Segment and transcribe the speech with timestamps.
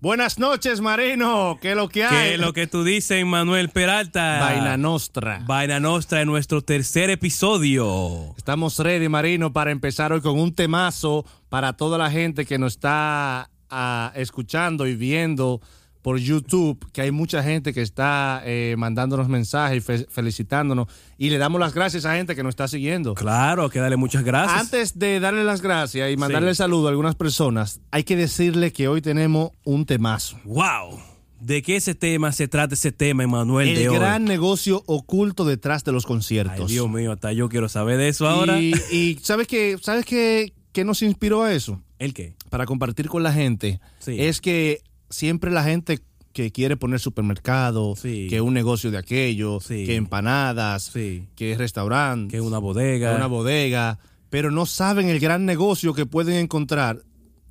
[0.00, 1.58] Buenas noches, Marino.
[1.60, 2.10] ¿Qué es lo que hay?
[2.10, 4.40] ¿Qué es lo que tú dices, Manuel Peralta?
[4.40, 5.42] Vaina Nostra.
[5.46, 8.34] Vaina Nostra en nuestro tercer episodio.
[8.36, 12.74] Estamos ready, Marino, para empezar hoy con un temazo para toda la gente que nos
[12.74, 15.62] está ah, escuchando y viendo
[16.06, 20.86] por YouTube, que hay mucha gente que está eh, mandándonos mensajes, fe- felicitándonos,
[21.18, 23.14] y le damos las gracias a gente que nos está siguiendo.
[23.14, 24.56] Claro, hay que darle muchas gracias.
[24.60, 26.50] Antes de darle las gracias y mandarle Sí.
[26.50, 30.38] el saludo a algunas personas, hay que decirle que hoy tenemos un temazo.
[30.44, 31.00] ¡Wow!
[31.40, 33.96] ¿De qué ese tema se trata ese tema, Emanuel, de El hoy?
[33.98, 36.70] gran negocio oculto detrás de los Ay, conciertos.
[36.70, 38.60] Dios mío, hasta yo quiero saber de eso ahora.
[38.60, 39.76] Y, y ¿sabes qué?
[39.82, 41.82] ¿Sabes qué, qué nos inspiró a eso?
[41.98, 42.36] ¿El qué?
[42.48, 43.80] Para compartir con la gente.
[43.98, 44.14] Sí.
[44.20, 46.00] Es que siempre la gente
[46.32, 48.26] que quiere poner supermercado, Sí.
[48.28, 49.86] que un negocio de aquello, Sí.
[49.86, 51.28] que empanadas, Sí.
[51.34, 53.16] que restaurante, Que es una bodega.
[53.16, 57.02] una bodega, pero no saben el gran negocio que pueden encontrar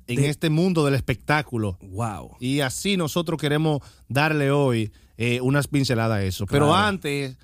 [0.06, 1.78] en De- este mundo del espectáculo.
[1.82, 2.36] ¡Wow!
[2.38, 6.44] Y así nosotros queremos darle hoy eh, unas pinceladas a eso.
[6.46, 7.36] Pero antes,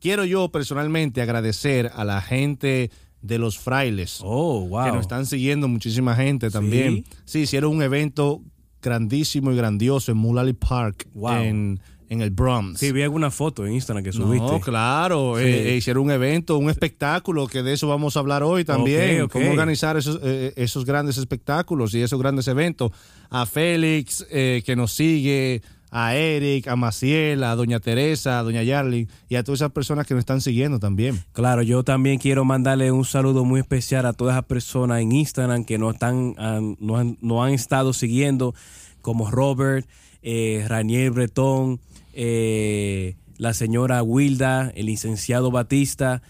[0.00, 4.84] quiero yo personalmente agradecer a la gente de los frailes Oh, wow.
[4.86, 7.04] que nos están siguiendo muchísima gente también.
[7.26, 8.40] Sí, hicieron un evento
[8.82, 11.32] grandísimo y grandioso en Mulally Park Wow.
[11.42, 12.80] en, en el Bronx.
[12.80, 14.46] Sí, vi alguna foto en Instagram que subiste.
[14.46, 15.44] No, claro, Sí.
[15.44, 19.28] eh, eh, hicieron un evento, un espectáculo, que de eso vamos a hablar hoy también,
[19.28, 22.92] cómo organizar esos, eh, esos grandes espectáculos y esos grandes eventos.
[23.30, 28.62] A Félix, eh, que nos sigue, a Eric, a Maciel, a Doña Teresa, a Doña
[28.62, 31.18] Yarly y a todas esas personas que nos están siguiendo también.
[31.32, 35.64] Claro, yo también quiero mandarle un saludo muy especial a todas esas personas en Instagram
[35.64, 38.54] que nos están, han- nos han, han estado siguiendo,
[39.00, 39.86] como Robert,
[40.22, 41.80] eh, Raniel Bretón,
[42.12, 46.22] eh, la señora Wilda, el licenciado Batista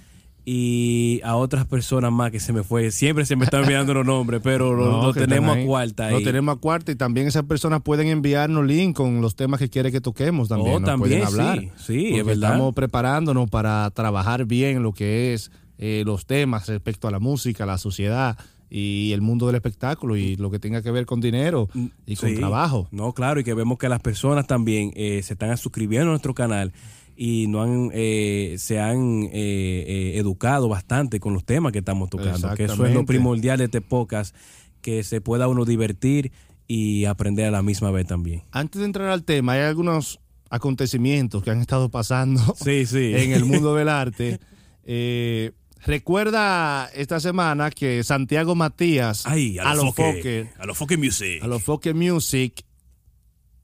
[0.50, 2.90] y a otras personas más que se me fue.
[2.90, 6.10] Siempre se me están olvidando los nombres, pero lo, No, lo tenemos a cuarta.
[6.10, 9.68] Lo tenemos a cuarta y también esas personas pueden enviarnos link con los temas que
[9.68, 10.76] quiere que toquemos también.
[10.76, 11.58] Oh, nos también, pueden hablar.
[11.60, 12.52] sí, sí, es Porque verdad.
[12.52, 17.66] Estamos preparándonos para trabajar bien lo que es eh, los temas respecto a la música,
[17.66, 18.38] la sociedad
[18.70, 21.68] y el mundo del espectáculo y lo que tenga que ver con dinero
[22.06, 22.36] y con Sí.
[22.36, 22.88] trabajo.
[22.90, 26.32] No, claro, y que vemos que las personas también eh, se están suscribiendo a nuestro
[26.32, 26.72] canal
[27.20, 32.08] y no han, eh, se han eh, eh, educado bastante con los temas que estamos
[32.08, 32.54] tocando.
[32.54, 34.36] Que eso es lo primordial de este podcast,
[34.82, 36.30] que se pueda uno divertir
[36.68, 38.44] y aprender a la misma vez también.
[38.52, 43.12] Antes de entrar al tema, hay algunos acontecimientos que han estado pasando Sí, sí.
[43.16, 44.38] en el mundo del arte.
[44.84, 45.50] Eh,
[45.84, 51.42] recuerda esta semana que Santiago Matías Ay, a, los foque, a los Foque Music.
[51.42, 52.64] a los Foque Music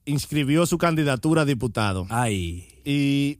[0.03, 3.39] inscribió su candidatura a diputado Ay, y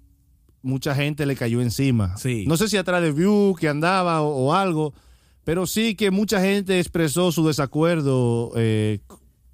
[0.65, 2.17] mucha gente le cayó encima.
[2.17, 2.43] Sí.
[2.47, 4.93] No sé si atrás de View que andaba o, o algo,
[5.43, 8.99] pero sí que mucha gente expresó su desacuerdo eh,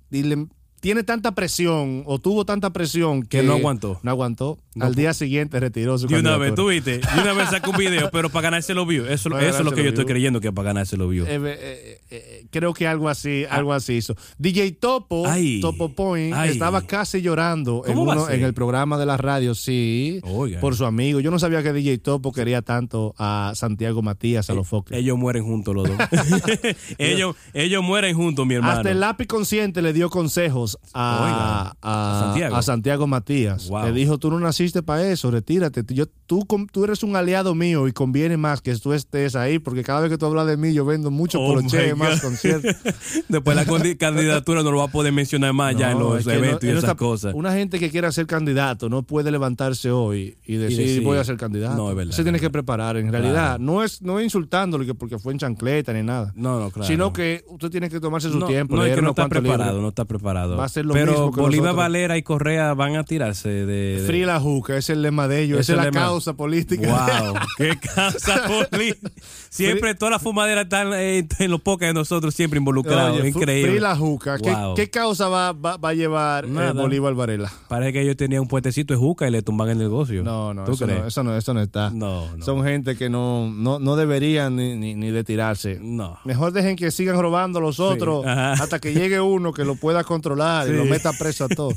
[0.10, 0.48] y le-
[0.82, 4.00] tiene tanta presión o tuvo tanta presión que, Que no aguantó.
[4.02, 4.58] No aguantó.
[4.74, 7.72] No Al día siguiente retiró su de una vez, tú viste, de una vez sacó
[7.72, 9.10] un video, pero para ganarse los views.
[9.10, 11.28] Eso, eso es lo que yo estoy creyendo que para ganarse los views.
[11.28, 14.16] Eh, eh, eh, eh, creo que algo así, algo así hizo.
[14.38, 15.60] DJ Topo, Ay.
[15.62, 16.52] Topo Point, Ay.
[16.52, 20.20] estaba casi llorando en, ¿Cómo va a uno- en el programa de la radio, sí,
[20.24, 20.62] Oiga.
[20.62, 21.20] por su amigo.
[21.20, 24.98] Yo no sabía que DJ Topo quería tanto a Santiago Matías, a los Fokker.
[24.98, 25.98] Ellos mueren juntos los dos.
[26.98, 28.78] ellos, ellos mueren juntos, mi hermano.
[28.78, 32.56] Hasta el lápiz consciente le dio consejos a, Oiga, a- a Santiago.
[32.56, 33.68] a Santiago Matías.
[33.70, 33.86] Wow.
[33.86, 35.84] Le dijo, tú no naciste para eso, retírate.
[35.94, 39.84] Yo, tú, tú eres un aliado mío y conviene más que tú estés ahí, porque
[39.84, 41.62] cada vez que tú hablas de mí, yo vendo mucho Oh
[41.96, 42.76] más conciertos.
[43.30, 43.66] Después la
[43.98, 46.84] candidatura no lo va a poder mencionar más ya en los no- eventos y esas
[46.84, 47.34] está- cosas.
[47.34, 51.24] Una gente que quiera ser candidato no puede levantarse hoy y decir, decir, voy a
[51.24, 51.76] ser candidato.
[51.76, 52.98] no, es verdad, Se tiene que preparar.
[52.98, 56.32] En realidad, no es no es insultándolo que porque fue en chancleta ni nada.
[56.36, 56.88] No, no, claro.
[56.88, 58.76] Sino que usted tiene que tomarse su tiempo.
[58.76, 60.56] No, es que no está preparado, no está preparado.
[60.62, 61.84] Va a ser lo Pero mismo que Bolívar nosotros.
[61.86, 63.66] Valera y Correa van a tirarse de...
[63.66, 66.00] de- Free la juca, ese es el lema de ellos, esa es la lema.
[66.02, 66.88] causa política.
[66.88, 69.10] Wow, qué causa política.
[69.54, 73.20] Siempre todas las fumaderas están eh, en los pocas de nosotros siempre involucrados.
[73.20, 73.82] Oye, Increíble.
[73.82, 74.38] La juca.
[74.38, 74.76] ¿Qué, Wow.
[74.76, 76.72] qué causa va, va, va a llevar eh.
[76.74, 77.52] Bolívar Varela?
[77.68, 80.24] Parece que ellos tenían un puentecito de juca y le tumban el negocio.
[80.24, 81.02] No, no, ¿Tú eso crees?
[81.02, 81.90] no, eso no, eso no está.
[81.90, 82.46] No, no.
[82.46, 85.80] Son gente que no, no, no deberían ni, ni, ni de tirarse.
[85.82, 86.18] No.
[86.24, 90.70] Mejor dejen que sigan robando los otros hasta que llegue uno que lo pueda controlar
[90.70, 91.76] y lo meta preso a todos.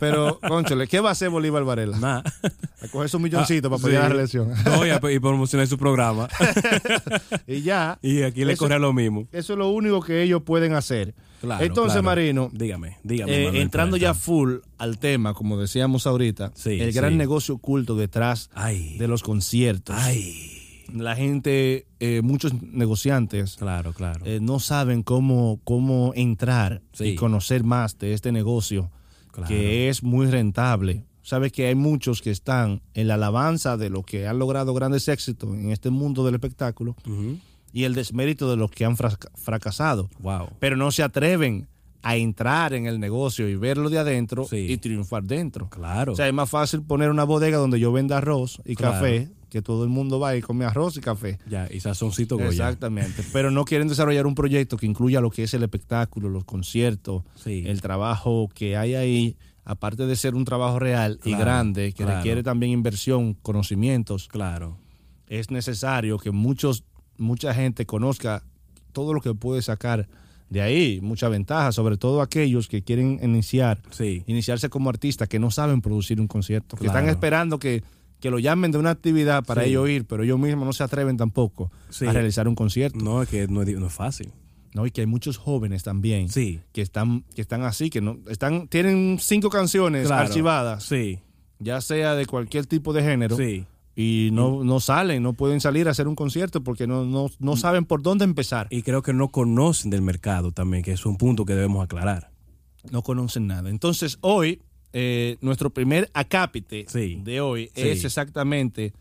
[0.00, 1.98] Pero, conchole, ¿qué va a hacer Bolívar Varela?
[1.98, 2.22] Nada.
[2.82, 3.92] A coger esos milloncitos para Ah, sí.
[4.02, 4.52] la reelección.
[4.64, 6.26] No, y, a- y promocionar su programa.
[7.46, 7.98] y ya.
[8.02, 9.26] Y aquí le corre lo mismo.
[9.32, 11.14] Eso es lo único que ellos pueden hacer.
[11.40, 12.04] Claro, Entonces, claro.
[12.04, 13.32] Marino, Dígame, dígame.
[13.34, 17.16] eh, Manuel entrando ya full al tema, como decíamos ahorita, Sí, el gran sí.
[17.16, 18.98] negocio oculto detrás Ay.
[18.98, 19.96] de los conciertos.
[19.98, 20.58] Ay.
[20.94, 24.20] La gente, eh, muchos negociantes, Claro, claro.
[24.26, 27.04] eh, no saben cómo, cómo entrar Sí.
[27.10, 28.90] y conocer más de este negocio
[29.30, 29.48] Claro.
[29.48, 31.04] que es muy rentable.
[31.22, 35.06] Sabes que hay muchos que están en la alabanza de los que han logrado grandes
[35.08, 36.96] éxitos en este mundo del espectáculo
[37.72, 40.48] y el desmérito de los que han fraca- fracasado, Wow.
[40.58, 41.68] pero no se atreven
[42.02, 44.56] a entrar en el negocio y verlo de adentro Sí.
[44.56, 45.68] y triunfar dentro.
[45.68, 46.12] Claro.
[46.14, 48.94] O sea, es más fácil poner una bodega donde yo venda arroz y Claro.
[48.94, 51.38] café, que todo el mundo va y come arroz y café.
[51.46, 52.48] ya, y sazoncito Goya.
[52.48, 53.22] Exactamente.
[53.34, 57.22] Pero no quieren desarrollar un proyecto que incluya lo que es el espectáculo, los conciertos,
[57.34, 57.64] Sí.
[57.66, 59.36] el trabajo que hay ahí,
[59.70, 62.16] aparte de ser un trabajo real y grande, que claro.
[62.16, 64.76] requiere también inversión, conocimientos, Claro.
[65.28, 66.82] es necesario que muchos,
[67.18, 68.42] mucha gente conozca
[68.92, 70.08] todo lo que puede sacar
[70.48, 74.24] de ahí, mucha ventaja, sobre todo aquellos que quieren iniciar, Sí.
[74.26, 77.84] iniciarse como artistas, que no saben producir un concierto, que están esperando que,
[78.18, 79.70] que lo llamen de una actividad para Sí.
[79.70, 82.06] ellos ir, pero ellos mismos no se atreven tampoco Sí.
[82.06, 82.98] a realizar un concierto.
[82.98, 84.32] No, es que no es, no es fácil.
[84.74, 86.60] No, y que hay muchos jóvenes también Sí.
[86.72, 90.22] que están que están así, que no están tienen cinco canciones Claro.
[90.28, 91.18] archivadas, Sí.
[91.58, 93.66] ya sea de cualquier tipo de género, Sí.
[93.96, 97.56] y no, no salen, no pueden salir a hacer un concierto porque no, no, no
[97.56, 98.68] saben por dónde empezar.
[98.70, 102.30] Y creo que no conocen del mercado también, que es un punto que debemos aclarar.
[102.90, 103.68] No conocen nada.
[103.70, 104.62] Entonces, hoy,
[104.92, 107.20] eh, nuestro primer acápite Sí.
[107.24, 108.92] de hoy es exactamente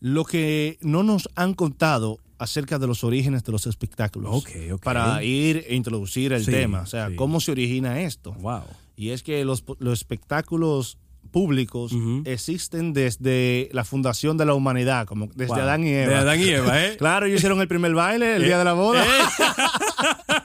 [0.00, 4.30] lo que no nos han contado acerca de los orígenes de los espectáculos.
[4.34, 4.82] Ok, ok.
[4.82, 6.82] Para ir e introducir el Sí, tema.
[6.82, 7.16] O sea, sí.
[7.16, 8.32] cómo se origina esto.
[8.34, 8.62] Wow.
[8.96, 10.98] Y es que los, los espectáculos
[11.30, 12.22] públicos Ujú.
[12.24, 15.62] existen desde la fundación de la humanidad, como desde Wow.
[15.62, 16.08] Adán y Eva.
[16.12, 16.96] De Adán y Eva, ¿eh?
[16.98, 19.04] Claro, ellos hicieron el primer baile el día de la boda.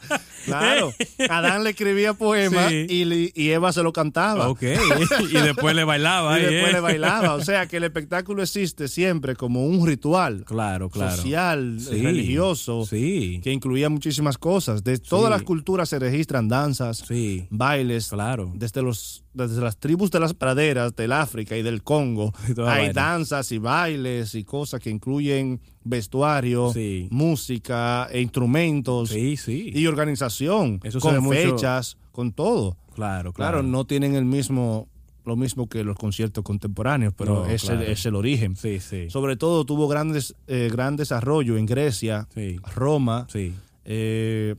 [0.45, 0.93] claro.
[1.29, 3.31] Adán le escribía poemas Sí.
[3.35, 4.49] y, Eva se lo cantaba.
[4.49, 4.63] Ok.
[4.63, 6.39] y después le bailaba.
[6.39, 6.73] Y después ¿eh?
[6.73, 7.33] le bailaba.
[7.35, 11.15] O sea que el espectáculo existe siempre como un ritual Claro, claro.
[11.15, 12.01] social, Sí.
[12.01, 13.39] religioso, Sí.
[13.43, 14.83] que incluía muchísimas cosas.
[14.83, 17.03] De todas las culturas se registran danzas,
[17.49, 18.51] bailes, Claro.
[18.55, 22.87] desde los desde las tribus de las praderas del África y del Congo Y hay
[22.87, 22.93] vaina.
[22.93, 27.07] danzas y bailes y cosas que incluyen vestuario, Sí.
[27.11, 29.71] música, e instrumentos Sí, sí.
[29.73, 32.77] y organización, Eso con mucho- fechas, con todo.
[32.95, 33.63] Claro, Claro, claro.
[33.63, 34.87] no tienen el mismo
[35.25, 37.79] lo mismo que los conciertos contemporáneos, pero No, es, claro.
[37.81, 38.57] el, es el origen.
[38.57, 39.09] Sí, sí.
[39.09, 42.27] Sobre todo tuvo grandes eh, gran desarrollo en Grecia.
[42.75, 43.53] Roma, Sí.
[43.85, 44.55] eh,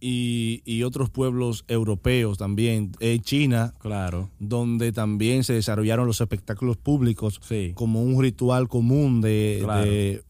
[0.00, 4.30] y, y otros pueblos europeos también, eh, China, Claro.
[4.38, 7.72] donde también se desarrollaron los espectáculos públicos Sí.
[7.74, 9.84] como un ritual común de, Claro.
[9.90, 10.22] de,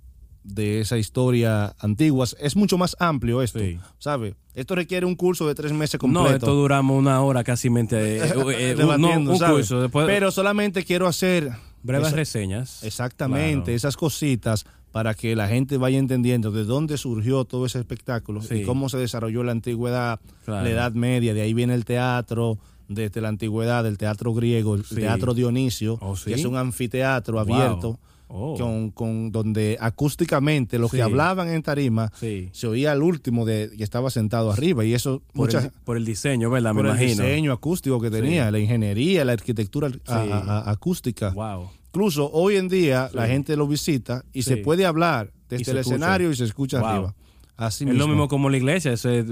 [0.42, 2.26] de esa historia antigua.
[2.40, 3.78] Es mucho más amplio esto, Sí.
[3.98, 4.34] ¿sabe?
[4.54, 6.36] Esto requiere un curso de tres meses No, completo.
[6.36, 7.96] esto duramos una hora casi mente.
[8.18, 9.80] eh, eh, un- no, un curso.
[9.82, 11.52] Después, Pero solamente quiero hacer
[11.82, 12.82] breves esa- reseñas.
[12.82, 13.76] exactamente Claro.
[13.76, 18.56] esas cositas para que la gente vaya entendiendo de dónde surgió todo ese espectáculo Sí.
[18.56, 20.64] y cómo se desarrolló la antigüedad, Claro.
[20.64, 21.32] la Edad Media.
[21.34, 22.58] De ahí viene el teatro,
[22.88, 24.96] desde la antigüedad, el teatro griego, el Sí.
[24.96, 26.30] teatro Dionisio, Oh, ¿sí?
[26.30, 27.54] que es un anfiteatro Wow.
[27.54, 27.98] abierto.
[28.32, 28.56] Oh.
[28.56, 33.82] Con, con- donde acústicamente los que hablaban en tarima se oía al último de que
[33.82, 36.72] estaba sentado arriba y eso Por, muchas el, por el diseño, ¿verdad?
[36.72, 37.24] por Me el imagino.
[37.24, 40.30] diseño acústico que tenía, la ingeniería, la arquitectura a- Sí.
[40.30, 41.30] a- a- acústica.
[41.30, 41.70] Wow.
[41.92, 44.50] Incluso hoy en día la gente lo visita y Sí.
[44.50, 45.96] se puede hablar desde se el escucha.
[45.96, 46.88] escenario y se escucha Wow.
[46.88, 47.14] arriba.
[47.56, 49.22] Así Es lo mismo como la iglesia, ese,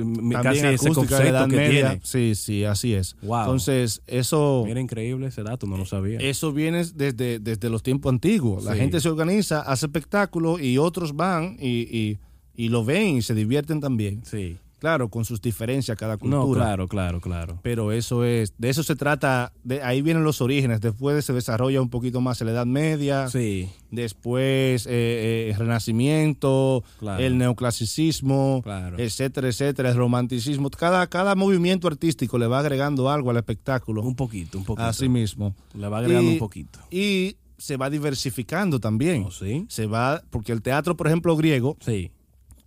[0.42, 1.70] casi ese concepto que media.
[1.70, 2.00] tiene.
[2.02, 3.16] Sí, sí, así es.
[3.22, 3.38] Wow.
[3.40, 6.18] Entonces, eso, Mira, increíble ese dato, no lo sabía.
[6.18, 8.64] eso viene desde, desde los tiempos antiguos.
[8.64, 8.80] La Sí.
[8.80, 12.18] gente se organiza, hace espectáculos y otros van y, y,
[12.54, 14.20] y lo ven y se divierten también.
[14.26, 14.58] sí.
[14.78, 16.40] Claro, con sus diferencias cada cultura.
[16.44, 17.58] No, claro, claro, claro.
[17.62, 20.80] Pero eso es, de eso se trata, de ahí vienen los orígenes.
[20.80, 23.28] Después se desarrolla un poquito más en la Edad Media.
[23.28, 27.22] Sí, después eh, eh, el Renacimiento, Claro.
[27.22, 28.98] el neoclasicismo, Claro.
[28.98, 30.70] etcétera, etcétera, el romanticismo.
[30.70, 34.02] Cada, cada movimiento artístico le va agregando algo al espectáculo.
[34.02, 34.86] un poquito, un poquito.
[34.86, 35.54] Así mismo.
[35.74, 36.78] Le va agregando Y- un poquito.
[36.90, 39.24] Y se va diversificando también.
[39.26, 39.66] ¿Oh, sí?
[39.68, 42.10] Se va, porque el teatro, por ejemplo, griego, Sí.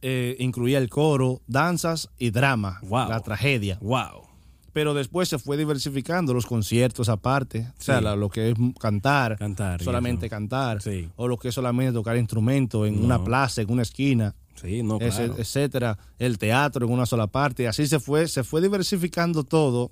[0.01, 3.09] Eh, incluía el coro, danzas y drama, Wow.
[3.09, 3.77] la tragedia.
[3.81, 4.27] Wow.
[4.73, 9.37] Pero después se fue diversificando los conciertos aparte, o sea, la- lo que es cantar,
[9.37, 10.31] Cantar solamente eso.
[10.35, 11.09] cantar, Sí.
[11.17, 13.05] o lo que es solamente tocar instrumento en No.
[13.05, 15.35] una plaza, en una esquina, Sí, no, claro.
[15.37, 19.89] etcétera, el teatro en una sola parte, así se fue, se fue diversificando todo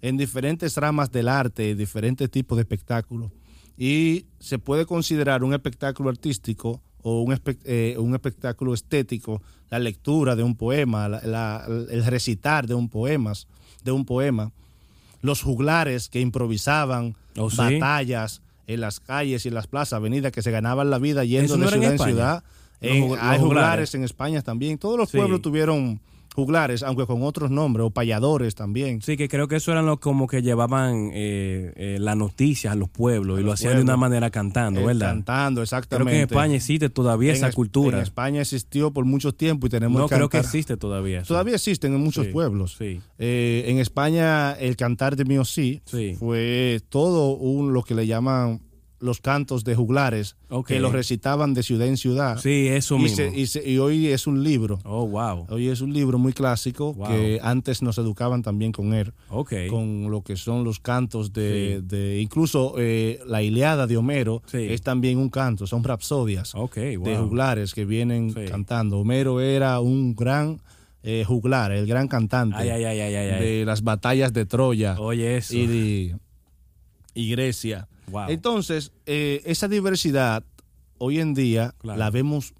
[0.00, 3.32] en diferentes ramas del arte, diferentes tipos de espectáculos.
[3.76, 10.36] Y se puede considerar un espectáculo artístico o un, eh, un espectáculo estético, la lectura
[10.36, 13.46] de un poema, la- la- el recitar de un, poemas,
[13.84, 14.52] de un poema,
[15.22, 17.56] los juglares que improvisaban Oh, ¿sí?
[17.58, 21.54] batallas en las calles y en las plazas, avenidas, que se ganaban la vida yendo
[21.54, 22.44] ¿Eso no de en ciudad en ciudad.
[22.80, 23.94] Los En- los hay juglares juglares.
[23.94, 24.78] en España también.
[24.78, 25.16] Todos los Sí.
[25.18, 26.00] pueblos tuvieron
[26.34, 29.02] juglares, aunque con otros nombres, o payadores también.
[29.02, 32.76] Sí, que creo que eso eran los como que llevaban eh, eh, las noticias a
[32.76, 35.08] los pueblos y lo hacían de una manera cantando, Eh, ¿verdad?
[35.08, 36.12] Cantando, Creo exactamente.
[36.12, 37.98] que en España existe todavía En esa Es- cultura.
[37.98, 41.22] En España existió por mucho tiempo y tenemos no que creo que existe todavía.
[41.22, 42.76] Todavía existen en muchos Sí, pueblos.
[42.78, 43.00] Sí.
[43.18, 46.14] Eh, en España, el cantar de mío sí, Sí.
[46.18, 48.60] fue todo un, lo que le llaman
[49.00, 52.38] los cantos de juglares, que los recitaban de ciudad en ciudad.
[52.38, 53.16] Sí, eso y, mismo.
[53.16, 54.78] se- y se- y hoy es un libro.
[54.84, 55.46] Oh, wow.
[55.48, 57.08] Hoy es un libro muy clásico Wow.
[57.08, 59.54] que antes nos educaban también con él, Ok.
[59.70, 61.86] con lo que son los cantos de, Sí.
[61.96, 64.66] de- incluso eh, la Iliada de Homero Sí.
[64.68, 66.68] es también un canto, son rapsodias wow.
[66.76, 68.40] de juglares que vienen Sí.
[68.50, 68.98] cantando.
[69.00, 70.60] Homero era un gran
[71.02, 73.42] eh, juglar, el gran cantante Ay, ay, ay, ay, ay, ay.
[73.58, 75.56] de las batallas de Troya Oye, eso.
[75.56, 76.16] y, de-
[77.14, 77.88] y Grecia.
[78.10, 78.28] Wow.
[78.28, 80.44] Entonces, eh, esa diversidad
[80.98, 81.98] hoy en día Claro.
[81.98, 82.54] la vemos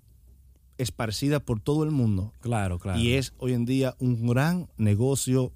[0.79, 2.33] esparcida por todo el mundo.
[2.41, 2.99] Claro, claro.
[2.99, 5.53] Y es hoy en día un gran negocio,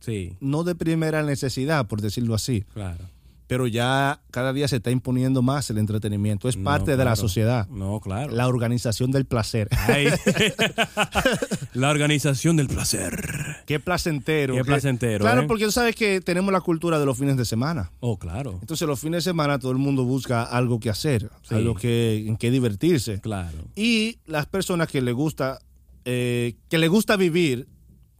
[0.00, 3.04] Sí, no de primera necesidad, por decirlo así, claro.
[3.50, 6.48] Pero ya cada día se está imponiendo más el entretenimiento.
[6.48, 7.66] Es No, parte de la sociedad.
[7.68, 8.32] No, claro.
[8.32, 9.68] La organización del placer.
[9.88, 10.06] Ay.
[11.74, 13.56] la organización del placer.
[13.66, 14.54] Qué placentero.
[14.54, 15.44] Qué placentero, Claro, ¿eh?
[15.48, 17.90] porque tú sabes que tenemos la cultura de los fines de semana.
[17.98, 18.56] Oh, claro.
[18.60, 21.56] Entonces los fines de semana todo el mundo busca algo que hacer, Sí.
[21.56, 23.20] algo que, en que divertirse.
[23.20, 23.58] Claro.
[23.74, 25.58] Y las personas que le gusta,
[26.04, 27.66] eh, que le gusta vivir,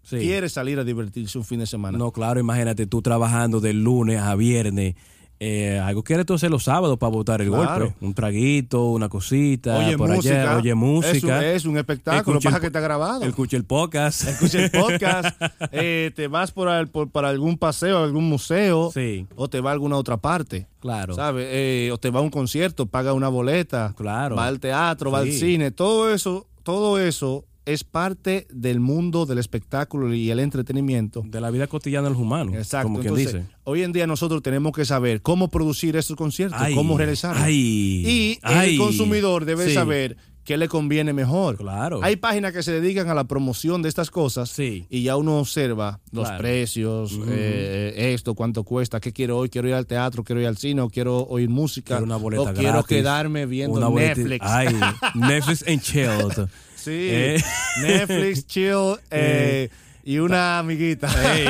[0.03, 0.17] Sí.
[0.17, 1.97] quiere salir a divertirse un fin de semana.
[1.99, 4.97] No, claro, imagínate tú trabajando de lunes a viernes.
[5.43, 7.87] Eh, algo quieres tú hacer los sábados para botar el Claro.
[7.87, 7.95] golpe.
[8.05, 9.79] Un traguito, una cosita.
[9.79, 10.43] Oye, por música.
[10.43, 11.15] allá, oye música.
[11.17, 13.23] Es un, es un espectáculo, el pasa que está grabado.
[13.25, 14.25] Escucha el podcast.
[14.29, 15.41] Escucha el podcast,
[15.73, 19.27] eh, te vas por, al- por- para algún paseo, algún museo, Sí.
[19.35, 20.67] o te va a alguna otra parte.
[20.79, 21.15] Claro.
[21.15, 21.47] ¿Sabes?
[21.51, 24.37] Eh, o te va a un concierto, paga una boleta, Claro.
[24.37, 29.39] va al teatro, va al cine, todo eso, todo eso es parte del mundo del
[29.39, 31.23] espectáculo y el entretenimiento.
[31.27, 32.55] De la vida cotidiana de los humanos.
[32.55, 32.85] Exacto.
[32.89, 33.55] Como quien Entonces, dice.
[33.65, 37.49] hoy en día nosotros tenemos que saber cómo producir estos conciertos, Ay, cómo realizarlos.
[37.49, 38.73] y ay.
[38.73, 39.75] el consumidor debe Sí.
[39.75, 41.59] saber qué le conviene mejor.
[41.59, 42.01] Claro.
[42.03, 44.85] Hay páginas que se dedican a la promoción de estas cosas Sí.
[44.91, 46.43] y ya uno observa los Claro.
[46.43, 50.57] precios, eh, esto, cuánto cuesta, qué quiero hoy, quiero ir al teatro, quiero ir al
[50.57, 52.89] cine, o quiero oír música, Quiero una boleta o quiero gratis.
[52.97, 54.45] quedarme viendo Netflix.
[54.45, 54.69] Ay,
[55.15, 56.49] Netflix and chilled.
[56.81, 57.43] Sí, Eh.
[57.83, 59.69] Netflix, chill, eh,
[60.03, 61.09] y una amiguita.
[61.37, 61.47] Ey,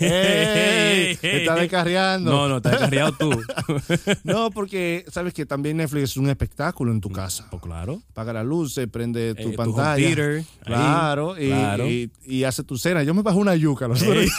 [0.00, 1.40] ey, te ey.
[1.42, 2.30] está descarriando.
[2.32, 3.30] No, no, te has carreado tú.
[4.24, 7.46] No, porque sabes que también Netflix es un espectáculo en tu casa.
[7.48, 8.02] Pues claro.
[8.12, 9.92] Paga la luz, se prende tu Eh, tu pantalla.
[9.94, 10.44] home theater, ahí.
[10.64, 11.86] claro, y, Claro.
[11.88, 13.04] Y, y hace tu cena.
[13.04, 13.86] Yo me bajo una yuca.
[13.86, 14.36] los otros días.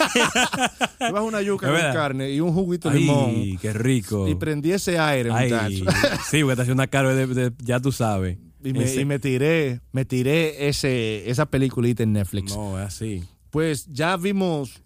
[1.00, 3.57] me bajo una yuca con carne y un juguito de Ay, limón.
[3.62, 4.27] qué rico.
[4.27, 5.85] Y prendí ese aire, Ay, muchacho.
[6.29, 8.38] sí, porque te hace una cara de, de- ya tú sabes.
[8.63, 12.55] Y me, y me tiré, me tiré ese, esa peliculita en Netflix.
[12.55, 13.24] No, es así.
[13.51, 14.82] Pues ya vimos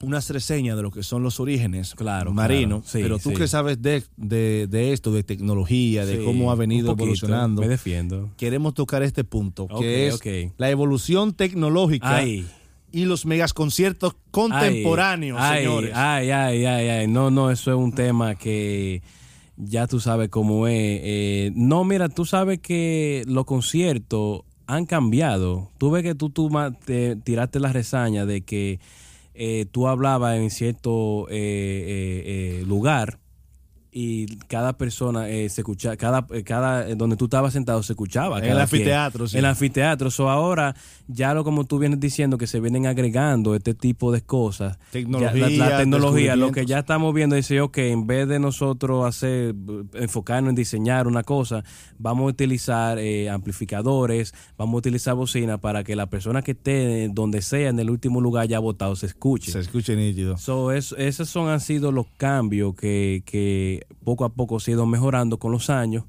[0.00, 2.92] unas reseñas de lo que son los orígenes Claro, marinos, claro.
[2.92, 3.36] Sí, pero tú sí.
[3.36, 7.62] que sabes de, de, de esto, de tecnología, de Sí, cómo ha venido poquito, evolucionando,
[7.62, 8.30] Me defiendo.
[8.36, 10.20] queremos tocar este punto, que es
[10.58, 12.46] la evolución tecnológica Ay.
[12.92, 15.92] y los megas conciertos contemporáneos, ay, señores.
[15.94, 17.06] Ay, ay, ay, ay.
[17.08, 19.00] No, no, eso es un tema que
[19.56, 20.74] ya tú sabes cómo es.
[20.76, 25.70] Eh, no, mira, tú sabes que los conciertos han cambiado.
[25.78, 26.50] Tú ves que tú, tú
[26.84, 28.80] te tiraste la resaña de que
[29.34, 33.18] eh, tú hablabas en cierto eh, eh, eh, lugar
[33.96, 38.38] y cada persona eh, se escuchaba, cada, cada, donde tú estabas sentado se escuchaba.
[38.38, 38.62] En el quien.
[38.62, 39.36] anfiteatro, sí.
[39.36, 40.10] En el anfiteatro.
[40.10, 40.74] So ahora,
[41.06, 44.78] ya lo como tú vienes diciendo, que se vienen agregando este tipo de cosas.
[44.90, 48.38] Tecnología, Ya, la, la tecnología, lo que ya estamos viendo es, ok, en vez de
[48.38, 49.54] nosotros hacer,
[49.94, 51.62] enfocarnos en diseñar una cosa,
[51.98, 57.08] vamos a utilizar eh, amplificadores, vamos a utilizar bocina para que la persona que esté
[57.12, 59.52] donde sea, en el último lugar ya votado, se escuche.
[59.52, 60.36] Se escuche nítido.
[60.38, 64.76] So, es- esos son, han sido los cambios que, que poco a poco se han
[64.78, 66.04] ido mejorando con los años.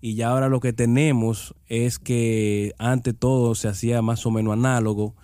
[0.00, 4.52] Y ya ahora lo que tenemos es que antes todo se hacía más o menos
[4.52, 5.14] análogo.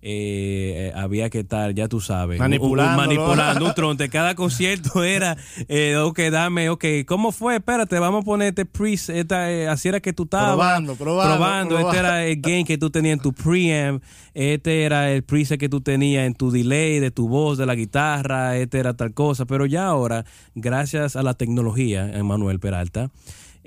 [0.00, 4.08] Eh, eh, había que estar, ya tú sabes, un- un- manipulando un tronte.
[4.08, 7.56] Cada concierto era, eh, ok, dame, ok, ¿cómo fue?
[7.56, 10.50] Espérate, vamos a poner este pre, esta, eh, así era que tú estabas.
[10.54, 11.98] Probando, probando, Probando, este probando.
[12.08, 14.00] era el gain que tú tenías en tu preamp,
[14.34, 17.74] este era el preset que tú tenías en tu delay de tu voz, de la
[17.74, 19.46] guitarra, este era tal cosa.
[19.46, 23.10] Pero ya ahora, gracias a la tecnología, Manuel Peralta,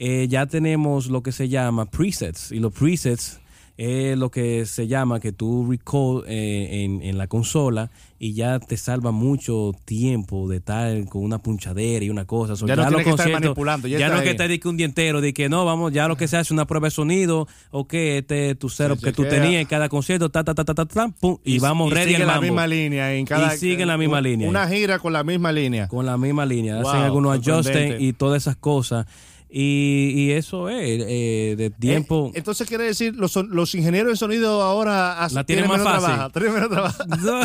[0.03, 2.51] eh, ya tenemos lo que se llama presets.
[2.51, 3.39] Y los presets
[3.77, 7.89] es lo que se llama que tú recall eh, en, en la consola
[8.19, 12.55] y ya te salva mucho tiempo de estar con una punchadera y una cosa.
[12.55, 14.67] So, Ya no los tienes que estar manipulando, ya Ya, no es que de que
[14.67, 16.91] un día entero, de que no, vamos, ya lo que se hace una prueba de
[16.91, 20.53] sonido, ok, este es tu setup Se que tú tenías en cada concierto, ta, ta,
[20.55, 22.41] ta, ta, ta, ta, pum, y, vamos ready sigue al la mambo.
[22.43, 24.49] misma línea en cada Y sigue la misma un- línea.
[24.49, 25.87] Una gira con la misma línea.
[25.87, 28.03] Con la misma línea, Wow, hacen algunos sorprendente.
[28.03, 29.05] y todas esas cosas.
[29.53, 32.27] Y, y eso es, eh, de tiempo...
[32.33, 36.07] Eh, entonces quiere decir, los, los ingenieros de sonido ahora La tienen más menos fácil.
[36.07, 37.03] trabajo, tienen menos trabajo.
[37.21, 37.41] No,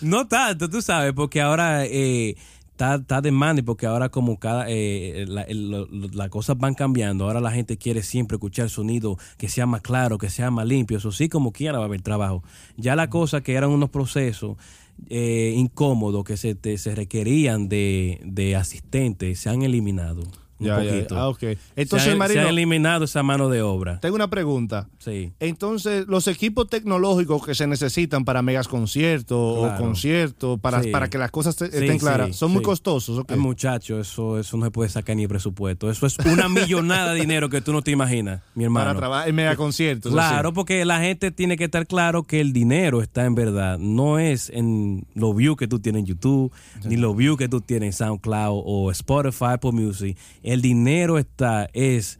[0.00, 2.36] no tanto, tú sabes, porque ahora eh,
[2.70, 6.56] está, está demanda y porque ahora como cada eh, la- el- lo- lo- las cosas
[6.58, 10.50] van cambiando, ahora la gente quiere siempre escuchar sonido que sea más claro, que sea
[10.50, 12.42] más limpio, eso sí como quiera va a haber trabajo.
[12.78, 14.56] Ya la cosa que eran unos procesos
[15.10, 20.22] eh, incómodos que se, te- se requerían de, de asistentes se han eliminado
[20.58, 21.16] un Ya, ya, poquito.
[21.16, 21.38] ah, ok.
[21.40, 24.00] se, Entonces, han, Marino, se ha eliminado esa mano de obra.
[24.00, 24.88] tengo una pregunta.
[24.98, 25.32] Sí.
[25.40, 29.74] Entonces, los equipos tecnológicos que se necesitan para megas conciertos Claro.
[29.74, 30.90] o conciertos, para, Sí.
[30.90, 33.18] para que las cosas te- Sí, estén claras, son muy costosos.
[33.18, 33.32] ¿ok?
[33.32, 35.90] Ay, muchacho, eso, eso no se puede sacar ni presupuesto.
[35.90, 38.98] Eso es una millonada de dinero que tú no te imaginas, mi Para hermano.
[38.98, 40.12] trabajar en mega conciertos.
[40.12, 43.78] Claro, porque la gente tiene que estar claro que el dinero está en verdad.
[43.78, 46.52] No es en los views que tú tienes en YouTube,
[46.84, 50.16] ni los views que tú tienes en SoundCloud o Spotify, Apple Music.
[50.46, 52.18] El dinero está es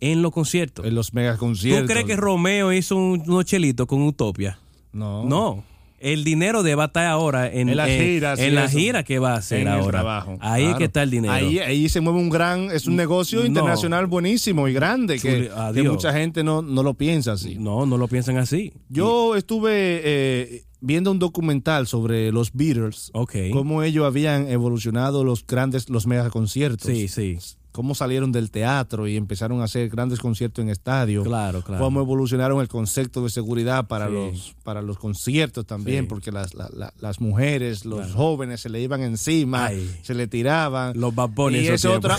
[0.00, 0.84] en los conciertos.
[0.86, 1.86] En los mega conciertos.
[1.86, 4.58] ¿Tú crees que Romeo hizo un- unos chelitos con Utopia?
[4.92, 5.24] No.
[5.24, 5.62] No.
[5.98, 9.60] El dinero debe estar ahora en, En las en- la gira que va a hacer
[9.62, 9.90] En el ahora.
[10.00, 10.36] trabajo.
[10.40, 11.32] Ahí es que está el dinero.
[11.32, 13.46] Ahí, ahí se mueve un gran, es un negocio No.
[13.46, 15.50] internacional buenísimo y grande que,
[15.84, 17.56] mucha gente no, no lo piensa así.
[17.58, 18.72] No, no lo piensan así.
[18.90, 23.34] Yo estuve eh, viendo un documental sobre los Beatles, Ok.
[23.52, 26.90] cómo ellos habían evolucionado los grandes, los mega conciertos.
[26.90, 27.38] Sí, sí.
[27.76, 31.22] Cómo salieron del teatro y empezaron a hacer grandes conciertos en estadio.
[31.22, 31.84] Claro, claro.
[31.84, 34.12] Cómo evolucionaron el concepto de seguridad para Sí.
[34.14, 36.08] los para los conciertos también, Sí.
[36.08, 38.14] porque las, la- la- las mujeres, los Claro.
[38.14, 39.94] jóvenes se le iban encima, Ay.
[40.02, 40.98] se le tiraban.
[40.98, 42.16] Los Bad Bunny y es otra,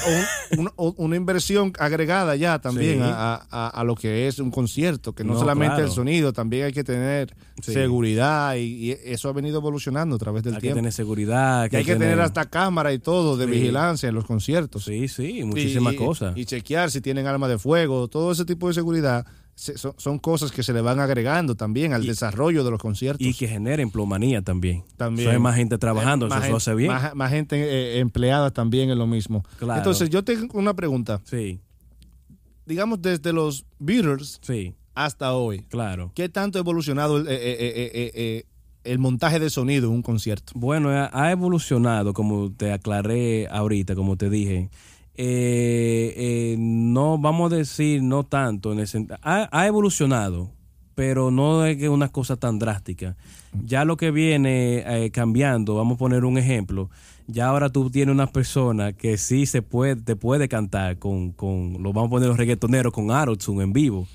[0.57, 3.01] un- un- una inversión agregada ya también Sí.
[3.03, 5.87] a, a- a lo que es un concierto, que no, No, solamente claro.
[5.87, 10.43] el sonido, también hay que tener seguridad y, y eso ha venido evolucionando a través
[10.43, 10.77] del Hay que tiempo.
[10.77, 11.67] tener seguridad.
[11.71, 14.85] Y hay que tener hasta cámara y todo de vigilancia en los conciertos.
[14.85, 16.37] Sí, sí, muchísimas Y- cosas.
[16.37, 19.25] Y chequear si tienen armas de fuego, todo ese tipo de seguridad.
[19.59, 23.25] se- son, cosas que se le van agregando también al desarrollo de los conciertos.
[23.25, 24.83] y que generen plomanía también.
[24.97, 25.29] También.
[25.29, 26.91] Eso es más gente trabajando, Eh, más eso se gen- hace bien.
[26.91, 29.43] Más, más gente eh, empleada también en lo mismo.
[29.57, 29.79] Claro.
[29.79, 31.21] Entonces, yo tengo una pregunta.
[31.25, 31.59] Sí,
[32.67, 36.11] Digamos, desde los Beatles sí, hasta hoy, claro.
[36.13, 38.43] ¿qué tanto ha evolucionado el, eh,
[38.83, 40.51] el montaje de sonido en un concierto?
[40.55, 44.69] Bueno, ha evolucionado, como te aclaré ahorita, como te dije.
[45.17, 48.71] Eh, eh, no, vamos a decir, no tanto.
[48.71, 48.87] En el
[49.21, 50.51] ha, ha evolucionado,
[50.93, 53.15] pero no es que una cosa tan drástica.
[53.63, 56.89] Ya lo que viene eh, cambiando, vamos a poner un ejemplo.
[57.27, 61.73] Ya ahora tú tienes una persona que sí se puede, te puede cantar con, con
[61.83, 64.07] lo vamos a poner los reggaetoneros con Aronson en vivo.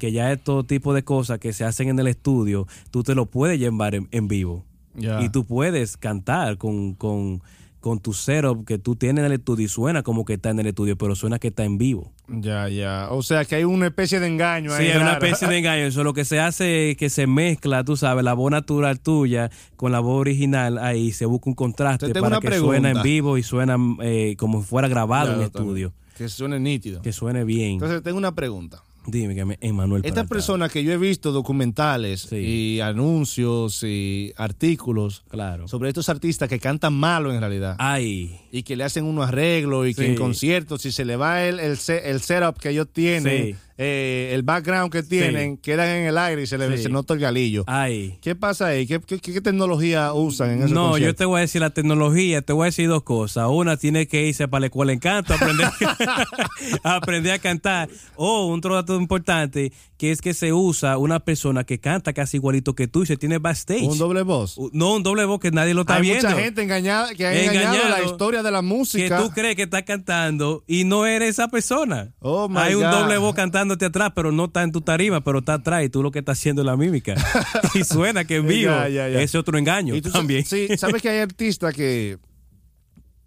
[0.00, 3.14] Que ya es todo tipo de cosas que se hacen en el estudio, tú te
[3.14, 4.64] lo puedes llevar en, en vivo.
[4.96, 7.42] Y tú puedes cantar con, con,
[7.86, 10.58] con tu setup que tú tienes en el estudio y suena como que está en
[10.58, 12.10] el estudio, pero suena que está en vivo.
[12.26, 13.06] Ya, ya.
[13.12, 14.88] O sea, que hay una especie de engaño Sí, ahí.
[14.88, 15.24] es una raro.
[15.24, 15.84] especie de engaño.
[15.84, 19.52] Eso lo que se hace es que se mezcla, tú sabes, la voz natural tuya
[19.76, 22.72] con la voz original ahí, se busca un contraste para una que pregunta.
[22.72, 25.52] suene en vivo y suena eh, como si fuera grabado en también.
[25.54, 25.92] estudio.
[26.18, 27.02] Que suene nítido.
[27.02, 27.74] Que suene bien.
[27.74, 28.82] Entonces, tengo una pregunta.
[29.06, 30.02] Dime que Emanuel.
[30.04, 32.36] Estas personas que yo he visto documentales Sí.
[32.36, 35.68] y anuncios y artículos Claro.
[35.68, 38.38] sobre estos artistas que cantan malo en realidad Ay.
[38.52, 41.60] y que le hacen unos arreglos y que en conciertos, si se le va el,
[41.60, 43.56] el, el setup que ellos tienen, Sí.
[43.78, 46.84] Eh, el background que tienen, quedan en el aire y se le Sí.
[46.84, 47.64] se nota el galillo.
[47.66, 48.18] Ay.
[48.22, 48.86] ¿Qué pasa ahí?
[48.86, 52.42] ¿Qué, qué, qué tecnología usan en esos No, yo te voy a decir la tecnología,
[52.42, 53.46] te voy a decir dos cosas.
[53.50, 55.66] Una, tiene que irse para la escuela de encanto, aprender,
[56.82, 57.88] a aprender a cantar.
[58.14, 62.36] O un otro dato importante, que es que se usa una persona que canta casi
[62.36, 63.82] igualito que tú y se tiene backstage.
[63.82, 64.58] Un doble voz.
[64.72, 66.28] No, un doble voz que nadie lo está Hay viendo.
[66.28, 69.18] mucha gente engañada que ha engañado la historia de la que música.
[69.22, 72.12] tú crees que está cantando y no eres esa persona.
[72.20, 72.90] Oh, my Hay un God.
[72.90, 76.02] doble voz cantándote atrás, pero no está en tu tarima, pero está atrás y tú
[76.02, 77.14] lo que estás haciendo es la mímica.
[77.74, 78.70] y suena que en vivo.
[78.72, 79.20] Ya, ya, ya.
[79.20, 80.44] Ese otro engaño Y tú también.
[80.44, 82.18] Sí, sabes que hay artistas que,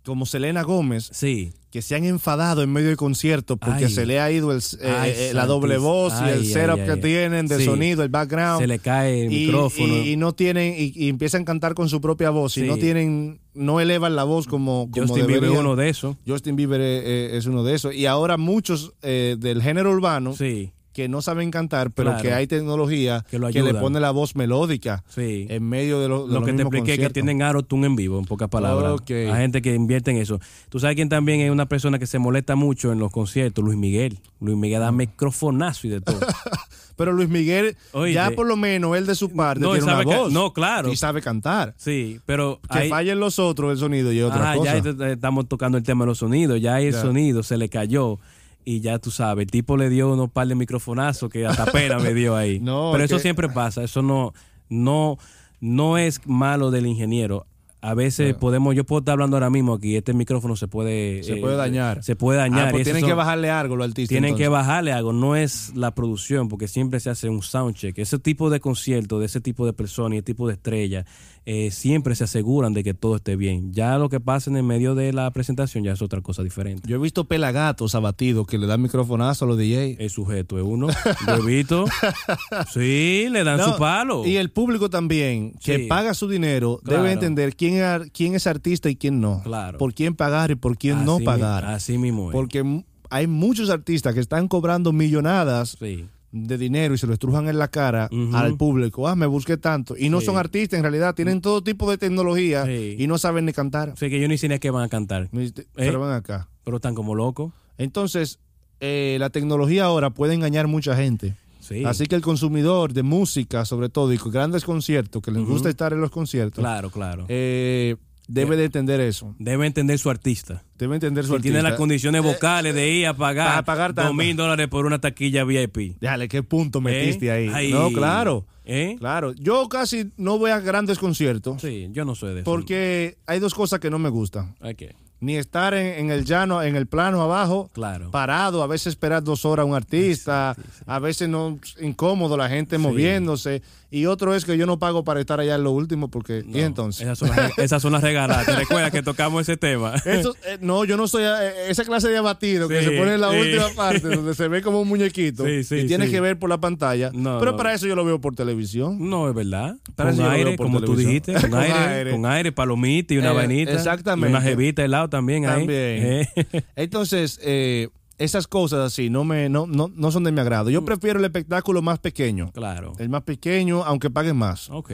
[0.10, 1.54] como Selena Gómez, Sí.
[1.72, 3.91] que se han enfadado en medio del concierto porque Ay.
[3.91, 6.98] se le ha ido el, eh, Ay, eh, la doble voz y el setup que
[6.98, 7.65] tienen de Sí.
[7.65, 8.60] sonido, el background.
[8.60, 9.88] Se le cae el y, micrófono.
[10.04, 12.78] y- y no tienen y, y empiezan a cantar con su propia voz y no
[12.78, 16.15] tienen no elevan la voz como, como Justin Bieber es uno de esos.
[16.28, 20.72] Justin Bieber eh, es uno de esos y ahora muchos eh, del género urbano Sí.
[20.99, 22.23] Que no saben cantar, pero Claro.
[22.23, 25.47] que hay tecnología Que le pone la voz melódica Sí.
[25.49, 27.13] en medio de, lo, de lo que te expliqué, que conciertos.
[27.13, 28.91] tienen AutoTune en vivo, en pocas palabras.
[28.93, 29.12] Ok.
[29.12, 30.39] Hay gente que invierte en eso.
[30.69, 33.77] Tú sabes quién también es una persona que se molesta mucho en los conciertos, Luis
[33.77, 34.19] Miguel.
[34.41, 36.19] Luis Miguel da microfonazo y de todo.
[36.97, 40.05] Pero Luis Miguel, Oye, ya por lo menos él de su parte No, tiene sabe
[40.05, 40.33] ca- voz.
[40.33, 40.91] no, claro.
[40.91, 41.73] Y sabe cantar.
[41.77, 44.79] Sí, pero Que ahí- fallen los otros el sonido y otra Ajá, cosa.
[44.79, 46.59] ya estamos tocando el tema de los sonidos.
[46.59, 48.19] Ya el sonido se le cayó.
[48.65, 51.98] Y ya tú sabes, el tipo le dio unos par de microfonazos que hasta pena
[52.00, 52.60] me dio ahí.
[52.62, 53.84] No, Pero es eso que- siempre pasa.
[53.84, 54.34] Eso no,
[54.69, 55.17] no,
[55.60, 57.45] no es malo del ingeniero.
[57.82, 61.38] A veces podemos, yo puedo estar hablando ahora mismo aquí, este micrófono se puede Se
[61.38, 62.04] puede dañar.
[62.04, 62.67] Se puede dañar.
[62.67, 64.10] Ah, pues y tienen que bajarle algo los artistas.
[64.10, 67.98] tienen que bajarle algo, no es la producción, porque siempre se hace un soundcheck.
[67.98, 71.06] Ese tipo de conciertos, de ese tipo de personas y ese tipo de estrellas,
[71.51, 73.73] eh, siempre se aseguran de que todo esté bien.
[73.73, 76.88] Ya lo que pasa en el medio de la presentación ya es otra cosa diferente.
[76.88, 79.97] Yo he visto pelagatos abatidos que le dan microfonazo a los DJ.
[79.99, 80.89] El sujeto es uno,
[81.25, 81.85] yo he visto.
[82.71, 84.25] Sí, le dan No, su palo.
[84.25, 85.83] Y el público también, que Sí.
[85.88, 87.01] paga su dinero, Claro.
[87.03, 87.79] debe entender quién
[88.13, 89.41] quién es artista y quién no.
[89.43, 89.77] Claro.
[89.77, 91.65] Por quién pagar y por quién no mi- pagar.
[91.65, 92.33] Así mismo es.
[92.33, 96.05] Porque hay muchos artistas que están cobrando millonadas Sí.
[96.31, 99.07] De dinero y se lo estrujan en la cara al público.
[99.07, 99.95] Ah, me busqué tanto.
[99.97, 100.27] Y no Sí.
[100.27, 102.95] son artistas en realidad, tienen todo tipo de tecnología Sí.
[102.99, 103.89] y no saben ni cantar.
[103.89, 106.47] O sea que yo ni sé ni qué van a cantar, Ni- Pero ven acá.
[106.63, 107.51] pero están como locos.
[107.77, 108.39] Entonces,
[108.79, 111.35] eh, la tecnología ahora puede engañar mucha gente.
[111.59, 111.83] Sí.
[111.85, 115.69] Así que el consumidor de música, sobre todo, y con grandes conciertos, que les gusta
[115.69, 117.25] estar en los conciertos, Claro, claro.
[117.27, 117.95] eh,
[118.29, 119.35] debe de entender eso.
[119.39, 120.63] Debe entender su artista.
[120.77, 121.69] Debe entender su Si tiene artista.
[121.71, 125.43] las condiciones vocales de ir a pagar, a pagar dos mil dólares por una taquilla
[125.43, 125.97] VIP.
[125.99, 127.31] Dale, qué punto metiste ¿Eh?
[127.31, 127.51] ahí.
[127.53, 127.71] Ay.
[127.71, 128.45] No, claro.
[128.65, 128.95] ¿Eh?
[128.99, 129.33] Claro.
[129.33, 132.45] Yo casi no voy a grandes conciertos Sí, yo no soy de eso.
[132.51, 134.55] porque hay dos cosas que no me gustan.
[134.77, 138.09] Que- Ni estar en, en el llano, en el plano abajo, Claro.
[138.11, 142.77] parado, a veces esperar dos horas a un artista, a veces no incómodo, la gente
[142.77, 143.61] moviéndose.
[143.91, 146.43] Y otro es que yo no pago para estar allá en lo último porque...
[146.47, 147.02] ¿Y entonces?
[147.02, 148.45] Esas son las, esas son las regaladas.
[148.45, 149.95] ¿Te recuerdas que tocamos ese tema?
[150.06, 153.21] Eso, eh, no, yo no soy eh, esa clase de abatido que se pone en
[153.21, 153.38] la sí.
[153.39, 156.12] última parte donde se ve como un muñequito Sí, sí, y tiene sí.
[156.12, 157.10] que ver por la pantalla.
[157.13, 157.58] No, pero no.
[157.58, 159.10] para eso yo lo veo por televisión.
[159.10, 159.75] No, es verdad.
[159.95, 161.10] Para Con aire, por como tú televisión.
[161.10, 161.34] dijiste.
[161.41, 162.12] Con, Con aire, aire.
[162.12, 163.71] Con aire, palomita y una Eh, vainita.
[163.71, 164.28] exactamente.
[164.30, 165.62] Y una jevita al lado también ahí.
[165.62, 165.73] También.
[165.75, 166.30] Eh.
[166.75, 170.69] Entonces, eh, esas cosas así no me no, no, no son de mi agrado.
[170.69, 170.73] Mm.
[170.73, 172.51] Yo prefiero el espectáculo más pequeño.
[172.53, 172.93] claro.
[172.99, 174.69] El más pequeño, aunque pague más.
[174.69, 174.91] Ok.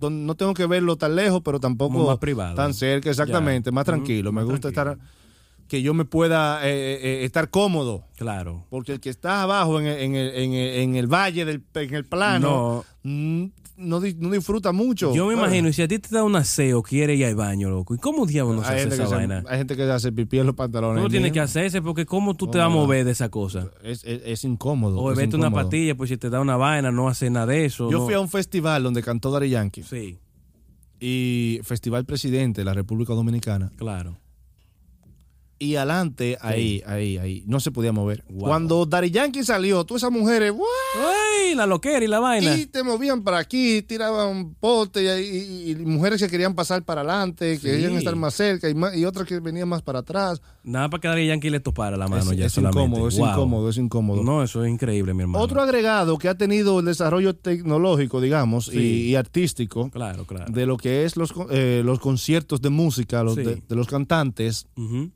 [0.00, 2.54] No tengo que verlo tan lejos, pero tampoco Como más privado.
[2.54, 3.74] tan cerca, exactamente, Ya.
[3.74, 4.32] más tranquilo.
[4.32, 4.92] Me gusta tranquilo.
[4.92, 5.08] estar
[5.68, 8.04] que yo me pueda eh, eh, estar cómodo.
[8.16, 8.64] Claro.
[8.70, 11.62] Porque el que está abajo en el, en el, en el, en el valle, del,
[11.74, 13.44] en el plano, mm,
[13.76, 15.14] no, di- no disfruta mucho.
[15.14, 17.68] Yo me imagino, y si a ti te da un aseo, quiere ir al baño,
[17.70, 17.94] loco.
[17.94, 19.44] ¿Y cómo diablos no se hace esa se, vaina?
[19.46, 21.04] hay gente que se hace pipí en los pantalones.
[21.04, 23.68] Tú tienes que hacerse porque ¿cómo tú te vas a mover de esa cosa?
[23.84, 24.98] Es, es, es incómodo.
[24.98, 27.66] O es vete una patilla, pues si te da una vaina, no hace nada de
[27.66, 27.90] eso.
[27.90, 29.82] Yo no- fui a un festival donde cantó Daddy Yankee.
[29.84, 30.18] Sí,
[30.98, 33.70] Y Festival Presidente de la República Dominicana.
[33.76, 34.16] claro.
[35.60, 37.42] Y adelante, ahí, ahí, ahí.
[37.46, 38.22] No se podía mover.
[38.28, 38.40] Wow.
[38.48, 40.52] Cuando Daddy Yankee salió, todas esas mujeres.
[40.96, 42.56] ¡Ay, la loquera y la vaina!
[42.56, 47.00] Y te movían para aquí, tiraban pote y, y- y mujeres que querían pasar para
[47.00, 50.40] adelante, que querían estar más cerca y, más- y otras que venían más para atrás.
[50.62, 52.80] Nada para que Daddy Yankee le topara la mano es ya es solamente.
[52.84, 53.28] incómodo, es Wow.
[53.30, 54.22] incómodo, es incómodo.
[54.22, 55.42] No, eso es increíble, mi hermano.
[55.42, 58.78] Otro agregado que ha tenido el desarrollo tecnológico, digamos, y- Sí.
[59.08, 60.52] y, artístico Claro, claro.
[60.52, 64.66] de lo que es los, eh, los conciertos de música, los de, de los cantantes,
[64.76, 65.10] Ujú,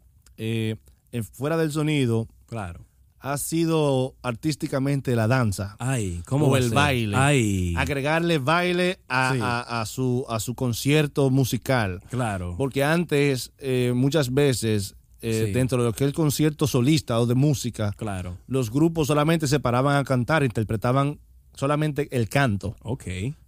[0.44, 2.85] eh, fuera del sonido, Claro.
[3.20, 5.76] ha sido artísticamente la danza.
[5.78, 6.74] Ay, ¿cómo o el ser?
[6.74, 7.16] baile.
[7.16, 9.38] Ay, Agregarle baile a, Sí.
[9.40, 12.00] a- a su, a su concierto musical.
[12.11, 12.55] claro.
[12.59, 15.52] Porque antes, eh, muchas veces, eh, Sí.
[15.52, 18.38] dentro de lo que es el concierto solista o de música, Claro.
[18.48, 21.20] los grupos solamente se paraban a cantar, interpretaban
[21.55, 23.05] solamente el canto, Ok,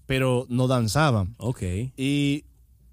[0.07, 1.35] pero no danzaban.
[1.39, 1.63] ok.
[1.97, 2.45] Y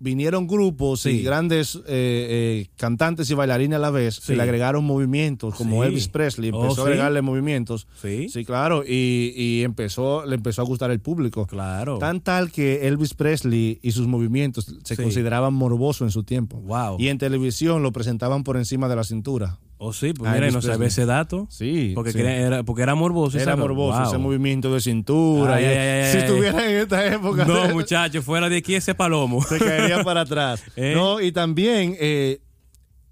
[0.01, 4.27] vinieron grupos y grandes eh, eh, cantantes y bailarines a la vez Sí.
[4.33, 5.87] que le agregaron movimientos, como Sí.
[5.87, 7.87] Elvis Presley Oh, empezó a agregarle movimientos.
[8.01, 11.45] Sí, Sí, claro, y, y empezó, le empezó a gustar el público.
[11.47, 11.99] claro.
[11.99, 16.57] Tan tal que Elvis Presley y sus movimientos se consideraban morbosos en su tiempo.
[16.61, 16.97] Wow.
[16.99, 19.59] Y en televisión lo presentaban por encima de la cintura.
[19.83, 21.47] Oh, sí, pues Ah, mira, y no sabía ese dato.
[21.49, 21.93] Sí.
[21.95, 22.19] Porque, sí.
[22.21, 23.37] era, porque era morboso.
[23.37, 23.59] Era ¿sabes?
[23.61, 24.07] morboso Wow.
[24.09, 25.55] ese movimiento de cintura.
[25.55, 28.93] Ay, y- ay, ay, si estuviera en esta época, No, muchacho, fuera de aquí ese
[28.93, 29.41] palomo.
[29.41, 30.61] se caería para atrás.
[30.75, 30.93] ¿Eh?
[30.95, 32.41] No, y también eh,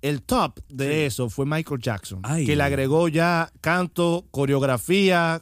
[0.04, 2.46] el top de eso fue Michael Jackson, Ay.
[2.46, 5.42] que le agregó ya canto, coreografía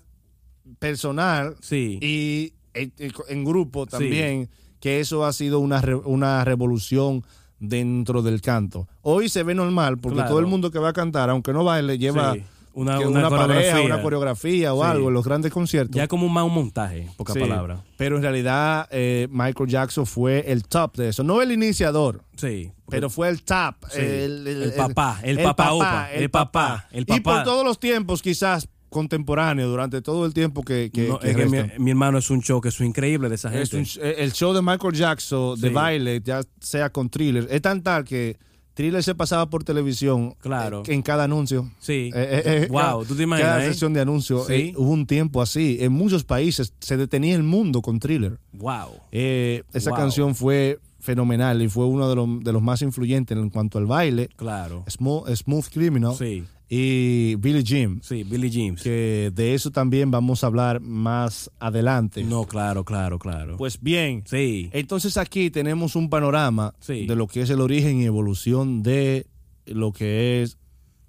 [0.80, 2.00] personal Sí.
[2.02, 2.94] y en,
[3.28, 7.26] en grupo también, que eso ha sido una, re- una revolución
[7.60, 8.88] dentro del canto.
[9.02, 10.30] Hoy se ve normal porque Claro.
[10.30, 12.44] todo el mundo que va a cantar, aunque no baile, lleva Sí.
[12.74, 14.88] Una, una una, pareja, una coreografía o Sí.
[14.92, 15.96] algo en los grandes conciertos.
[15.96, 17.80] Ya como más un montaje, en pocas Sí, palabras.
[17.98, 21.24] Pero en realidad eh, Michael Jackson fue el top de eso.
[21.24, 22.72] No el iniciador, Sí.
[22.88, 23.74] pero fue el top.
[23.90, 27.22] Sí, el papá, el papá opa, el papá, el Y papá.
[27.38, 31.36] por todos los tiempos, quizás contemporáneo, durante todo el tiempo que, que, No, que es
[31.38, 31.46] que
[31.80, 33.78] mi, hermano es un show que es increíble de esa Es gente.
[33.78, 35.74] un sh- el show de Michael Jackson de Sí.
[35.74, 38.38] baile, ya sea con Thriller, es tan tal que
[38.74, 40.84] Thriller se pasaba por televisión Claro.
[40.86, 41.72] eh, en cada anuncio.
[41.80, 42.12] Sí.
[42.14, 43.54] Eh, eh, eh, wow, tú te imaginas.
[43.54, 43.74] Cada eh?
[43.74, 44.06] sesión de.
[44.22, 44.34] Sí.
[44.54, 45.78] eh, hubo un tiempo así.
[45.82, 48.38] En muchos países se detenía el mundo con Thriller.
[48.54, 48.90] Wow.
[49.12, 49.98] Eh, esa Wow.
[50.00, 53.88] canción fue fenomenal y fue uno de los, de los más influyentes en cuanto al
[53.88, 54.30] baile.
[54.36, 54.84] Claro.
[54.88, 58.02] Smooth, Smooth Criminal Sí, y Billie Jean.
[58.04, 58.82] sí, Billy James.
[58.82, 62.24] Que de eso también vamos a hablar más adelante.
[62.24, 63.58] No, claro, claro, claro.
[63.58, 64.70] Pues bien, sí.
[64.74, 67.06] entonces aquí tenemos un panorama Sí.
[67.06, 69.28] de lo que es el origen y evolución de
[69.66, 70.58] lo que es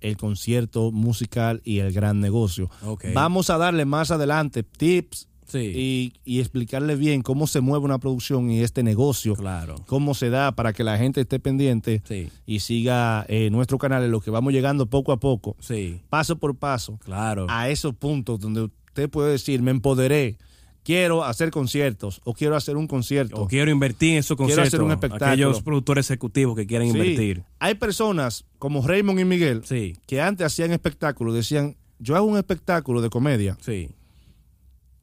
[0.00, 2.70] el concierto musical y el gran negocio.
[2.84, 3.06] Ok.
[3.14, 5.72] Vamos a darle más adelante tips Sí.
[5.74, 9.76] y, y explicarle bien cómo se mueve una producción y este negocio, Claro.
[9.86, 12.28] cómo se da para que la gente esté pendiente Sí.
[12.46, 16.00] y siga eh, nuestro canal en lo que vamos llegando poco a poco, Sí.
[16.10, 17.46] paso por paso, Claro.
[17.48, 20.36] a esos puntos donde usted puede decir, me empoderé,
[20.84, 23.36] quiero hacer conciertos o quiero hacer un concierto.
[23.42, 24.68] O quiero invertir en esos Quiero conciertos.
[24.74, 25.26] hacer un espectáculo.
[25.30, 27.42] Aquellos productores ejecutivos que quieren Sí, invertir.
[27.58, 29.96] Hay personas como Raymond y Miguel Sí.
[30.06, 33.90] que antes hacían espectáculos, decían, yo hago un espectáculo de comedia Sí.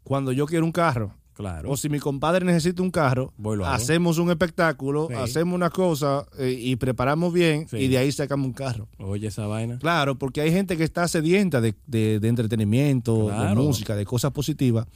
[0.05, 1.11] Cuando yo quiero un carro.
[1.33, 1.69] Claro.
[1.69, 3.33] O si mi compadre necesita un carro,
[3.65, 5.15] hacemos un espectáculo, Sí.
[5.15, 7.75] hacemos una cosa eh, y preparamos bien Sí.
[7.75, 8.87] y de ahí sacamos un carro.
[8.99, 9.77] Oye, esa vaina.
[9.79, 14.31] Claro, porque hay gente que está sedienta de, de- de entretenimiento, de música, de cosas
[14.31, 14.87] positivas,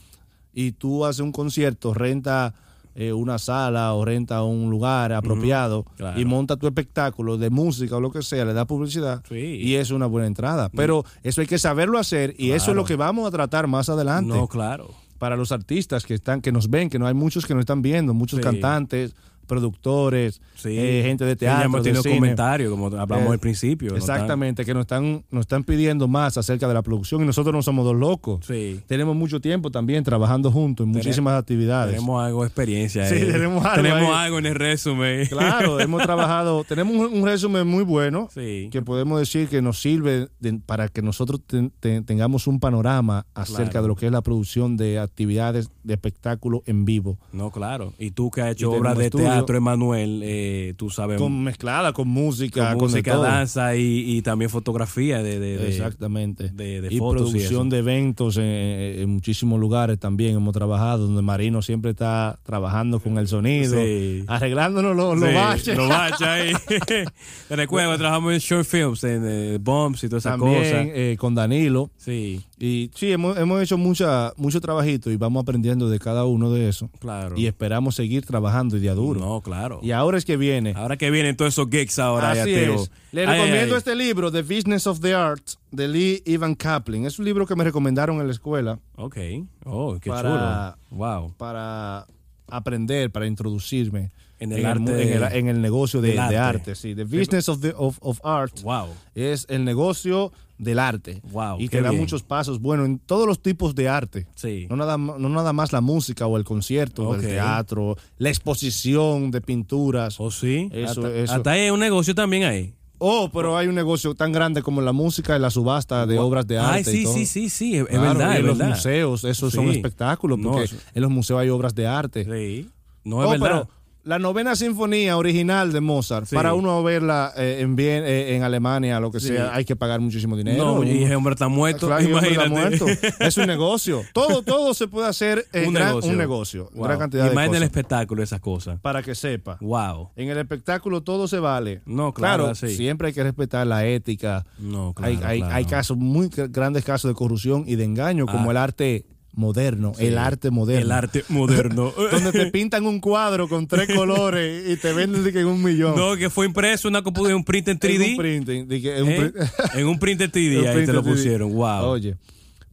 [0.54, 2.54] y tú haces un concierto, renta
[3.00, 6.20] eh, una sala o renta un lugar apropiado claro.
[6.20, 9.36] y monta tu espectáculo de música o lo que sea, le da publicidad Sí.
[9.38, 10.68] y es una buena entrada.
[10.70, 13.88] Pero eso hay que saberlo hacer y eso es lo que vamos a tratar más
[13.88, 14.90] adelante No, claro.
[15.18, 17.82] para los artistas que están que nos ven, que no hay muchos que nos están
[17.82, 18.44] viendo, muchos Sí.
[18.44, 19.16] cantantes,
[19.50, 20.70] productores, Sí.
[20.78, 23.92] eh, gente de Que ya teatro, hemos tenido comentarios, como hablamos Eh, al principio.
[23.92, 23.98] ¿no?
[23.98, 27.62] Exactamente, que nos están, nos están pidiendo más acerca de la producción y nosotros no
[27.62, 28.46] somos dos locos.
[28.46, 28.80] Sí.
[28.88, 31.96] Tenemos mucho tiempo también trabajando juntos en muchísimas actividades.
[31.96, 33.06] Tenemos algo de experiencia.
[33.10, 34.26] Sí, tenemos algo Tenemos ahí.
[34.26, 35.26] algo en el resumen.
[35.28, 38.70] Claro, hemos trabajado, tenemos un, un resumen muy bueno Sí.
[38.72, 43.26] que podemos decir que nos sirve de- para que nosotros ten- ten- tengamos un panorama
[43.34, 43.82] acerca Claro.
[43.84, 47.18] de lo que es la producción de actividades de espectáculo en vivo.
[47.32, 47.94] No, claro.
[47.98, 51.18] Y tú que has hecho obras de teatro, Emanuel, eh, tú sabes.
[51.20, 56.50] Con mezclada, con música, con música, danza y, y también fotografía de, de- de- Exactamente.
[56.50, 61.22] de- de y fotos producción de eventos en, en muchísimos lugares también hemos trabajado, donde
[61.22, 64.24] Marino siempre está trabajando con el sonido, Sí.
[64.28, 65.78] arreglándonos los, los Sí, baches.
[65.78, 66.54] Los baches ahí.
[67.48, 70.88] Te recuerdo, trabajamos en short films, en eh, bombs y todas esas También cosas.
[70.94, 71.92] eh, con Danilo.
[71.98, 76.52] Sí, Y sí, hemos, hemos hecho mucha, mucho trabajito y vamos aprendiendo de cada uno
[76.52, 76.90] de eso.
[77.00, 77.38] claro.
[77.38, 79.20] Y esperamos seguir trabajando y de a duro.
[79.22, 79.80] No, claro.
[79.82, 80.74] Y ahora es que viene.
[80.76, 82.76] Ahora que vienen todos esos gigs ahora, ya Así digo.
[82.84, 82.92] es.
[83.14, 85.42] Le Ay, recomiendo ay, este libro, The Business of the Art,
[85.72, 87.06] de Lee Ivan Kaplan.
[87.06, 89.18] Es un libro que me recomendaron en la escuela Ok.
[89.66, 90.98] Oh, qué Para- chulo.
[90.98, 91.34] Wow.
[91.38, 92.06] para
[92.48, 96.38] aprender, para introducirme En el arte en, el, en el negocio de, del de arte.
[96.72, 96.76] arte.
[96.76, 98.88] Sí, The Business of, the, of, of Art Wow.
[99.16, 101.22] es el negocio del arte.
[101.32, 102.02] Wow, y te da bien.
[102.02, 104.28] muchos pasos, bueno, en todos los tipos de arte.
[104.36, 104.68] Sí.
[104.70, 109.32] No nada, no nada más la música o el concierto, o el teatro, la exposición
[109.32, 110.20] de pinturas.
[110.20, 110.70] ¿O sí?
[110.72, 111.34] Eso- hasta, eso.
[111.34, 112.74] hasta ahí hay un negocio también ahí.
[113.02, 116.46] Oh, pero hay un negocio tan grande como la música y la subasta de obras
[116.46, 116.76] de arte.
[116.80, 117.14] Ay, sí, y todo.
[117.14, 117.76] sí, sí, sí.
[117.78, 118.76] Es, Claro, verdad, en los verdad.
[118.76, 119.78] museos, esos son Sí.
[119.78, 122.26] espectáculos, No, porque en los museos hay obras de arte.
[122.26, 122.70] Sí.
[123.06, 123.48] No es Oh, verdad.
[123.48, 123.70] pero
[124.10, 126.36] la novena sinfonía original de Mozart, Sí.
[126.36, 129.28] para uno verla eh, en, bien, eh, en Alemania, lo que Sí.
[129.28, 130.66] sea, hay que pagar muchísimo dinero.
[130.78, 131.86] no, y ese hombre está muerto.
[131.88, 132.84] Claro, y un hombre está imagínate.
[132.84, 133.08] muerto.
[133.20, 134.02] Es un negocio.
[134.14, 136.12] Todo, todo se puede hacer en un, gran- negocio.
[136.12, 136.70] un negocio.
[136.74, 136.84] Wow.
[136.86, 138.80] Gran cantidad y de más en el espectáculo, esas cosas.
[138.80, 139.58] Para que sepa.
[139.62, 140.10] Wow.
[140.16, 141.82] En el espectáculo todo se vale.
[141.86, 142.70] No, claro, sí.
[142.76, 144.46] siempre hay que respetar la ética.
[144.58, 145.12] No, claro.
[145.14, 145.56] hay, hay, claro.
[145.56, 148.52] hay casos, muy gr- grandes casos de corrupción y de engaño, como Ah.
[148.52, 149.94] el arte moderno.
[150.00, 150.82] El arte moderno.
[150.86, 151.92] El arte moderno.
[152.12, 155.64] Donde te pintan un cuadro con tres colores y te venden de que en un
[155.64, 155.96] millón.
[155.96, 158.04] no, que fue impreso una compu- en un print en 3D.
[158.06, 158.72] En un printing.
[158.72, 159.18] en un ¿eh?
[159.34, 161.10] print- en un print en 3D, un ahí te lo 3D.
[161.12, 161.54] pusieron.
[161.54, 161.86] Wow.
[161.86, 162.18] Oye.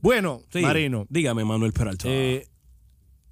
[0.01, 0.61] Bueno, Sí.
[0.61, 2.07] Marino, Dígame, Manuel Peralta.
[2.09, 2.47] eh,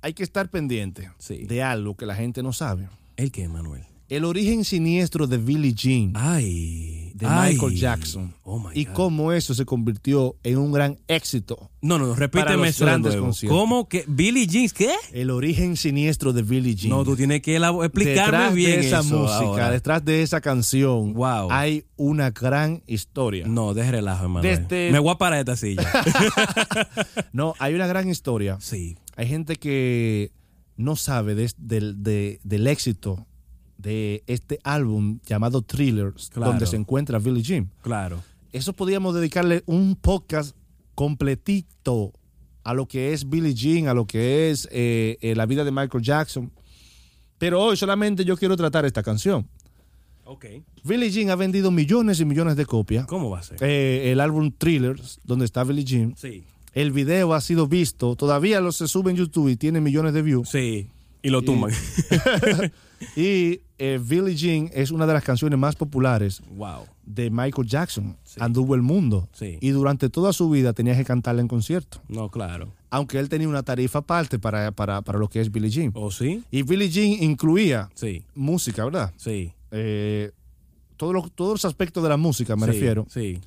[0.01, 1.45] hay que estar pendiente Sí.
[1.47, 2.89] de algo que la gente no sabe.
[3.17, 3.85] ¿El qué, Manuel?
[4.09, 6.13] El origen siniestro de Billie Jean.
[6.15, 7.55] Ay, de Ay.
[7.55, 8.35] Michael Jackson.
[8.43, 8.93] Oh, my y God.
[8.93, 11.71] cómo eso se convirtió en un gran éxito.
[11.81, 13.27] No, no, no, Para repíteme los eso de grandes nuevo.
[13.29, 13.59] conciertos.
[13.59, 14.93] ¿Cómo que Billie Jean qué?
[15.13, 16.91] El origen siniestro de Billie Jean.
[16.91, 19.71] No, tú tienes que explicarme detrás bien de esa eso música, ahora.
[19.71, 21.49] detrás de esa canción, Wow.
[21.51, 23.47] hay una gran historia.
[23.47, 24.43] No, deje relajo, hermano.
[24.47, 25.91] Desde- Me voy a parar de esta silla.
[27.33, 28.59] No, hay una gran historia.
[28.61, 30.31] sí, Hay gente que
[30.77, 33.27] no sabe de- de- del éxito
[33.85, 36.51] de este álbum llamado Thrillers, Claro.
[36.51, 37.71] donde se encuentra Billie Jean.
[37.83, 38.21] claro.
[38.53, 40.55] Eso podríamos dedicarle un podcast
[40.95, 42.13] completito
[42.63, 45.71] a lo que es Billie Jean, a lo que es eh, eh, la vida de
[45.73, 46.53] Michael Jackson.
[47.39, 49.49] Pero hoy solamente yo quiero tratar esta canción.
[50.25, 50.47] Ok.
[50.85, 53.07] Billie Jean ha vendido millones y millones de copias.
[53.07, 53.59] ¿Cómo va a ser?
[53.61, 56.15] Eh, el álbum Thrillers, donde está Billie Jean.
[56.17, 56.45] Sí.
[56.73, 60.23] El video ha sido visto, todavía lo se sube en YouTube y tiene millones de
[60.23, 60.49] views.
[60.49, 60.89] Sí.
[61.25, 61.73] Y lo tumban.
[63.17, 66.87] Y eh, Billie Jean es una de las canciones más populares wow.
[67.05, 68.17] de Michael Jackson.
[68.25, 68.41] Sí.
[68.41, 69.29] Anduvo el mundo.
[69.33, 69.59] Sí.
[69.61, 72.01] Y durante toda su vida tenía que cantarla en concierto.
[72.09, 72.73] No, claro.
[72.91, 75.91] Aunque él tenía una tarifa aparte para, para, para lo que es Billie Jean.
[75.95, 76.43] ¿O sí?
[76.51, 78.25] Y Billie Jean incluía Sí.
[78.35, 79.13] música, ¿verdad?
[79.17, 79.53] Sí.
[79.71, 80.31] Eh,
[80.97, 83.07] todos, los, todos los aspectos de la música, me refiero.
[83.11, 83.41] Sí.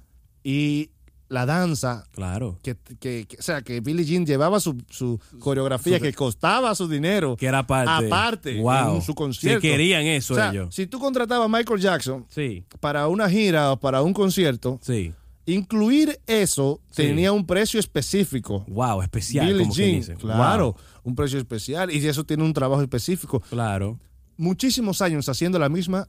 [0.44, 0.92] Y
[1.30, 2.58] la danza, Claro.
[2.64, 6.88] que, que- que- o sea, que Billie Jean llevaba su, su coreografía que costaba su
[6.88, 7.36] dinero.
[7.38, 8.08] Que era aparte.
[8.08, 8.96] Aparte, Wow.
[8.96, 9.62] en su concierto.
[9.62, 10.74] Sí, querían eso o sea, ellos.
[10.74, 12.64] si tú contratabas a Michael Jackson Sí.
[12.80, 15.14] para una gira o para un concierto, Sí.
[15.46, 17.04] incluir eso Sí.
[17.04, 18.64] tenía un precio específico.
[18.68, 19.48] Wow, especial.
[19.48, 20.16] Billie como Jean, dice.
[20.16, 20.76] claro, Wow.
[21.04, 23.42] un precio especial y eso tiene un trabajo específico.
[23.50, 24.00] Claro.
[24.38, 26.06] Muchísimos años haciendo la misma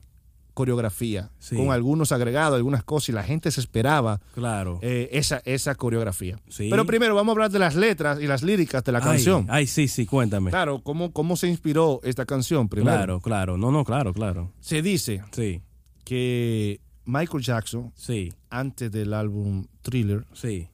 [0.59, 1.55] coreografía, Sí.
[1.55, 4.81] con algunos agregados, algunas cosas, y la gente se esperaba Claro.
[4.83, 6.37] eh, esa, esa coreografía.
[6.49, 6.67] Sí.
[6.69, 9.47] Pero primero vamos a hablar de las letras y las líricas de la Ay, canción.
[9.49, 10.51] Ay, sí, sí, cuéntame.
[10.51, 12.97] Claro, ¿cómo, ¿cómo se inspiró esta canción primero?
[12.97, 13.57] Claro, claro.
[13.57, 14.53] No, no, claro, claro.
[14.61, 15.63] Se dice Sí,
[16.05, 20.69] que Michael Jackson, sí, antes del álbum Thriller, sí.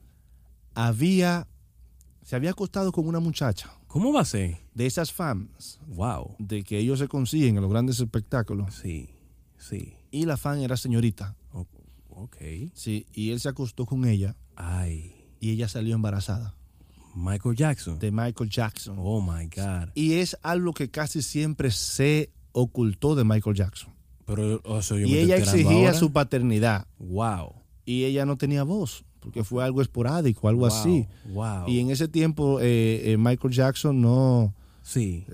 [0.73, 1.47] había,
[2.23, 4.57] se había acostado con una muchacha ¿Cómo va a ser?
[4.73, 6.35] de esas fans Wow.
[6.39, 8.73] de que ellos se consiguen en los grandes espectáculos.
[8.81, 9.09] Sí,
[9.69, 9.93] sí.
[10.11, 11.35] Y la fan era señorita.
[11.51, 11.67] O-
[12.09, 12.37] ok.
[12.73, 16.55] Sí, y él se acostó con ella Ay, y ella salió embarazada
[17.15, 17.99] Michael Jackson.
[17.99, 18.95] de Michael Jackson.
[18.99, 19.89] Oh my God.
[19.95, 23.93] Y es algo que casi siempre se ocultó de Michael Jackson.
[24.25, 25.93] Pero, o sea, yo me Y estoy ella exigía ahora.
[25.93, 27.53] su paternidad Wow.
[27.85, 31.07] y ella no tenía voz porque fue algo esporádico, algo wow, así.
[31.33, 31.67] Wow.
[31.67, 34.53] Y en ese tiempo eh, eh, Michael Jackson no,
[34.87, 35.25] Sí.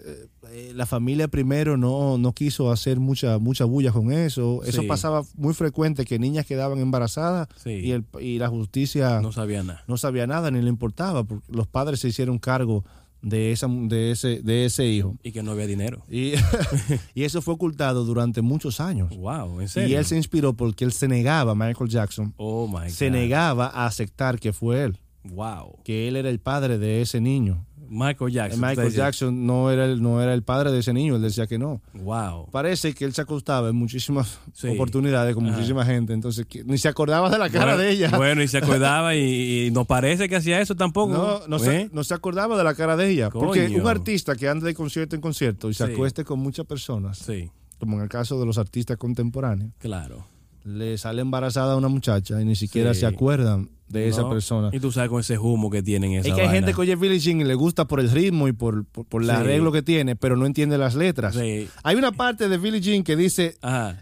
[0.49, 4.61] eh, la familia primero no, no quiso hacer mucha, mucha bulla con eso.
[4.63, 4.87] Eso Sí.
[4.87, 7.71] pasaba muy frecuente, que niñas quedaban embarazadas Sí.
[7.71, 9.83] y, el, y la justicia No no, sabía nada.
[9.97, 12.85] sabía nada ni le importaba, porque los padres se hicieron cargo
[13.21, 15.17] de, esa, de, ese, de ese hijo.
[15.21, 16.01] Y que no había dinero.
[16.09, 16.31] Y,
[17.13, 19.15] y eso fue ocultado durante muchos años.
[19.17, 19.99] Wow, en Y serio.
[19.99, 22.87] él se inspiró porque él se negaba, Michael Jackson, Oh my God.
[22.87, 25.77] se negaba a aceptar que fue él, Wow.
[25.83, 27.65] que él era el padre de ese niño.
[27.93, 28.61] Michael Jackson.
[28.61, 28.91] Michael.
[28.93, 31.81] Jackson no era, el, no era el padre de ese niño, él decía que no.
[31.93, 32.49] Wow.
[32.49, 34.69] Parece que él se acostaba en muchísimas Sí.
[34.69, 35.55] oportunidades con Ajá.
[35.55, 38.11] muchísima gente, entonces que- ni se acordaba de la cara bueno, de ella.
[38.17, 41.11] Bueno, y se acordaba y, y no parece que hacía eso tampoco.
[41.13, 41.89] no, no, se, ¿Eh?
[41.91, 43.29] no se acordaba de la cara de ella.
[43.29, 45.91] Porque un artista que anda de concierto en concierto y se Sí.
[45.93, 47.49] acueste con muchas personas, Sí,
[47.79, 50.25] como en el caso de los artistas contemporáneos, claro.
[50.63, 53.01] Le sale embarazada a una muchacha y ni siquiera Sí.
[53.01, 54.69] se acuerdan de esa persona.
[54.71, 56.53] Y tú sabes con ese humo que tienen esa Es que hay vaina.
[56.53, 59.21] gente que oye Billie Jean y le gusta por el ritmo y por, por, por
[59.21, 59.35] el Sí.
[59.35, 61.35] arreglo que tiene, pero no entiende las letras.
[61.35, 61.67] Sí.
[61.83, 63.57] Hay una parte de Billie Jean que dice,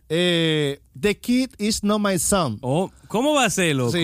[0.09, 2.59] eh, The kid is not my son.
[2.61, 3.97] Oh, ¿Cómo va a ser, loco?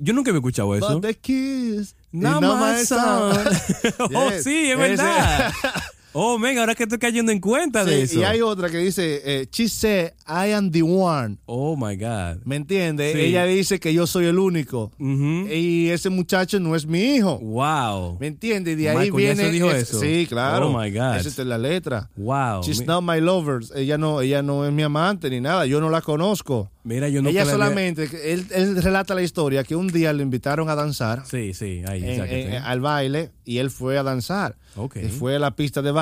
[0.00, 0.94] Yo nunca había escuchado eso.
[0.98, 3.34] But the kid is No, not my son.
[3.34, 4.10] son.
[4.16, 5.52] oh, sí, es verdad.
[6.12, 8.20] oh, venga, ahora que estoy cayendo en cuenta de eso.
[8.20, 11.36] y hay otra que dice, eh, she said, I am the one.
[11.46, 12.42] Oh, my God.
[12.44, 13.12] ¿Me entiendes?
[13.14, 13.20] Sí.
[13.20, 14.92] Ella dice que yo soy el único.
[14.98, 17.38] Y ese muchacho no es mi hijo.
[17.38, 18.18] Wow.
[18.20, 18.74] ¿Me entiendes?
[18.74, 19.50] Y de ahí Michael viene.
[19.50, 20.00] dijo es- eso.
[20.00, 20.70] Sí, claro.
[20.70, 21.16] Oh, my God.
[21.16, 22.10] Esa es la letra.
[22.16, 22.62] Wow.
[22.62, 23.60] She's Mi- not my lover.
[23.74, 25.66] Ella no, ella no es mi amante ni nada.
[25.66, 26.70] Yo no la conozco.
[26.82, 30.70] Mira, yo no ella solamente, él, él relata la historia que un día le invitaron
[30.70, 34.56] a danzar Sí, sí, ahí, en- al baile y él fue a danzar.
[34.76, 34.96] Ok.
[34.96, 35.99] Él fue a la pista de baile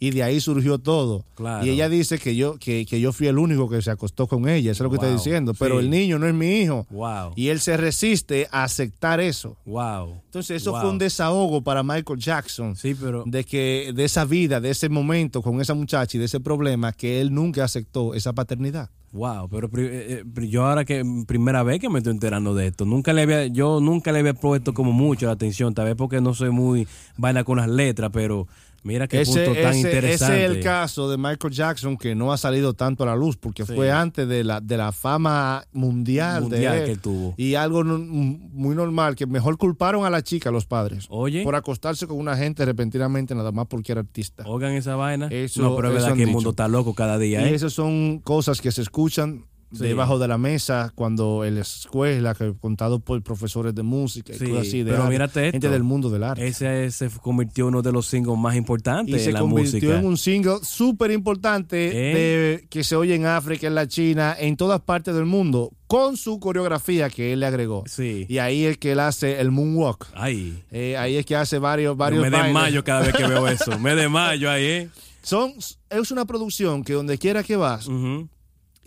[0.00, 1.24] y de ahí surgió todo.
[1.34, 1.66] Claro.
[1.66, 4.48] Y ella dice que yo, que, que yo fui el único que se acostó con
[4.48, 5.06] ella, eso es lo que Wow.
[5.06, 5.54] está diciendo.
[5.58, 5.84] Pero Sí.
[5.84, 6.86] el niño no es mi hijo.
[6.90, 7.32] Wow.
[7.34, 9.56] Y él se resiste a aceptar eso.
[9.66, 10.20] Wow.
[10.26, 10.80] Entonces eso Wow.
[10.82, 12.76] fue un desahogo para Michael Jackson.
[12.76, 13.24] Sí, pero.
[13.26, 16.92] De que de esa vida, de ese momento con esa muchacha y de ese problema
[16.92, 18.90] que él nunca aceptó esa paternidad.
[19.10, 22.84] Wow, pero eh, eh, yo ahora que primera vez que me estoy enterando de esto,
[22.84, 26.20] nunca le había, yo nunca le había puesto como mucho la atención, tal vez porque
[26.20, 26.86] no soy muy
[27.16, 28.46] vaina con las letras, pero
[28.84, 30.34] Mira qué ese, punto tan ese- interesante.
[30.36, 33.36] ese es el caso de Michael Jackson que no ha salido tanto a la luz
[33.36, 33.74] porque Sí.
[33.74, 36.84] fue antes de la, de la fama mundial, Mundial de él.
[36.86, 37.34] que él tuvo.
[37.36, 41.42] Y algo no- muy normal, que mejor culparon a la chica, los padres, Oye.
[41.42, 44.44] por acostarse con una gente repentinamente nada más porque era artista.
[44.46, 45.26] Oigan esa vaina.
[45.30, 47.54] Eso- no, pero es verdad que el mundo está loco cada día, Y ¿eh?
[47.54, 49.80] esas son cosas que se escuchan Sí.
[49.84, 54.38] debajo de la mesa cuando en la escuela, que contado por profesores de música y
[54.38, 55.52] Sí, cosas así, de pero arte, mírate esto.
[55.52, 56.46] gente del mundo del arte.
[56.46, 59.72] Ese se convirtió en uno de los singles más importantes y se en la convirtió
[59.80, 59.98] música.
[59.98, 62.14] en un single súper importante ¿Eh?
[62.14, 66.16] de- que se oye en África, en la China, en todas partes del mundo, con
[66.16, 67.84] su coreografía que él le agregó.
[67.86, 68.26] Sí.
[68.28, 70.06] Y ahí es que él hace el moonwalk.
[70.14, 70.62] Ay.
[70.70, 73.78] Eh, ahí es que hace varios, varios me desmayo cada vez que veo eso.
[73.78, 74.88] Me desmayo ahí, ¿eh?
[75.22, 75.52] Son,
[75.90, 77.86] es una producción que donde quiera que vas.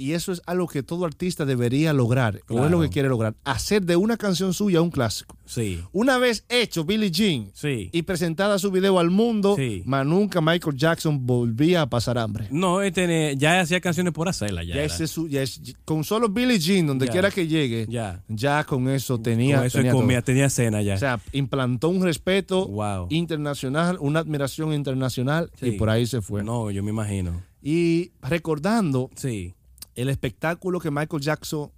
[0.02, 3.36] Y eso es algo que todo artista debería lograr, o es lo que quiere lograr,
[3.44, 5.38] hacer de una canción suya un clásico.
[5.46, 5.82] Sí.
[5.92, 7.90] Una vez hecho Billie Jean Sí.
[7.92, 9.84] y presentada su video al mundo, Sí.
[9.86, 12.48] más nunca Michael Jackson volvía a pasar hambre.
[12.52, 14.64] No, tiene- ya hacía canciones por hacerla.
[14.64, 14.94] Ya, Ya era.
[14.94, 17.12] ese es su- ya es- con solo Billie Jean, donde Ya.
[17.12, 18.24] quiera que llegue, Ya.
[18.28, 19.58] ya con eso tenía.
[19.58, 20.96] Con eso tenía comía, tenía cena ya.
[20.96, 23.08] O sea, implantó un respeto Wow.
[23.10, 26.44] internacional, una admiración internacional, y por ahí se fue.
[26.44, 27.44] No, yo me imagino.
[27.62, 29.54] Y recordando Sí.
[29.96, 31.72] El espectáculo que Michael Jackson,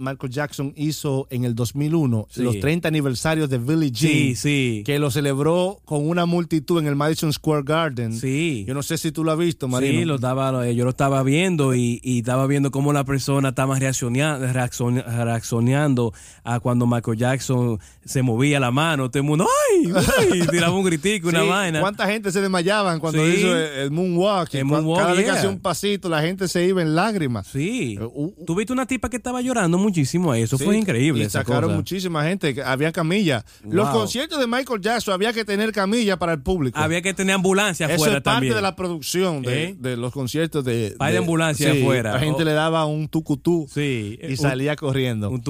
[0.00, 2.42] Michael Jackson hizo en el 2001, Sí.
[2.42, 4.82] los 30 aniversarios de Billie Jean, Sí, sí.
[4.84, 8.14] que lo celebró con una multitud en el Madison Square Garden.
[8.14, 8.64] Sí.
[8.66, 9.98] Yo no sé si tú lo has visto, Marino.
[10.00, 13.50] Sí, lo estaba, lo- yo lo estaba viendo y, y estaba viendo cómo la persona
[13.50, 16.12] estaba reaccionando, reaccion- reaccionando
[16.44, 19.10] a cuando Michael Jackson se movía la mano.
[19.10, 19.46] Todo el mundo,
[19.84, 19.92] ¡ay!
[20.32, 20.46] ¡ay!
[20.50, 21.80] Tiraba un gritico, una vaina.
[21.80, 24.54] ¿Cuánta gente se desmayaban cuando hizo el, el moonwalk?
[24.54, 27.46] El moonwalk, Cada vez que hacía un pasito, la gente se iba en lágrimas.
[27.48, 27.96] Sí.
[27.98, 28.06] Eh, uh,
[28.38, 28.44] uh.
[28.46, 30.42] Tú viste una tipa que estaba llorando muchísimo ahí.
[30.42, 31.24] Eso Sí, fue increíble.
[31.24, 31.76] Y sacaron cosa.
[31.76, 32.54] muchísima gente.
[32.64, 33.44] Había camilla.
[33.68, 36.78] Los conciertos de Michael Jackson había que tener camilla para el público.
[36.78, 38.54] Había que tener ambulancia Eso afuera es parte también.
[38.54, 39.76] de la producción de, ¿Eh?
[39.78, 42.12] de los conciertos de, Hay de ambulancia sí, afuera.
[42.14, 44.18] La gente O- le daba un tucutú Sí.
[44.22, 45.30] y un- salía corriendo.
[45.30, 45.40] Un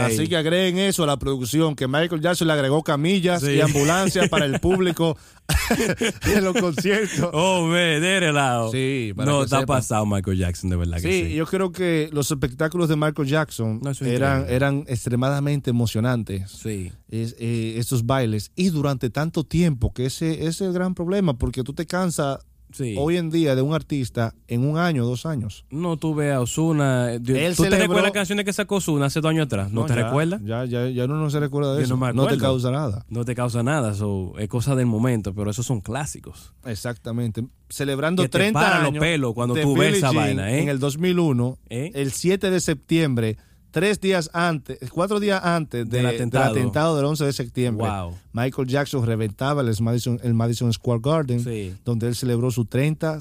[0.00, 0.14] ahí.
[0.14, 4.28] Así que agreguen eso a la producción, que Michael Jackson le agregó camillas y ambulancias
[4.28, 5.16] para el público
[6.34, 7.30] en los conciertos.
[7.32, 8.70] Oh, me, de lado.
[8.70, 11.34] Sí, para No, que está pasado Michael Jackson, de verdad que Sí, sí.
[11.34, 14.54] yo creo que los espectáculos de Michael Jackson No, eran, increíble.
[14.56, 16.50] eran extremadamente emocionantes.
[16.50, 16.92] Sí.
[17.10, 21.38] es- eh, estos bailes y durante tanto tiempo que ese, ese es el gran problema
[21.38, 22.38] porque tú te cansas
[22.70, 22.96] Sí.
[22.98, 27.12] hoy en día de un artista en un año dos años No tuve a Osuna.
[27.16, 29.72] ¿Tú te recuerdas canciones que sacó Osuna hace dos años atrás?
[29.72, 30.42] ¿No, te ya, recuerdas?
[30.44, 33.24] ya, ya ya uno no se recuerda de Yo eso no te causa nada No
[33.24, 36.52] te causa nada, so, es cosa del momento, pero esos son clásicos.
[36.66, 40.52] exactamente celebrando Que te 30 paran los años pelos cuando de tú ves esa vaina,
[40.52, 40.60] ¿eh?
[40.60, 41.90] en el 2001 ¿Eh?
[41.94, 43.38] el 7 de septiembre
[43.70, 46.50] tres días antes cuatro días antes de- Del del, atentado.
[46.52, 46.96] atentado.
[46.96, 48.14] del 11 de septiembre Wow.
[48.32, 51.74] Michael Jackson reventaba el Madison, el Madison Square Garden Sí.
[51.84, 53.18] donde él celebró su 30,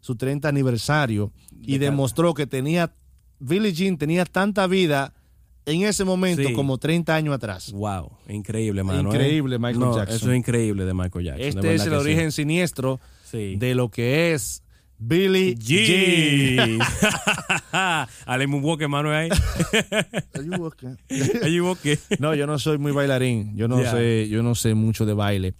[0.00, 2.92] su 30 aniversario y De demostró que tenía,
[3.40, 5.12] Billie Jean tenía tanta vida
[5.66, 6.54] en ese momento Sí.
[6.54, 7.72] como 30 años atrás.
[7.72, 9.10] Wow, increíble, mano.
[9.12, 9.14] ¿eh?
[9.16, 10.16] Increíble, Michael No, Jackson.
[10.16, 11.46] Eso es increíble de Michael Jackson.
[11.46, 11.96] Este es el sí.
[11.96, 13.00] origen siniestro
[13.32, 14.62] de lo que es
[14.98, 16.78] Billie Jean.
[16.78, 16.86] G.
[18.26, 19.28] Alemu Walker, mano, ahí.
[20.34, 20.48] Ahí
[21.60, 21.98] Walker.
[22.18, 23.56] No, yo no soy muy bailarín.
[23.56, 25.54] Yo no sé, yo no sé mucho de baile.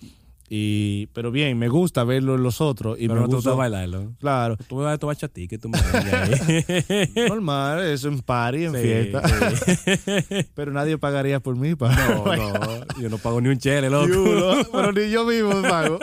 [0.50, 2.96] Y, pero bien, me gusta verlo en los otros.
[2.98, 4.12] Y Pero me no te gusta gusta bailarlo.
[4.18, 4.56] Claro.
[4.68, 7.04] Tú vas a tomar chatí, que tú me ahí.
[7.28, 9.22] Normal, eso en party, en Sí, fiesta.
[9.28, 10.46] sí.
[10.54, 14.08] Pero nadie pagaría por mí para No, no, yo no pago ni un chele, loco.
[14.72, 15.98] Pero ni yo mismo me pago.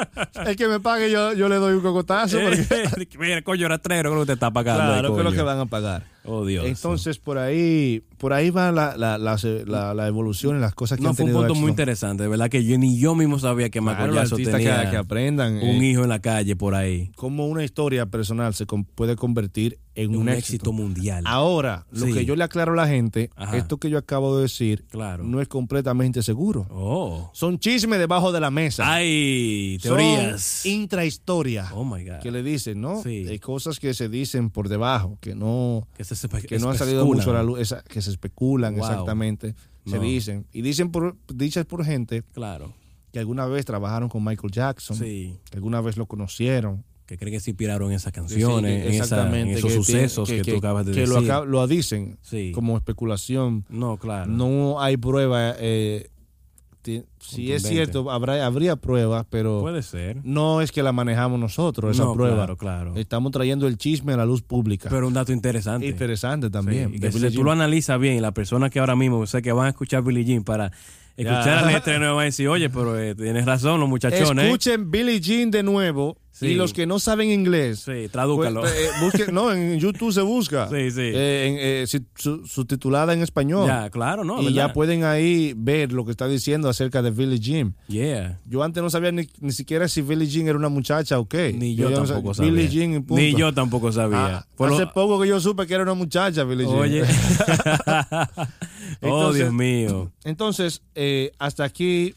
[0.45, 2.37] El que me pague, yo, yo le doy un cocotazo.
[2.39, 4.83] Porque, Mira, coño, rastrero, creo que te está pagando.
[4.83, 6.03] ahí, claro, que es lo que van a pagar.
[6.23, 6.65] Oh, Dios.
[6.65, 10.97] Entonces, por ahí por ahí va la, la, la, la- la evolución en las cosas
[10.97, 13.13] que no, han fue un tenido punto muy interesante, de verdad que yo ni yo
[13.13, 16.17] mismo sabía que Michael Claro, artistas tenía que, que aprendan un eh, hijo en la
[16.19, 17.11] calle por ahí.
[17.15, 20.39] cómo una historia personal se con- puede convertir en un, Un, éxito.
[20.55, 21.23] éxito mundial.
[21.25, 22.11] Ahora, lo Sí.
[22.13, 23.55] que yo le aclaro a la gente, Ajá.
[23.55, 25.23] esto que yo acabo de decir, Claro.
[25.23, 26.67] no es completamente seguro.
[26.69, 27.29] Oh.
[27.33, 28.83] Son chismes debajo de la mesa.
[28.93, 30.65] Ay, Son teorías.
[30.65, 31.69] intrahistoria.
[31.73, 32.19] Oh my God.
[32.21, 33.01] que le dicen, ¿no?
[33.03, 33.25] Sí.
[33.29, 36.41] Hay cosas que se dicen por debajo, que no, Que, se, que no han
[36.73, 36.77] especulan.
[36.77, 38.83] salido mucho a la luz, esa- que se especulan Wow.
[38.85, 39.55] exactamente,
[39.85, 40.45] se dicen.
[40.51, 42.73] Y dicen por, dichas por gente Claro.
[43.11, 45.37] que alguna vez trabajaron con Michael Jackson, Sí.
[45.49, 46.83] que alguna vez lo conocieron.
[47.05, 49.69] Que creen que se inspiraron en esas que sí, canciones, que en, esa- en esos
[49.71, 51.13] que sucesos tiene- que, tú acabas de que decir.
[51.13, 52.51] lo, acab- lo dicen Sí.
[52.51, 53.63] como especulación.
[53.69, 54.25] No, claro.
[54.31, 55.53] No hay prueba.
[55.59, 56.09] eh,
[57.19, 60.17] si es cierto, habrá, habría pruebas, pero Puede ser.
[60.23, 62.35] no es que la manejamos nosotros, esa No, prueba.
[62.35, 62.95] claro, claro.
[62.95, 64.89] Estamos trayendo el chisme a la luz pública.
[64.89, 65.87] Pero un dato interesante.
[65.87, 66.93] Interesante también.
[66.93, 69.67] Sí, que si tú lo analizas bien, la persona que ahora mismo sé que van
[69.67, 70.71] a escuchar Billie Jean para
[71.17, 71.61] escuchar Ya.
[71.65, 74.45] la letra de nuevo van a decir, oye, pero eh, tienes razón los muchachones.
[74.45, 76.47] Escuchen Billie Jean de nuevo Sí.
[76.47, 78.59] Y los que no saben inglés, Sí, tradúcalo.
[78.59, 80.67] pues, eh, busque- no, en YouTube se busca.
[80.67, 80.99] Sí, sí.
[81.01, 83.67] Eh, en, eh, su- subtitulada en español.
[83.67, 84.41] ya, claro, ¿no?
[84.41, 84.67] y ¿verdad?
[84.67, 87.73] ya pueden ahí ver lo que está diciendo acerca de Billie Jean.
[87.87, 88.41] Yeah.
[88.45, 91.53] Yo antes no sabía ni, ni siquiera si Billie Jean era una muchacha o qué.
[91.53, 92.51] Ni yo, tampoco sabía.
[92.51, 92.51] sabía.
[92.51, 93.21] Billie Jean punto.
[93.23, 94.39] Ni yo tampoco sabía.
[94.39, 96.77] Ah, Por lo- hace poco que yo supe que era una muchacha, Billie Jean.
[96.79, 97.03] Oye.
[99.01, 100.11] oh, Dios mío.
[100.23, 102.13] Entonces, eh, hasta aquí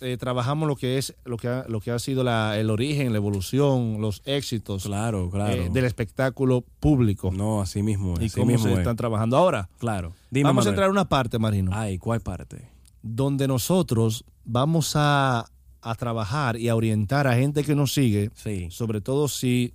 [0.00, 3.10] eh, trabajamos lo que es lo que ha, lo que ha sido la- el origen,
[3.12, 5.52] la evolución, los éxitos Claro, claro.
[5.64, 8.78] eh, del espectáculo público No, así mismo y así cómo mismo se es.
[8.78, 9.36] están trabajando.
[9.36, 10.12] Ahora, Claro.
[10.30, 12.68] Dime, vamos a entrar a una parte, Marino, Ay, ¿cuál parte?
[13.02, 15.46] donde nosotros vamos a,
[15.82, 18.68] a trabajar y a orientar a gente que nos sigue, Sí.
[18.70, 19.72] sobre todo si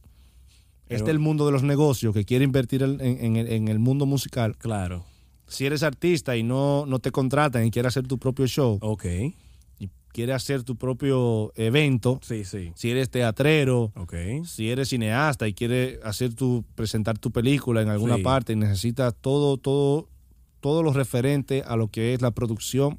[0.88, 3.80] Pero- es del mundo de los negocios, que quiere invertir en, en- en- en el
[3.80, 4.55] mundo musical.
[4.57, 5.05] Claro.
[5.47, 9.05] Si eres artista y no, no te contratan y quieres hacer tu propio show Ok.
[10.14, 12.72] Quieres hacer tu propio evento, Sí, sí.
[12.76, 14.14] si eres teatrero, Ok.
[14.45, 18.22] si eres cineasta y quieres hacer tu presentar tu película en alguna Sí.
[18.24, 20.07] parte y necesitas todo todo
[20.61, 22.97] todo lo referente a lo que es la producción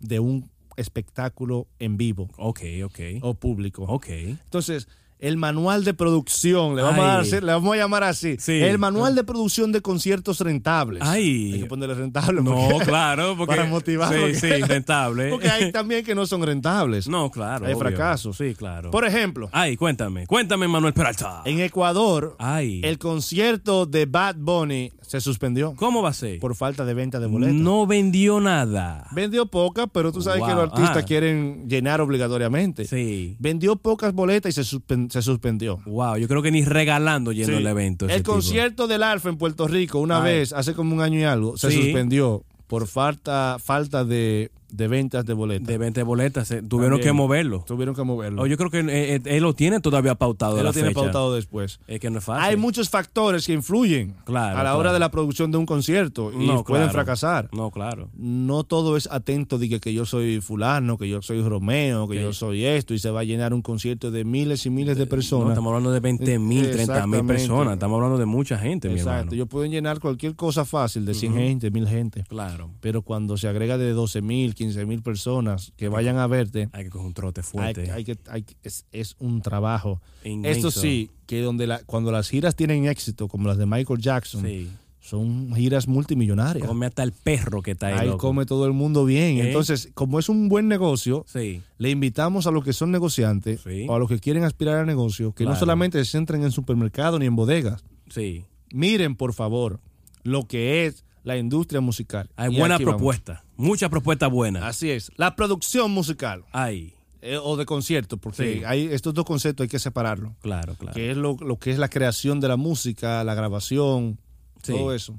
[0.00, 0.48] de un
[0.78, 2.98] espectáculo en vivo Ok, ok.
[3.20, 3.82] o público.
[3.84, 4.06] Ok.
[4.08, 4.88] Entonces,
[5.26, 8.52] el manual de producción, le vamos, a, hacer- le vamos a llamar así, Sí.
[8.62, 11.02] el manual de producción de conciertos rentables.
[11.02, 11.52] Ay.
[11.54, 14.12] Hay que ponerle rentable No, porque, claro, porque para motivar.
[14.12, 15.28] Sí, porque- sí, rentable.
[15.30, 17.08] porque hay también que no son rentables.
[17.08, 17.66] No, claro.
[17.66, 17.80] Hay obvio.
[17.88, 18.36] fracasos.
[18.36, 18.90] Sí, claro.
[18.90, 21.42] Por ejemplo, Ay, cuéntame, cuéntame, Manuel Peralta.
[21.44, 22.80] en Ecuador, Ay.
[22.84, 26.38] el concierto de Bad Bunny se suspendió ¿Cómo va a ser?
[26.40, 27.54] por falta de venta de boletos.
[27.54, 29.06] No vendió nada.
[29.12, 30.48] Vendió pocas, pero tú sabes Wow.
[30.48, 31.02] que los artistas Ah.
[31.06, 32.84] quieren llenar obligatoriamente.
[32.86, 33.36] Sí.
[33.38, 34.78] Vendió pocas boletas y se,
[35.10, 35.78] se suspendió.
[35.86, 37.58] Wow, yo creo que ni regalando yendo Sí.
[37.58, 38.06] el evento.
[38.08, 38.32] El tipo.
[38.32, 40.32] concierto del Alfa en Puerto Rico, una Ay.
[40.38, 41.82] vez, hace como un año y algo, se Sí.
[41.82, 45.66] suspendió por falta, falta de, de ventas de boletas.
[45.68, 47.08] De 20 boletas, eh, tuvieron También.
[47.08, 47.64] que moverlo.
[47.66, 48.42] Tuvieron que moverlo.
[48.42, 50.56] O yo creo que eh, eh, él lo tiene todavía pautado.
[50.58, 51.78] Él la lo tiene pautado después.
[51.86, 52.44] Es que no es fácil.
[52.44, 56.32] Hay muchos factores que influyen Claro, a la hora de la producción de un concierto
[56.32, 56.92] y No, pueden claro.
[56.92, 57.48] fracasar.
[57.52, 58.08] No, claro.
[58.16, 62.16] No todo es atento de que, que yo soy fulano, que yo soy Romeo, que
[62.16, 62.22] Sí.
[62.22, 65.04] yo soy esto y se va a llenar un concierto de miles y miles de
[65.04, 65.48] No, personas.
[65.50, 67.74] estamos hablando de 20 mil, 30 mil personas.
[67.74, 69.32] Estamos hablando de mucha gente, mi Exacto, hermano.
[69.34, 72.24] ellos pueden llenar cualquier cosa fácil de 100 gente, 1000 gente.
[72.28, 72.70] Claro.
[72.80, 76.84] Pero cuando se agrega de 12 mil, 15 mil personas que vayan a verte, Hay
[76.84, 77.90] que coger un trote fuerte.
[77.92, 80.00] hay que, hay es, es un trabajo.
[80.24, 80.68] Inmenso.
[80.68, 84.42] Esto sí, que donde la, cuando las giras tienen éxito, como las de Michael Jackson,
[84.42, 84.68] Sí.
[85.00, 86.66] son giras multimillonarias.
[86.66, 87.94] Come hasta el perro que está ahí.
[87.98, 88.26] Ahí loco.
[88.28, 89.36] come todo el mundo bien.
[89.38, 89.48] ¿Eh?
[89.48, 91.60] Entonces, como es un buen negocio, Sí.
[91.78, 93.86] le invitamos a los que son negociantes Sí.
[93.88, 97.20] o a los que quieren aspirar al negocio, que no solamente se centren en supermercados
[97.20, 97.84] ni en bodegas.
[98.08, 98.44] Sí.
[98.72, 99.80] Miren, por favor,
[100.22, 102.30] lo que es la industria musical.
[102.36, 102.98] Hay Y buena aquí vamos.
[103.00, 103.44] propuesta.
[103.56, 104.62] Muchas propuestas buenas.
[104.62, 105.10] Así es.
[105.16, 106.94] La producción musical Ay.
[107.22, 108.62] eh, o de concierto, porque Sí.
[108.64, 110.32] hay estos dos conceptos hay que separarlos.
[110.40, 110.94] Claro, claro.
[110.94, 114.18] Que es lo, lo que es la creación de la música, la grabación,
[114.62, 114.72] Sí.
[114.72, 115.18] todo eso.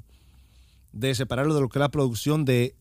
[0.92, 2.74] De separarlo de lo que es la producción de,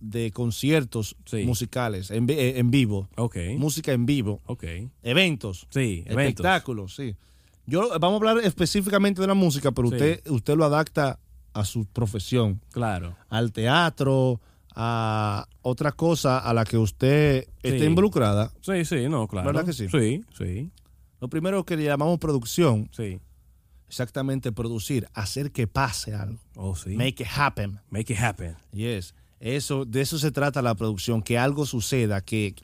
[0.00, 1.44] de conciertos Sí.
[1.44, 3.08] musicales en, en vivo.
[3.16, 3.36] Ok.
[3.56, 4.42] Música en vivo.
[4.46, 4.64] Ok.
[5.02, 5.66] Eventos.
[5.70, 6.18] Sí, eventos.
[6.44, 7.14] Espectáculos, sí.
[7.66, 11.18] Yo, vamos a hablar específicamente de la música, pero usted, usted lo adapta
[11.54, 13.16] a su profesión, Claro.
[13.30, 14.40] al teatro,
[14.76, 17.84] a otra cosa a la que usted esté Sí.
[17.84, 18.50] involucrada.
[18.60, 19.46] Sí, sí, no, claro.
[19.46, 19.86] ¿Verdad que sí?
[19.88, 20.70] Sí, sí,
[21.20, 23.18] Lo primero que le llamamos producción, sí.
[23.88, 26.38] exactamente producir, hacer que pase algo.
[26.56, 26.90] Oh, sí.
[26.96, 27.80] Make it happen.
[27.90, 28.56] Make it happen.
[28.72, 29.14] Yes.
[29.40, 32.54] Eso, de eso se trata la producción, que algo suceda, que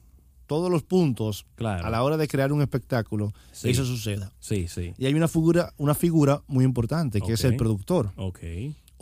[0.47, 1.87] todos los puntos Claro.
[1.87, 3.71] a la hora de crear un espectáculo, Sí.
[3.71, 4.33] eso suceda.
[4.41, 4.95] Sí, sí.
[4.99, 8.13] Y hay una figura, una figura muy importante, que es el productor.
[8.17, 8.41] Ok.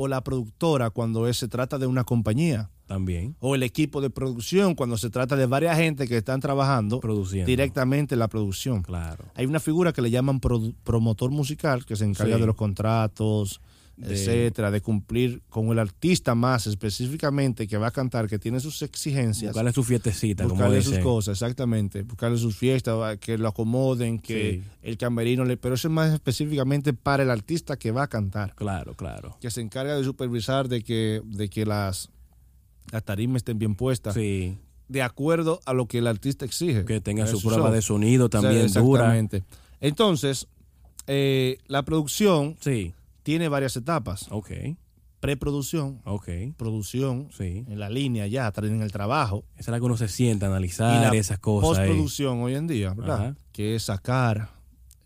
[0.01, 2.71] O la productora cuando se trata de una compañía.
[2.87, 3.37] También.
[3.41, 7.47] O el equipo de producción cuando se trata de varias gente que están trabajando Produciendo.
[7.47, 8.83] directamente en la producción.
[8.83, 9.25] Claro.
[9.35, 12.41] Hay una figura que le llaman promotor musical, que se encarga Sí.
[12.41, 13.61] de los contratos,
[13.99, 18.61] De- etcétera, de cumplir con el artista más específicamente que va a cantar, que tiene
[18.61, 19.51] sus exigencias.
[19.53, 21.03] Buscarle su fiestecita, como Buscarle sus dicen.
[21.05, 22.03] cosas, exactamente.
[22.05, 24.71] Buscarle sus fiestas, que lo acomoden, que Sí.
[24.83, 25.57] el camerino le.
[25.57, 28.55] Pero eso es más específicamente para el artista que va a cantar.
[28.55, 29.37] Claro, claro.
[29.41, 32.09] Que se encarga de supervisar de que, de que las,
[32.93, 34.15] las tarimas estén bien puestas.
[34.15, 34.57] Sí.
[34.87, 36.85] De acuerdo a lo que el artista exige.
[36.85, 39.03] Que tenga en su prueba de sonido O sea, también dura.
[39.03, 39.43] Exactamente.
[39.81, 40.47] Entonces,
[41.07, 42.95] eh, la producción Sí.
[43.29, 44.27] Tiene varias etapas.
[44.31, 44.51] Ok.
[45.21, 46.29] Preproducción, Ok.
[46.57, 47.63] producción, Sí.
[47.69, 49.45] en la línea ya, en el trabajo.
[49.59, 51.77] Esa es la que uno se sienta a y analizar la esas cosas.
[51.77, 51.89] ahí.
[51.89, 53.21] postproducción hoy en día, ¿verdad?
[53.21, 53.37] Ajá.
[53.53, 54.49] Que es sacar,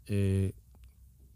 [0.06, 0.52] eh,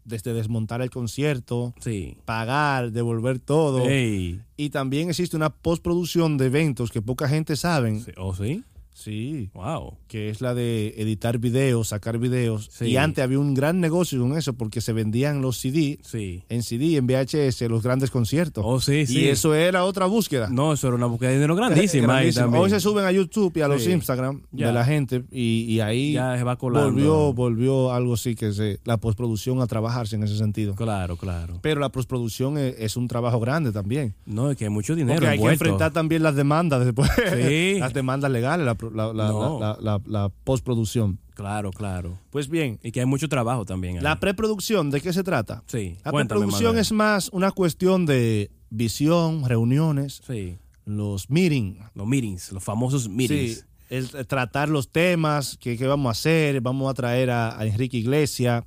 [0.05, 2.15] desde desmontar el concierto, Sí.
[2.23, 3.85] pagar, devolver todo.
[3.89, 4.41] Ey.
[4.55, 7.99] Y también existe una postproducción de eventos que poca gente sabe.
[7.99, 8.11] Sí.
[8.15, 8.63] ¿Oh, sí?
[8.97, 9.49] Sí.
[9.53, 9.97] Wow.
[10.07, 12.69] que es la de editar videos, sacar videos.
[12.71, 12.85] Sí.
[12.85, 16.43] Y antes había un gran negocio con eso porque se vendían los CD, Sí.
[16.49, 18.63] en CD, en VHS, los grandes conciertos.
[18.65, 19.19] Oh, sí, sí.
[19.19, 20.49] Y eso era otra búsqueda.
[20.49, 22.45] No, eso era una búsqueda de dinero grandísima ahí Grandísimo.
[22.45, 22.63] también.
[22.63, 23.91] Hoy se suben a YouTube y a los Sí.
[23.91, 24.67] Instagram Ya.
[24.67, 26.89] de la gente y, y ahí Ya se va colando.
[26.91, 30.73] volvió, volvió algo así que se, la postproducción a trabajarse en ese sentido.
[30.75, 31.59] Claro, claro.
[31.61, 34.15] Pero la postproducción es, es un trabajo grande también.
[34.25, 37.09] No, es que hay mucho dinero Porque hay que enfrentar también las demandas después.
[37.47, 37.75] Sí.
[37.79, 39.59] las demandas legales, la, la- la- No.
[39.59, 41.19] la- la- la postproducción.
[41.35, 42.17] Claro, claro.
[42.31, 43.97] Pues bien, Y que hay mucho trabajo también.
[43.97, 44.01] ahí.
[44.03, 45.63] la preproducción, ¿de qué se trata?
[45.67, 51.77] Sí, La cuéntame, preproducción es más una cuestión de visión, reuniones, Sí, los meetings.
[51.93, 53.57] los meetings, los famosos meetings.
[53.59, 57.57] Sí, el, el tratar los temas, que, que vamos a hacer, vamos a traer a,
[57.59, 58.63] a Enrique Iglesias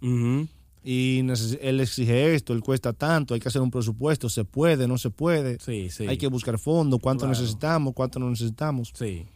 [0.83, 1.19] y
[1.61, 5.11] él exige esto, él cuesta tanto, hay que hacer un presupuesto, se puede, no se
[5.11, 6.07] puede, Sí, sí.
[6.07, 7.39] hay que buscar fondos, cuánto Claro.
[7.39, 8.91] necesitamos, cuánto no necesitamos.
[8.95, 9.27] Sí,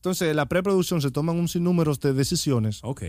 [0.00, 3.02] Entonces, en la preproducción se toman un sinnúmero de decisiones ok,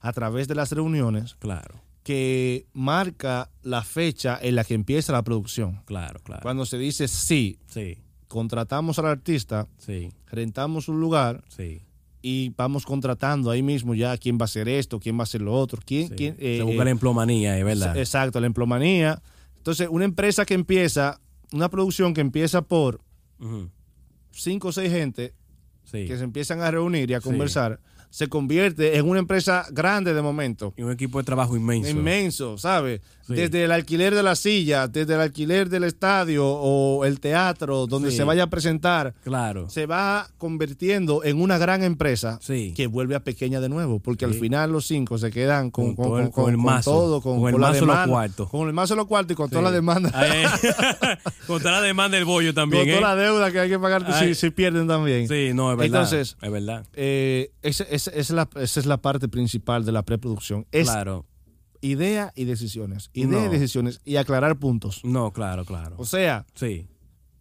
[0.00, 5.22] a través de las reuniones claro, que marca la fecha en la que empieza la
[5.22, 5.80] producción.
[5.86, 6.42] claro, claro.
[6.42, 7.96] Cuando se dice sí, Sí,
[8.28, 11.80] contratamos al artista, sí, rentamos un lugar sí.
[12.20, 15.40] y vamos contratando ahí mismo ya quién va a hacer esto, quién va a hacer
[15.40, 16.14] lo otro, quién, sí.
[16.14, 17.96] quién eh, Se busca eh, la emplomanía, es verdad.
[17.96, 19.22] exacto, la emplomanía.
[19.56, 21.18] Entonces, una empresa que empieza,
[21.52, 23.00] una producción que empieza por
[24.30, 25.32] cinco o seis gente
[25.94, 26.06] Sí.
[26.06, 27.24] que se empiezan a reunir y a Sí.
[27.28, 27.80] conversar,
[28.10, 30.72] se convierte en una empresa grande de momento.
[30.76, 31.90] Y un equipo de trabajo inmenso.
[31.90, 33.00] Inmenso, ¿sabes?
[33.26, 33.34] Sí.
[33.34, 38.10] Desde el alquiler de la silla, desde el alquiler del estadio o el teatro donde
[38.10, 38.18] Sí.
[38.18, 39.70] se vaya a presentar, Claro.
[39.70, 42.74] se va convirtiendo en una gran empresa Sí.
[42.76, 45.96] que vuelve a pequeña de nuevo, porque al final los cinco se quedan con, Con
[45.96, 47.80] con, todo el- con- con el con mazo, todo, con, con el con la mazo
[47.80, 48.50] de los demanda, cuartos.
[48.50, 50.10] Con el mazo de los cuartos y con toda la demanda.
[50.14, 50.42] Ay,
[51.46, 52.84] con toda la demanda del bollo con también.
[52.86, 53.00] toda ¿eh?
[53.00, 54.34] la deuda que hay que pagar si, Ay.
[54.34, 55.28] si pierden también.
[55.28, 56.02] Sí, no, es verdad.
[56.02, 56.84] Entonces, es verdad.
[56.94, 60.66] eh, esa, esa- esa es la, esa es la parte principal de la preproducción.
[60.72, 61.24] Es Claro.
[61.84, 63.10] Idea y decisiones.
[63.12, 63.46] Idea No.
[63.46, 65.00] y decisiones y aclarar puntos.
[65.04, 65.96] No, claro, claro.
[65.98, 66.86] O sea, Sí,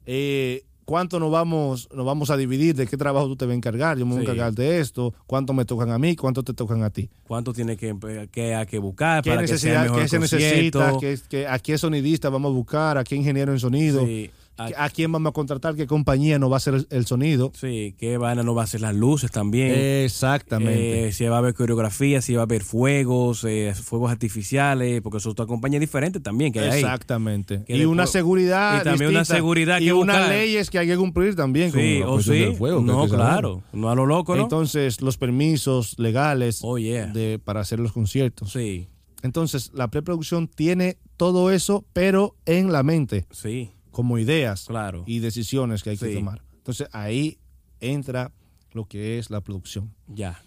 [0.05, 2.75] eh, ¿cuánto nos vamos, nos vamos a dividir?
[2.75, 3.97] ¿De qué trabajo tú te vas a encargar?
[3.97, 5.13] Yo me voy a encargar de esto.
[5.27, 6.15] ¿Cuánto me tocan a mí?
[6.15, 7.09] ¿Cuánto te tocan a ti?
[7.25, 7.95] ¿cuánto tiene que,
[8.31, 10.93] que, hay que buscar ¿Qué para que sea mejor qué se necesita?
[10.99, 12.97] ¿Qué, qué- ¿A qué sonidista vamos a buscar?
[12.97, 14.05] ¿A qué ingeniero en sonido?
[14.05, 15.75] Sí, a- ¿A quién vamos a contratar?
[15.75, 17.51] ¿Qué compañía nos va a hacer el, sonido?
[17.55, 19.71] sí, qué vaina no va a ser las luces también.
[19.73, 21.07] Exactamente.
[21.07, 25.17] Eh, si va a haber coreografía, si va a haber fuegos, eh, fuegos artificiales, porque
[25.17, 26.79] eso otra compañía diferente también que hay ahí.
[26.81, 27.63] Exactamente.
[27.65, 28.81] Que y una seguridad.
[28.81, 30.35] y también una seguridad Y que unas buscar.
[30.35, 31.71] leyes que hay que cumplir también.
[31.71, 32.41] Sí, o cuestión sí.
[32.43, 33.63] del fuego, no, claro.
[33.73, 34.43] No a lo loco, ¿no?
[34.43, 37.07] Entonces, los permisos legales oh, yeah.
[37.07, 38.51] de, para hacer los conciertos.
[38.51, 38.87] Sí,
[39.23, 45.05] Entonces, la preproducción tiene todo eso, pero en la mente, sí, como ideas claro.
[45.07, 46.15] y decisiones que hay que Sí.
[46.15, 46.41] tomar.
[46.57, 47.37] Entonces, ahí
[47.79, 48.33] entra
[48.73, 49.93] lo que es la producción.
[50.07, 50.43] Ya,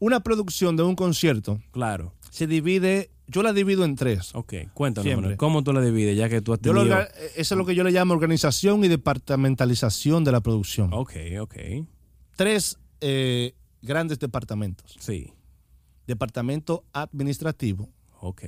[0.00, 2.12] Una producción de un concierto claro.
[2.30, 4.34] se divide, yo la divido en tres.
[4.34, 5.14] Ok, cuéntanos.
[5.14, 6.16] Manuel, ¿cómo tú la divides?
[6.18, 6.96] Ya que tú has Yo lo tenido...
[6.98, 10.92] orga- eso es lo que yo le llamo organización y departamentalización de la producción.
[10.92, 11.54] Ok, ok,
[12.36, 14.96] Tres eh, grandes departamentos.
[14.98, 15.32] sí,
[16.08, 17.88] Departamento administrativo,
[18.20, 18.42] ok.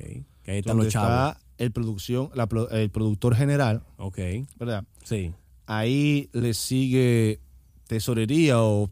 [0.45, 1.09] Que ahí están donde los chavos.
[1.35, 4.19] está el, producción, la el productor general, Ok,
[4.57, 4.85] ¿verdad?
[5.03, 5.33] sí,
[5.67, 7.39] Ahí le sigue
[7.87, 8.89] tesorería o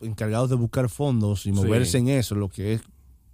[0.00, 1.52] encargados de buscar fondos y Sí.
[1.52, 2.82] moverse en eso, lo que es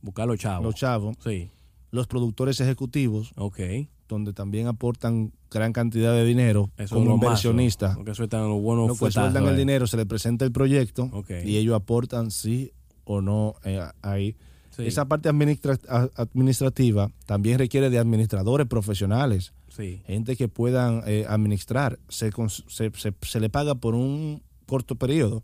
[0.03, 0.65] buscar los chavos.
[0.65, 1.51] los chavos, Sí,
[1.91, 3.61] los productores ejecutivos, ok.
[4.09, 7.95] donde también aportan gran cantidad de dinero Eso como lo inversionistas.
[7.97, 9.59] Porque sueltan los buenos Lo que sueltan el eh.
[9.59, 11.31] dinero, se le presenta el proyecto Ok.
[11.45, 12.73] y ellos aportan sí
[13.05, 14.37] o no eh, ahí.
[14.77, 15.79] Sí, Esa parte administra-
[16.17, 21.99] administrativa también requiere de administradores profesionales, sí, gente que puedan eh, administrar.
[22.09, 22.31] Se,
[22.69, 25.43] se, se- se le paga por un corto periodo,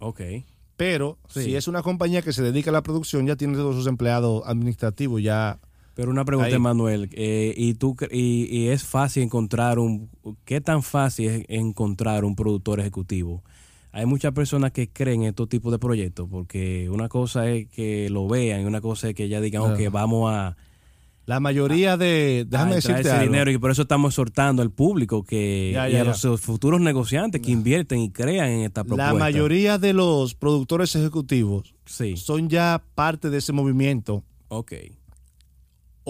[0.76, 1.42] pero Sí.
[1.44, 4.42] si es una compañía que se dedica a la producción, ya tiene todos sus empleados
[4.46, 5.58] administrativos ya.
[5.94, 6.58] Pero una pregunta, Ahí.
[6.58, 10.08] Manuel, eh, ¿y tú y, y es fácil encontrar un
[10.44, 13.42] qué tan fácil es encontrar un productor ejecutivo?
[13.92, 18.08] Hay muchas personas que creen en estos tipos de proyectos porque una cosa es que
[18.10, 20.56] lo vean y una cosa es que ya digan, ok, vamos a,
[21.26, 23.24] La mayoría de, déjame decirte ese algo.
[23.24, 26.04] dinero y por eso estamos exhortando al público que Ya, y a ya.
[26.04, 29.12] los futuros negociantes que invierten y crean en esta propuesta.
[29.12, 34.72] La mayoría de los productores ejecutivos Sí, son ya parte de ese movimiento ok,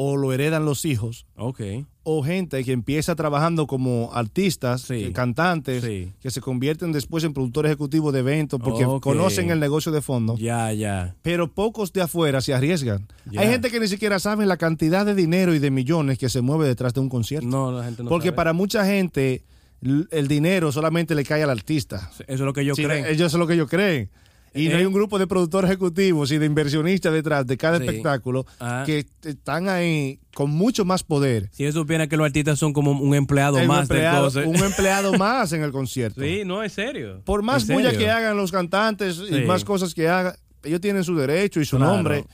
[0.03, 1.61] o lo heredan los hijos ok,
[2.05, 5.05] o gente que empieza trabajando como artistas, Sí.
[5.05, 6.11] que- cantantes, Sí.
[6.22, 10.36] que se convierten después en productores ejecutivos de eventos porque conocen el negocio de fondo.
[10.38, 13.07] ya, ya, Pero pocos de afuera se arriesgan.
[13.36, 16.40] Hay gente que ni siquiera sabe la cantidad de dinero y de millones que se
[16.40, 17.46] mueve detrás de un concierto.
[17.48, 18.36] no, la gente no porque sabe.
[18.36, 19.42] para mucha gente
[19.82, 22.11] el dinero solamente le cae al artista.
[22.20, 23.05] Eso es lo que yo Sí, creo.
[23.07, 24.09] Ellos es lo que ellos creen.
[24.53, 24.78] Y no Eh.
[24.78, 27.84] hay un grupo de productores ejecutivos y de inversionistas detrás de cada Sí.
[27.84, 28.82] espectáculo Ah.
[28.84, 31.48] que están ahí con mucho más poder.
[31.53, 34.40] Si ellos supieran que los artistas son como un empleado un, más del empleado, cosa.
[34.46, 36.20] un empleado más en el concierto.
[36.20, 37.22] Sí, no, es serio.
[37.24, 40.34] Por más ¿En bulla que hagan los cantantes y más cosas que hagan,
[40.64, 41.94] ellos tienen su derecho y su Claro.
[41.94, 42.24] nombre,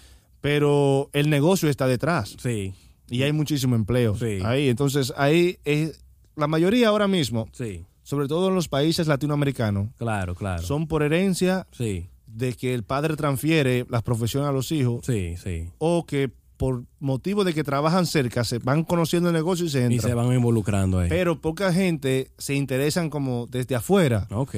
[0.40, 2.72] pero el negocio está detrás Sí,
[3.08, 4.38] y hay muchísimo empleo Sí.
[4.44, 4.68] ahí.
[4.68, 6.02] Entonces, ahí es,
[6.34, 10.62] la mayoría ahora mismo, sí, sobre todo en los países latinoamericanos, claro, claro.
[10.62, 15.34] son por herencia Sí, de que el padre transfiere las profesiones a los hijos sí,
[15.42, 15.70] sí.
[15.78, 19.80] o que por motivo de que trabajan cerca se van conociendo el negocio y se
[19.80, 20.00] Y entran.
[20.10, 21.08] se van involucrando ahí.
[21.08, 24.26] Pero poca gente se interesan como desde afuera.
[24.30, 24.54] ok,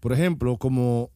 [0.00, 1.10] Por ejemplo, como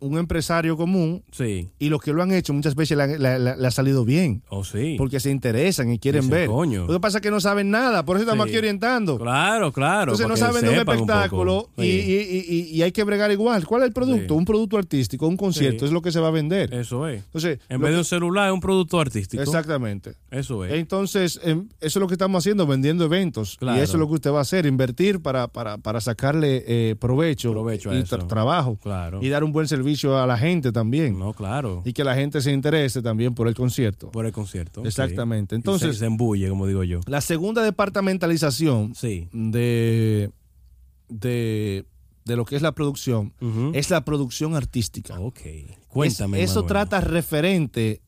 [0.00, 1.68] un empresario común sí.
[1.78, 3.26] y los que lo han hecho muchas veces le,
[3.66, 4.42] ha- salido bien.
[4.48, 4.94] Oh, sí.
[4.98, 6.48] Porque se interesan y quieren ver.
[6.48, 6.86] "Coño".
[6.86, 8.50] Lo que pasa es que no saben nada, por eso estamos Sí.
[8.50, 9.18] aquí orientando.
[9.18, 10.12] Claro, claro.
[10.12, 13.66] Entonces no saben de un espectáculo y, y- y- y hay que bregar igual.
[13.66, 14.34] ¿Cuál es el producto?
[14.34, 16.72] Un producto artístico, un concierto, es lo que se va a vender.
[16.72, 17.22] Eso es.
[17.24, 19.42] Entonces, En vez de un celular, es un producto artístico.
[19.42, 20.14] Exactamente.
[20.30, 20.72] Eso es.
[20.74, 23.56] Entonces, em, eso es lo que estamos haciendo, vendiendo eventos.
[23.58, 23.78] Claro.
[23.78, 26.96] Y eso es lo que usted va a hacer, invertir para, para, para sacarle eh,
[26.98, 28.18] provecho, Provecho a y eso.
[28.26, 28.76] trabajo.
[28.82, 29.20] Claro.
[29.22, 29.87] Y dar un buen servicio
[30.18, 31.18] a la gente también.
[31.18, 31.82] No, claro.
[31.84, 34.10] Y que la gente se interese también por el concierto.
[34.10, 34.84] Por el concierto.
[34.84, 35.54] Exactamente.
[35.54, 37.00] Y Entonces, se, se embulle, como digo yo.
[37.06, 39.28] la segunda departamentalización Sí.
[39.32, 40.30] de,
[41.08, 41.84] de,
[42.24, 43.32] de lo que es la producción
[43.74, 45.18] es la producción artística.
[45.20, 45.40] Ok.
[45.88, 46.38] Cuéntame.
[46.42, 46.68] Es- eso Manuel.
[46.68, 48.02] trata referente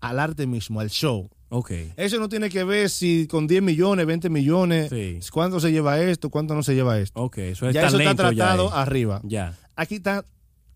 [0.00, 1.28] al arte mismo, al show.
[1.50, 1.70] Ok.
[1.96, 5.18] Eso no tiene que ver si con 10 millones, 20 millones, Sí.
[5.32, 7.18] cuánto se lleva esto, cuánto no se lleva esto.
[7.20, 7.38] Ok.
[7.38, 8.74] Eso es ya eso está ya tratado es.
[8.74, 9.20] arriba.
[9.24, 9.56] Ya.
[9.74, 10.24] Aquí, está,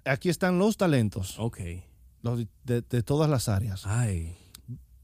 [0.05, 1.61] aquí están los talentos Ok.
[2.22, 3.86] los de, todas las áreas.
[3.86, 4.36] Ay.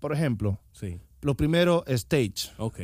[0.00, 0.98] Por ejemplo, Sí.
[1.22, 2.50] lo primero, stage.
[2.58, 2.80] Ok.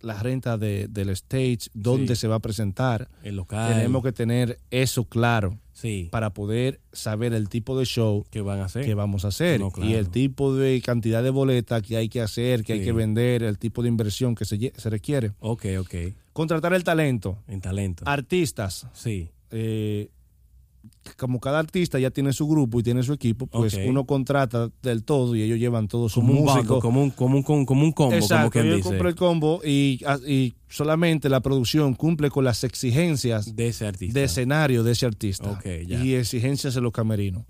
[0.00, 2.22] La renta de- del stage, dónde Sí.
[2.22, 3.08] se va a presentar.
[3.22, 3.74] El local.
[3.74, 6.08] Tenemos que tener eso claro Sí.
[6.10, 8.84] para poder saber el tipo de show ¿Qué van a hacer?
[8.84, 9.90] que vamos a hacer No, claro.
[9.90, 13.42] y el tipo de cantidad de boletas que hay que hacer, que hay que vender,
[13.42, 15.32] el tipo de inversión que se, se requiere.
[15.40, 15.94] Ok, ok.
[16.32, 18.04] Contratar el talento, En talento.
[18.06, 18.86] artistas.
[18.94, 19.30] Sí.
[19.56, 20.10] eh,
[21.16, 25.04] como cada artista ya tiene su grupo y tiene su equipo, pues uno contrata del
[25.04, 26.80] todo y ellos llevan todos sus Como un músicos.
[26.80, 28.88] como un, como un, como un combo, como Exacto, quien ellos dice.
[28.88, 34.18] compran el combo y, y solamente la producción cumple con las exigencias De ese artista.
[34.18, 36.02] de escenario de ese artista Ok, ya.
[36.04, 37.44] y exigencias de los camerinos.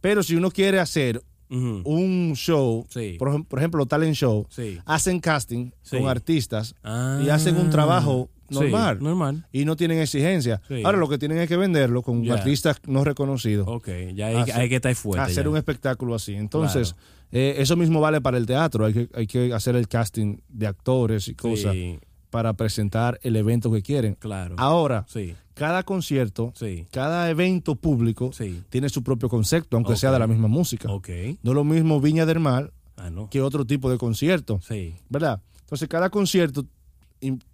[0.00, 3.16] Pero si uno quiere hacer un show, Sí.
[3.18, 4.78] por, por ejemplo, talent show, Sí.
[4.86, 5.96] hacen casting Sí.
[5.98, 7.20] con artistas Ah.
[7.24, 9.46] y hacen un trabajo Sí, normal normal.
[9.52, 10.60] y no tienen exigencia.
[10.68, 10.82] Sí.
[10.84, 13.66] Ahora lo que tienen es que venderlo con artistas no reconocidos.
[13.68, 15.22] Ok, ya hay, Hacer- hay que estar fuerte.
[15.30, 15.50] hacer ya.
[15.50, 16.34] un espectáculo así.
[16.34, 16.96] Entonces,
[17.32, 18.84] eh, eso mismo vale para el teatro.
[18.86, 21.98] Hay que, hay que hacer el casting de actores y cosas Sí,
[22.30, 24.14] para presentar el evento que quieren.
[24.14, 24.54] claro.
[24.58, 28.62] Ahora, Sí, cada concierto, sí, cada evento público sí.
[28.70, 30.88] tiene su propio concepto, aunque sea de la misma música.
[30.90, 31.08] Ok.
[31.42, 33.28] No es lo mismo Viña del Mar Ah, no.
[33.30, 35.40] que otro tipo de concierto, Sí, ¿verdad?
[35.60, 36.64] Entonces, cada concierto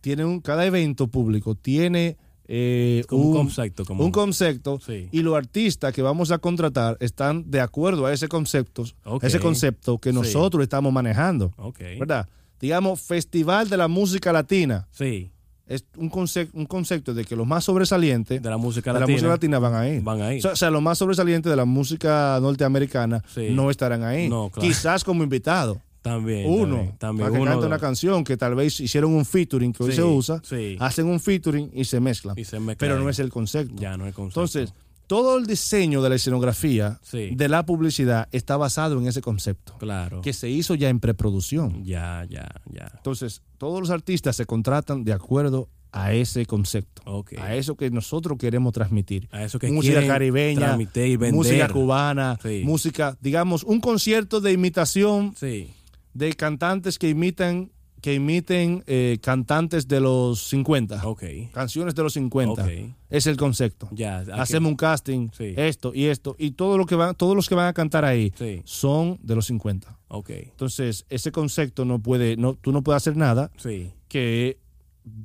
[0.00, 2.16] tiene un, cada evento público tiene
[2.48, 3.84] eh, un, un, concepto.
[3.84, 5.08] Como un concepto Sí.
[5.10, 8.84] y los artistas que vamos a contratar están de acuerdo a ese concepto,
[9.22, 10.14] ese concepto que Sí.
[10.16, 11.52] nosotros estamos manejando.
[11.98, 12.28] ¿verdad?
[12.60, 14.86] Digamos, Festival de la Música Latina.
[14.92, 15.30] Sí,
[15.68, 19.00] Es un, conce- un concepto de que los más sobresalientes de la música de la
[19.00, 19.14] latina.
[19.16, 20.00] música latina van a ir.
[20.00, 20.46] Van a ir.
[20.46, 23.48] O sea, los más sobresalientes de la música norteamericana Sí.
[23.50, 24.28] no estarán ahí.
[24.28, 24.68] No, claro.
[24.68, 25.82] Quizás como invitado.
[26.06, 26.46] También.
[26.48, 26.96] Uno, También.
[26.98, 29.90] también para que uno, cante una canción que tal vez hicieron un featuring que hoy
[29.90, 30.76] Sí, se usa, sí.
[30.80, 32.38] hacen un featuring y se mezclan.
[32.38, 33.74] Y se mezcla pero no es el concepto.
[33.76, 34.40] Ya no es el concepto.
[34.40, 34.72] Entonces,
[35.06, 37.30] todo el diseño de la escenografía, Sí.
[37.34, 40.20] de la publicidad, está basado en ese concepto, Claro.
[40.20, 41.84] que se hizo ya en preproducción.
[41.84, 42.90] Ya, ya, ya.
[42.96, 48.36] Entonces, todos los artistas se contratan de acuerdo a ese concepto, a eso que nosotros
[48.36, 49.28] queremos transmitir.
[49.32, 52.62] A eso que música caribeña, y música cubana, Sí.
[52.66, 55.70] música, digamos, un concierto de imitación Sí.
[56.16, 57.70] De cantantes que imitan
[58.02, 61.24] que imiten eh, cantantes de los 50, Ok.
[61.52, 62.62] canciones de los 50.
[62.62, 62.70] Ok.
[63.10, 63.88] Es el concepto.
[63.90, 64.18] Ya.
[64.34, 65.54] Hacemos un casting, Sí.
[65.56, 68.32] esto y esto, y todo lo que van, todos los que van a cantar ahí
[68.36, 68.60] Sí.
[68.64, 69.98] son de los 50.
[70.08, 70.30] Ok.
[70.30, 73.90] Entonces, ese concepto no puede, no, tú no puedes hacer nada Sí.
[74.08, 74.58] que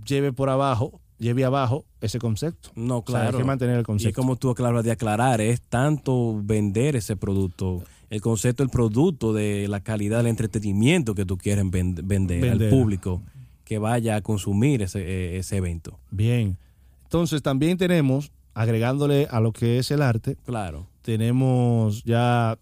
[0.08, 2.70] lleve por abajo, lleve abajo ese concepto.
[2.76, 3.38] No, O sea, hay claro.
[3.38, 4.20] que mantener el Y concepto.
[4.20, 9.68] como tú acabas de aclarar, es tanto vender ese producto, el concepto del producto, de
[9.68, 12.52] la calidad del entretenimiento que tú quieres ven- vender, Vender.
[12.52, 13.24] al público
[13.66, 15.98] que vaya a consumir ese, eh, ese evento.
[16.12, 16.58] Bien.
[17.04, 20.88] Entonces, también tenemos, agregándole a lo que es el arte, Claro.
[21.02, 22.60] tenemos ya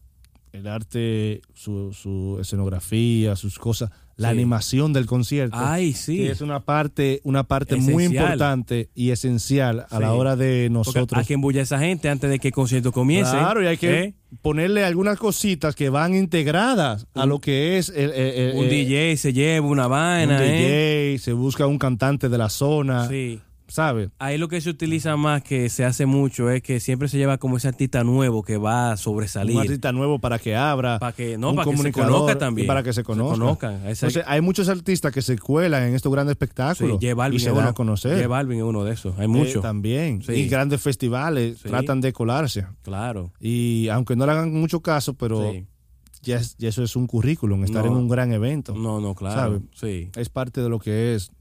[0.54, 3.90] el arte, su, su escenografía, sus cosas,
[4.20, 4.34] la Sí.
[4.34, 5.56] animación del concierto.
[5.58, 6.18] Ay, sí.
[6.18, 10.92] Que es una parte, una parte muy importante y esencial a la hora de Porque
[10.92, 11.20] nosotros.
[11.20, 13.32] hay que embullar a esa gente antes de que el concierto comience.
[13.32, 14.14] Claro, y hay que ¿eh?
[14.42, 19.16] ponerle algunas cositas que van integradas a lo que es el, el- el- Un DJ
[19.18, 21.12] se lleva una un vaina, ¿eh?
[21.14, 23.40] DJ, se busca un cantante de la zona, Sí.
[23.70, 24.10] ¿Sabe?
[24.20, 27.38] Ahí lo que se utiliza más, que se hace mucho, es que siempre se lleva
[27.38, 29.56] como ese artista nuevo que va a sobresalir.
[29.56, 32.38] Un artista nuevo para que abra, Para que- no, un para que se conozca y
[32.38, 32.68] también.
[32.68, 33.40] para que se Se conozcan.
[33.40, 33.74] conozcan.
[33.88, 37.40] Esa- Entonces, hay muchos artistas que se cuelan en estos grandes Sí, espectáculos Balvin y
[37.40, 37.62] se uno.
[37.62, 38.16] a conocer.
[38.18, 39.18] J Balvin es uno de esos.
[39.18, 39.62] Hay Eh, muchos.
[39.62, 40.22] también.
[40.24, 40.34] Sí.
[40.34, 41.70] Y grandes festivales Sí.
[41.70, 42.66] tratan de colarse.
[42.84, 43.32] claro.
[43.40, 45.66] Y aunque no le hagan mucho caso, pero Sí.
[46.24, 47.92] ya, es- ya eso es un currículum, estar No.
[47.92, 48.74] en un gran evento.
[48.76, 49.36] No, no, claro.
[49.40, 49.60] ¿Sabe?
[49.74, 50.10] Sí.
[50.16, 51.32] Es parte de lo que es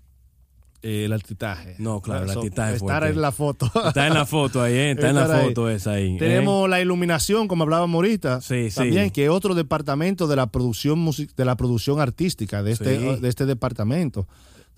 [0.82, 1.74] eh, el artitaje.
[1.78, 3.70] No, claro, el es Estar en la foto.
[3.88, 4.90] Está en la foto ahí, ¿eh?
[4.92, 5.48] Está en la ahí.
[5.48, 6.14] foto esa ahí.
[6.14, 6.18] ¿eh?
[6.18, 8.76] Tenemos la iluminación, como hablábamos ahorita, Sí, sí.
[8.76, 13.20] también, que es otro departamento de la producción de la producción artística de este, Sí.
[13.20, 14.26] de este departamento.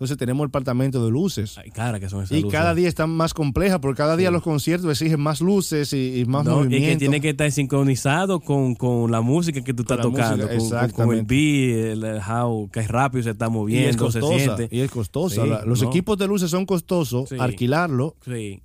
[0.01, 1.59] Entonces tenemos el departamento de luces.
[1.59, 2.59] Ay, cara, que son esas Y luces.
[2.59, 6.24] cada día están más complejas, porque cada día los conciertos exigen más luces y, y
[6.24, 6.88] más No, y movimiento.
[6.88, 11.12] que tiene que estar sincronizado con, con la música que tú estás tocando, música, con,
[11.14, 14.38] el beat, el, el how, que rápido se está y es moviendo, se costosa.
[14.57, 14.68] siente.
[14.74, 15.42] Y es costosa.
[15.42, 15.88] Sí, La- los no.
[15.90, 17.36] equipos de luces son costosos, Sí.
[17.38, 18.16] alquilarlo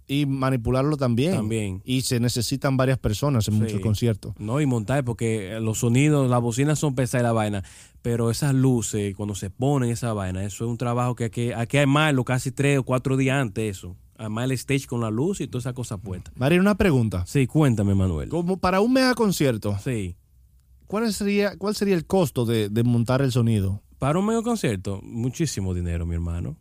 [0.07, 1.33] y manipularlo también.
[1.33, 1.81] También.
[1.83, 4.33] Y se necesitan varias personas en muchos conciertos.
[4.39, 7.63] no, y montar, porque los sonidos, las bocinas son pesadas y la vaina,
[8.05, 11.55] pero esas luces, cuando se ponen esa vaina, eso es un trabajo que hay que,
[11.55, 13.97] hay que armarlo casi tres o cuatro días antes, eso.
[14.15, 16.31] Armar el stage con la luz y toda esa cosa puesta.
[16.35, 17.25] María, una pregunta.
[17.25, 18.29] Sí, cuéntame, Manuel.
[18.29, 20.15] Como para un mega concierto, Sí.
[20.85, 23.81] ¿cuál sería, cuál sería el costo de, de montar el sonido?
[23.97, 26.57] Para un medio concierto, muchísimo dinero, mi hermano.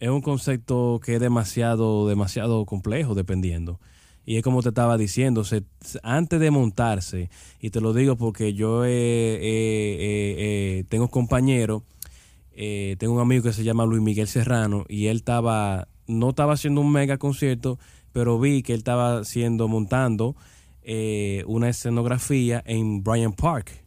[0.00, 3.80] Es un concepto que es demasiado, demasiado complejo, dependiendo.
[4.26, 5.64] Y es como te estaba diciendo, se-
[6.02, 7.28] antes de montarse,
[7.60, 10.34] y te lo digo porque yo eh, eh, eh,
[10.80, 11.82] eh, tengo compañeros,
[12.52, 16.54] eh, tengo un amigo que se llama Luis Miguel Serrano, y él estaba, no estaba
[16.54, 17.78] haciendo un mega concierto,
[18.12, 20.36] pero vi que él estaba haciendo, montando
[21.46, 23.82] una escenografía en Bryant Park.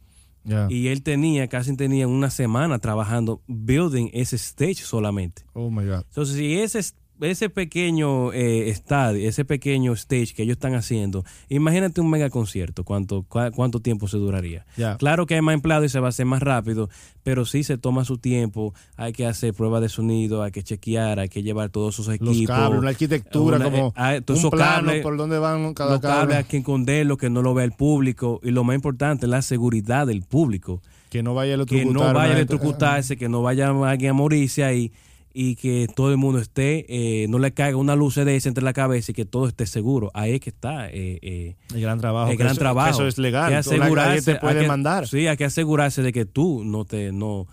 [0.70, 5.42] Y él tenía, casi tenía una semana trabajando, building ese stage solamente.
[5.52, 6.04] Oh my God.
[6.08, 6.80] Entonces, si ese,
[7.20, 12.84] ese pequeño eh, estadio, ese pequeño stage que ellos están haciendo, imagínate un mega concierto,
[12.84, 14.64] ¿cuánto, cua- cuánto tiempo se duraría?
[14.76, 14.96] Ya.
[14.96, 16.88] Claro que hay más empleados y se va a hacer más rápido,
[17.22, 21.18] pero sí se toma su tiempo, hay que hacer pruebas de sonido, hay que chequear,
[21.18, 22.36] hay que llevar todos esos equipos.
[22.36, 25.38] Los cables, una arquitectura, Una- como eh, ah, todos un esos plano cables, por donde
[25.38, 26.36] van cada los cable.
[26.36, 30.06] hay que esconderlo, que no lo vea el público, y lo más importante, la seguridad
[30.06, 34.10] del público Que no vaya a que no vaya a electrocutarse, que no vaya alguien
[34.10, 34.92] a morirse ahí y
[35.32, 38.72] que todo el mundo esté, eh, no le caiga una luz de esa entre la
[38.72, 40.10] cabeza y que todo esté seguro.
[40.14, 42.30] Ahí es que está eh, eh, El gran trabajo.
[42.30, 42.90] el gran eso, trabajo.
[42.90, 43.48] eso es legal.
[43.50, 45.06] Que asegurarse, te puede que- demandar.
[45.06, 47.46] Sí, hay que asegurarse de que tú no te, no,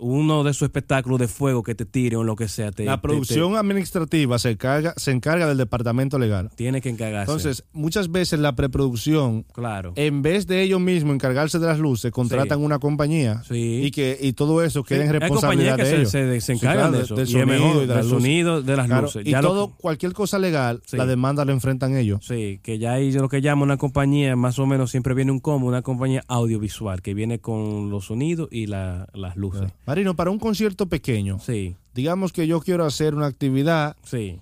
[0.00, 2.96] uno de esos espectáculos de fuego que te tiren o lo que sea, te, La
[2.96, 6.50] te- producción administrativa se encarga, se encarga del departamento legal.
[6.56, 7.30] tiene que encargarse.
[7.30, 9.92] Entonces, muchas veces la preproducción, claro.
[9.96, 13.82] en vez de ellos mismos encargarse de las luces, contratan una compañía Sí.
[13.84, 16.10] y que y todo eso queda en Hay responsabilidad que de se, ellos.
[16.10, 17.14] se, se Sí, encargan claro, de eso.
[17.14, 18.22] del y es mejor, sonido y de las del luces.
[18.22, 19.26] sonido, de las Claro, luces.
[19.26, 20.96] y Ya todo, cualquier cosa legal, Sí.
[20.96, 22.20] la demanda la enfrentan ellos.
[22.26, 25.40] Sí, que ya hay lo que llama una compañía, más o menos siempre viene un
[25.40, 29.70] combo, una compañía audiovisual que viene con los sonidos y la- las luces.
[29.90, 34.40] Marino, para un concierto pequeño, Sí, digamos que yo quiero hacer una actividad sí,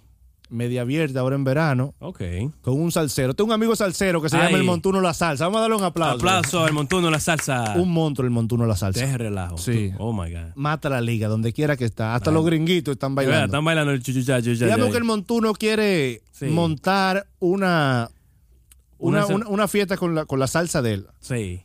[0.50, 2.20] media abierta ahora en verano ok.
[2.62, 3.34] con un salsero.
[3.34, 4.46] Tengo un amigo salsero que se Ay.
[4.46, 5.44] llama el Montuno La Salsa.
[5.44, 6.16] Vamos a darle un aplauso.
[6.16, 7.74] Aplauso al montuno la salsa.
[7.76, 9.00] Un monstruo el Montuno La Salsa.
[9.00, 9.58] Deje relajo.
[9.58, 9.92] Sí.
[9.98, 10.52] Oh my God.
[10.54, 12.14] Mata la liga, donde quiera que está.
[12.14, 12.34] Hasta Ay.
[12.34, 13.44] los gringuitos están bailando.
[13.46, 14.64] Están bailando el chuchucha, chuchucha.
[14.66, 16.46] Digamos que el Montuno quiere Sí.
[16.46, 18.08] montar una
[19.00, 21.06] una, Una- una- una fiesta con la, con la salsa de él.
[21.20, 21.62] Sí,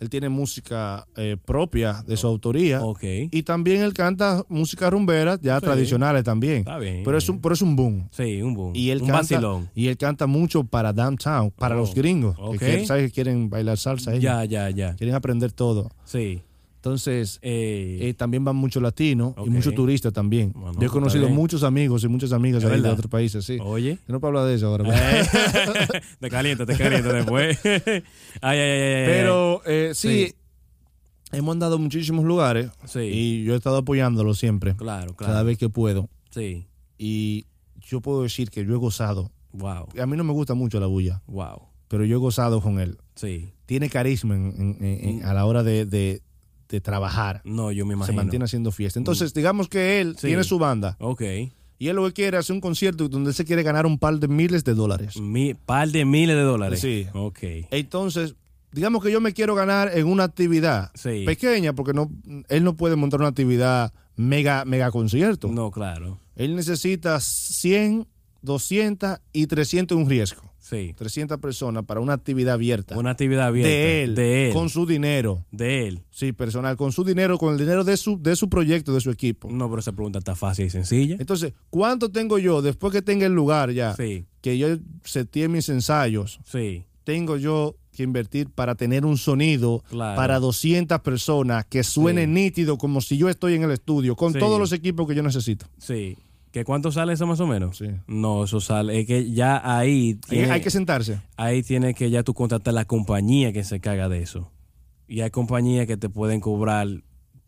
[0.00, 2.82] Él tiene música eh, propia de su autoría.
[2.82, 3.02] ok.
[3.30, 5.64] Y también él canta música rumbera, ya Sí.
[5.66, 6.58] tradicionales también.
[6.58, 7.02] Está bien.
[7.04, 8.08] Pero es un, pero es un boom.
[8.10, 8.72] Sí, un boom.
[8.74, 9.70] Y él un canta, vacilón.
[9.74, 12.36] y él canta mucho para downtown, para Oh, los gringos.
[12.38, 12.52] ok.
[12.52, 13.06] Que, quieren- ¿sabes?
[13.06, 14.10] que quieren bailar salsa.
[14.10, 14.22] ellos.
[14.24, 14.94] Ya, ya, ya.
[14.96, 15.90] Quieren aprender todo.
[16.04, 16.42] Sí.
[16.84, 20.52] Entonces, Eh, también van muchos latinos y muchos turistas también.
[20.52, 23.56] Bueno, Yo he conocido muchos amigos y muchas amigas ¿Es ahí de otros países, sí.
[23.62, 23.98] Oye.
[24.06, 24.84] Yo no puedo hablar de eso ahora.
[24.92, 25.24] Eh,
[26.20, 27.58] te calienta, te calienta después.
[27.64, 28.02] ay,
[28.42, 29.06] ay, ay.
[29.06, 30.34] Pero eh, sí, Sí.
[31.32, 33.00] hemos andado a muchísimos lugares Sí.
[33.00, 35.32] y yo he estado apoyándolo siempre, Claro, claro.
[35.32, 36.10] cada vez que puedo.
[36.28, 36.66] Sí.
[36.98, 37.46] Y
[37.80, 39.30] yo puedo decir que yo he gozado.
[39.52, 39.88] Wow.
[39.98, 41.62] A mí no me gusta mucho la bulla, Wow.
[41.88, 42.98] pero yo he gozado con él.
[43.14, 43.48] Sí.
[43.64, 46.20] Tiene carisma en- en- en- en- a la hora de, de-
[46.74, 47.40] de trabajar.
[47.44, 48.16] No, yo me Se imagino.
[48.16, 48.98] mantiene haciendo fiesta.
[48.98, 50.26] Entonces, digamos que él Sí.
[50.28, 51.22] tiene su banda Ok.
[51.78, 53.98] y él lo que quiere es hacer un concierto donde él se quiere ganar un
[53.98, 55.16] par de miles de dólares.
[55.18, 56.80] Mi, par de miles de dólares.
[56.80, 57.06] Sí.
[57.14, 57.38] Ok.
[57.70, 58.34] Entonces,
[58.72, 61.24] digamos que yo me quiero ganar en una actividad Sí.
[61.24, 62.10] pequeña, porque no,
[62.48, 65.48] él no puede montar una actividad mega, mega concierto.
[65.48, 66.18] No, claro.
[66.36, 68.06] Él necesita 100,
[68.42, 70.42] 200 y 300 un riesgo.
[70.66, 70.94] Sí.
[70.96, 72.96] 300 personas para una actividad abierta.
[72.98, 73.68] Una actividad abierta.
[73.68, 74.52] de él, De él.
[74.54, 75.44] con su dinero.
[75.52, 76.00] de él.
[76.10, 79.10] Sí, personal, con su dinero, con el dinero de su, de su proyecto, de su
[79.10, 79.50] equipo.
[79.50, 81.16] No, pero esa pregunta está fácil y sencilla.
[81.20, 83.94] Entonces, ¿cuánto tengo yo después que tenga el lugar ya?
[83.94, 84.68] Sí, Que yo
[85.04, 86.84] seteé mis ensayos, sí.
[87.04, 90.16] tengo yo que invertir para tener un sonido Claro.
[90.16, 92.30] para 200 personas que suene Sí.
[92.30, 94.38] nítido como si yo estoy en el estudio, con Sí.
[94.38, 95.66] todos los equipos que yo necesito.
[95.78, 96.16] Sí.
[96.54, 97.78] ¿Que cuánto sale eso más o menos?
[97.78, 97.86] Sí.
[98.06, 99.00] No, eso sale.
[99.00, 100.10] Es que ya ahí.
[100.10, 101.20] Hay, tiene- hay que sentarse.
[101.36, 104.52] ahí tiene que ya tú contratar la compañía que se caga de eso.
[105.08, 106.86] Y hay compañías que te pueden cobrar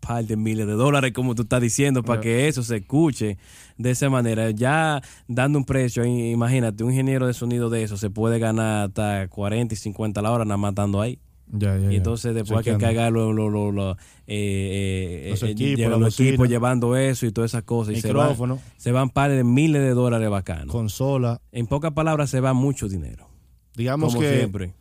[0.01, 3.39] par de miles de dólares, como tú estás diciendo, para que eso se escuche
[3.79, 4.51] de esa manera.
[4.51, 9.29] Ya dando un precio, imagínate, un ingeniero de sonido de eso se puede ganar hasta
[9.29, 11.21] 40 y 50 la hora nada más estando ahí.
[11.53, 13.92] Ya, ya, Y entonces después hay que cargar lo- lo- lo- lo,
[14.26, 16.28] eh, eh, Los equipos, los bocina.
[16.30, 17.94] equipos llevando eso y todas esas cosas.
[17.97, 18.36] Y se van,
[18.76, 20.72] se van par de miles de dólares bacanos.
[20.72, 21.40] consola.
[21.53, 23.28] En pocas palabras, se va mucho dinero.
[23.76, 24.74] Digamos como que siempre.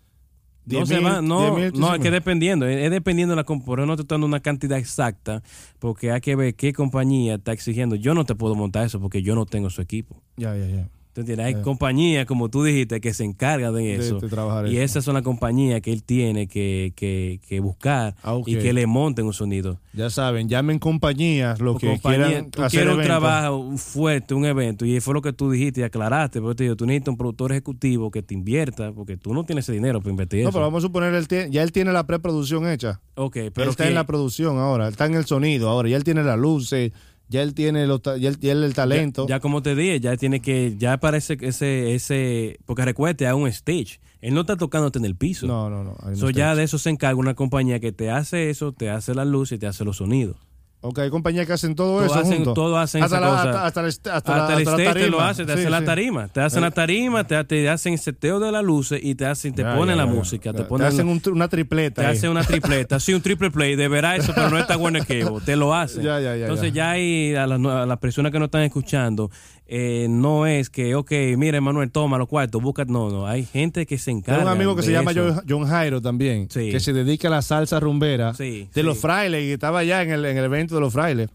[0.68, 3.34] No, 10 se va, no, 10 mil, no, 15 es que dependiendo, es, es dependiendo
[3.34, 3.86] de la compañía.
[3.86, 5.44] No estoy dando una cantidad exacta,
[5.78, 7.96] porque hay que ver qué compañía está exigiendo.
[7.96, 10.24] Yo no te puedo montar eso porque yo no tengo su equipo.
[10.38, 10.90] Ya, ya, ya.
[11.16, 11.46] ¿Tú entiendes?
[11.48, 11.62] Hay Eh.
[11.62, 14.20] compañías, como tú dijiste, que se encargan de De- eso.
[14.20, 14.84] de trabajar y eso.
[14.84, 18.86] esas son las compañías que él tiene que, que, que buscar Ah, y que le
[18.86, 19.80] monten un sonido.
[19.94, 24.34] Ya saben, llamen compañías, lo O que compañía- quieran tú hacer quieres un trabajo fuerte,
[24.34, 27.14] un evento, y fue lo que tú dijiste y aclaraste, porque te digo, tú necesitas
[27.14, 30.50] un productor ejecutivo que te invierta, porque tú no tienes ese dinero para invertir No,
[30.50, 30.58] eso.
[30.58, 33.00] pero vamos a suponer, él tiene- ya él tiene la preproducción hecha.
[33.16, 35.88] Ok, Pero pero él está que- en la producción ahora, está en el sonido ahora,
[35.88, 36.92] ya él tiene las luces,
[37.28, 39.28] ya él tiene los ya él, ya él el talento.
[39.28, 43.34] Ya, ya como te dije, ya tiene que, ya parece ese, ese, porque recuerde, hay
[43.34, 44.00] un stage.
[44.22, 45.46] Él no está tocándote en el piso.
[45.46, 46.16] no, no, no.
[46.16, 49.26] So, ya de eso se encarga una compañía que te hace eso, te hace la
[49.26, 50.38] luz y te hace los sonidos.
[50.82, 52.54] Ok, hay compañías que hacen todo, eso junto.
[52.54, 53.44] todo hacen hasta esa la, cosa.
[53.50, 55.08] Hasta, hasta el, hasta, Hasta, la, el hasta la stage te tarima.
[55.18, 56.28] lo hace, te Sí, hace la tarima.
[56.28, 59.56] Te hacen la tarima, te, te hacen el seteo de las luces y te hacen,
[59.56, 60.16] te Ya, ponen ya, la ya.
[60.16, 62.02] música, te ponen hacen la- un una tripleta.
[62.04, 62.16] te ahí.
[62.18, 65.40] hacen una tripleta, sí, un triple play, de verá eso, pero no está bueno cable,
[65.46, 66.04] te lo hacen.
[66.04, 66.92] Ya, ya, ya, Entonces ya.
[66.92, 69.32] ahí a las, a las personas que no están escuchando,
[69.68, 73.86] eh, no es que, ok, mira Manuel, toma los cuartos, busca, no, no, hay gente
[73.86, 74.40] que se encarga.
[74.40, 75.34] Tengo un amigo que se llama eso.
[75.34, 76.70] John, John Jairo también, Sí.
[76.72, 78.84] que se dedica a la salsa rumbera Sí, de sí.
[78.84, 81.30] los frailes y estaba allá en el, en el evento de los frailes.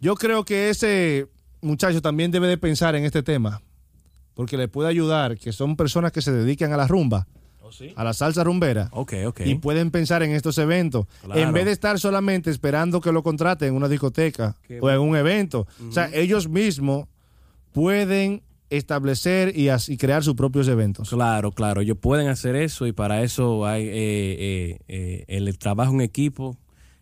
[0.00, 1.26] Yo creo que ese
[1.62, 3.62] muchacho también debe de pensar en este tema,
[4.34, 7.26] porque le puede ayudar, que son personas que se dedican a la rumba,
[7.62, 7.94] ¿Oh, sí?
[7.96, 8.90] a la salsa rumbera.
[8.92, 9.40] Ok, ok.
[9.46, 11.06] Y pueden pensar en estos eventos.
[11.24, 11.40] Claro.
[11.40, 15.00] En vez de estar solamente esperando que lo contraten en una discoteca Qué o en
[15.00, 15.66] un evento.
[15.88, 17.06] O sea, ellos mismos
[17.76, 21.10] pueden establecer y, y crear sus propios eventos.
[21.10, 25.92] Claro, claro, ellos pueden hacer eso y para eso hay eh, eh, eh, el trabajo
[25.92, 26.56] en equipo,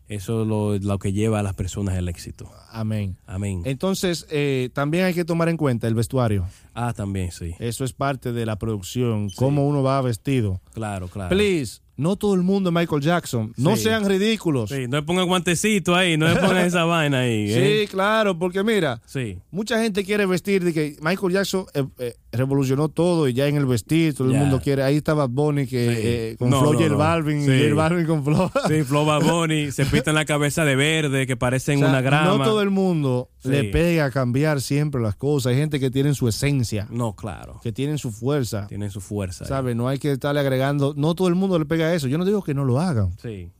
[0.08, 2.50] eso es lo, lo que lleva a las personas al éxito.
[2.72, 3.16] Amén.
[3.24, 3.62] Amén.
[3.66, 6.44] Entonces, eh, también hay que tomar en cuenta el vestuario.
[6.74, 7.54] Ah, también, sí.
[7.60, 10.60] Eso es parte de la producción, cómo uno va vestido.
[10.72, 11.28] Claro, claro.
[11.28, 13.52] Please, no todo el mundo es Michael Jackson.
[13.56, 13.84] No Sí.
[13.84, 14.70] sean ridículos.
[14.70, 17.48] Sí, no le pongan guantecito ahí, no le pongan esa vaina ahí.
[17.48, 17.88] Sí, ¿eh?
[17.90, 22.88] claro, porque mira, Sí, Mucha gente quiere vestir de que Michael Jackson eh, eh, revolucionó
[22.88, 24.82] todo y ya en el vestir todo el mundo quiere.
[24.82, 26.00] Ahí estaba Bonnie que Sí.
[26.02, 26.98] eh, con No, Flo no, y el no.
[26.98, 27.50] Balvin Sí.
[27.52, 28.50] y el Balvin con Flo.
[28.68, 32.38] sí Flo Baboni, se pintan la cabeza de verde, que parecen O sea, una grama.
[32.38, 33.50] No todo el mundo Sí.
[33.50, 35.50] le pega a cambiar siempre las cosas.
[35.52, 38.66] Hay gente que tiene su esencia, No, claro, que tienen su fuerza.
[38.66, 39.44] tienen su fuerza.
[39.44, 39.74] ¿Sabe?
[39.74, 40.94] No hay que estarle agregando.
[40.96, 42.08] No todo el mundo le pega a eso.
[42.08, 43.50] Yo no digo que no lo hagan, Sí,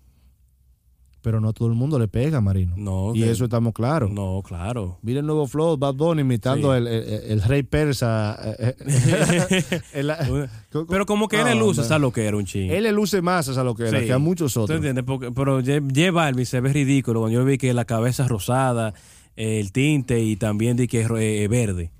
[1.22, 2.74] pero no todo el mundo le pega, Marino.
[2.76, 3.12] no.
[3.14, 4.10] y que- eso estamos claros.
[4.10, 4.98] No, claro.
[5.00, 6.76] Mira el nuevo flow, Bad Bunny imitando Sí.
[6.78, 8.38] el, el- el rey persa.
[9.94, 10.12] el-
[10.88, 11.82] Pero como que él le luce.
[11.84, 12.70] ¿sabes lo que era un ching?
[12.70, 14.06] Él le luce más a lo que era Sí.
[14.06, 14.76] que a muchos ¿Tú otros.
[14.76, 15.04] entiendes?
[15.04, 18.92] Porque- pero J Balvin se ve ridículo cuando yo vi que la cabeza rosada,
[19.36, 21.90] el tinte y también di que es eh, verde.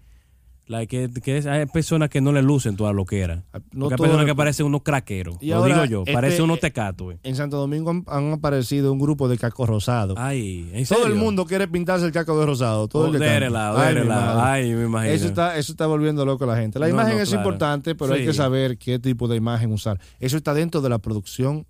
[0.67, 3.45] Like, que, que es- hay personas que no le lucen toda lo que era.
[3.53, 5.37] Ah, No hay personas que parecen unos craqueros.
[5.43, 7.13] Y lo ahora, digo yo, este, parecen unos eh, tecatos.
[7.13, 7.19] eh.
[7.23, 10.17] En Santo Domingo han, han aparecido un grupo de cacos rosados.
[10.19, 12.89] Ay, ¿en todo el mundo quiere pintarse el caco de rosado.
[12.89, 14.41] Todo Oh, el de lado, Ay, de madre.
[14.43, 15.13] Ay, me imagino.
[15.13, 16.79] Eso está, eso está volviendo loco a la gente.
[16.79, 17.43] La No, imagen no, es claro.
[17.43, 20.01] importante, pero hay que saber qué tipo de imagen usar.
[20.19, 21.67] Eso está dentro de la producción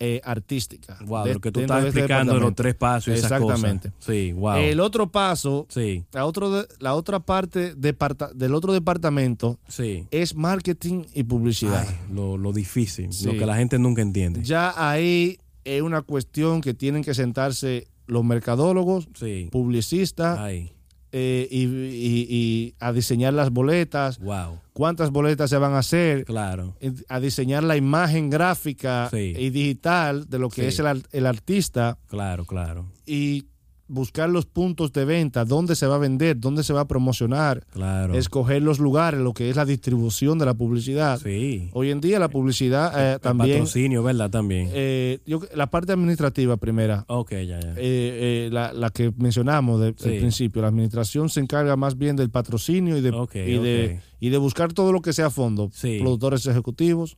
[0.00, 0.98] eh, artística.
[1.06, 3.90] Wow, De- lo que tú estás este explicando de los tres pasos y esas Exactamente.
[3.90, 4.04] cosas.
[4.04, 4.56] Sí, wow.
[4.56, 10.06] El otro paso, sí, la, otro la otra parte del otro departamento sí.
[10.10, 11.86] es marketing y publicidad.
[11.88, 13.26] Ay, lo, lo difícil, Sí.
[13.26, 14.42] lo que la gente nunca entiende.
[14.42, 19.48] Ya ahí es una cuestión que tienen que sentarse los mercadólogos, Sí.
[19.50, 20.72] publicistas, Ay,
[21.16, 24.58] eh, y, y- y a diseñar las boletas, Wow.
[24.72, 26.74] cuántas boletas se van a hacer, Claro.
[27.08, 29.32] a diseñar la imagen gráfica Sí.
[29.38, 30.66] y digital de lo que Sí.
[30.68, 32.86] es el, el artista Claro, claro.
[33.06, 33.46] y
[33.86, 37.66] buscar los puntos de venta, dónde se va a vender, dónde se va a promocionar,
[37.72, 38.14] Claro.
[38.14, 41.20] escoger los lugares, lo que es la distribución de la publicidad.
[41.22, 41.68] Sí.
[41.74, 44.30] Hoy en día la publicidad eh, El también, patrocinio, ¿verdad?
[44.30, 44.70] También.
[44.72, 47.72] eh, yo- la parte administrativa primera, ok, ya, ya.
[47.72, 50.08] eh, eh, la, la que mencionamos de- Sí.
[50.08, 53.10] del principio, la administración se encarga más bien del patrocinio y de,
[53.46, 55.98] y de, y de buscar todo lo que sea a fondo, Sí.
[56.00, 57.16] productores ejecutivos,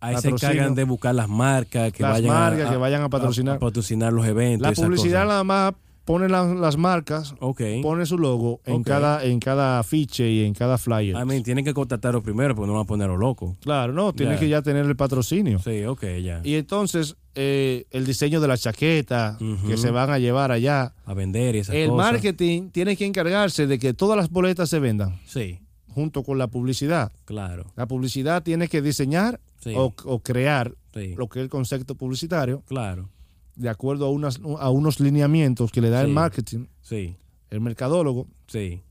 [0.00, 3.08] Ahí se encargan de buscar las marcas que Las vayan a- marcas que vayan a
[3.08, 3.58] patrocinar.
[3.58, 4.60] patrocinar los eventos.
[4.68, 5.28] la publicidad cosas.
[5.28, 5.72] nada más
[6.04, 7.62] pone la- las marcas, Ok.
[7.82, 11.16] pone su logo en cada en cada afiche y en cada flyer.
[11.16, 13.56] I mean, tienen que contactarlo primero porque no van a ponerlo loco.
[13.62, 14.38] claro, no, tiene Ya.
[14.40, 15.58] que ya tener el patrocinio.
[15.60, 16.40] Sí, ok, ya.
[16.44, 19.36] Y entonces eh, el diseño de la chaqueta
[19.66, 20.94] que se van a llevar allá.
[21.04, 22.12] A vender y esas El cosas.
[22.12, 26.46] marketing tiene que encargarse de que todas las boletas se vendan Sí, junto con la
[26.46, 27.10] publicidad.
[27.24, 27.72] claro.
[27.76, 29.72] La publicidad tiene que diseñar Sí.
[29.76, 33.08] o, o crear Sí, lo que es el concepto publicitario claro.
[33.56, 37.16] De acuerdo a, unas, a unos lineamientos que le da el marketing, Sí,
[37.50, 38.26] el mercadólogo.
[38.46, 38.82] sí,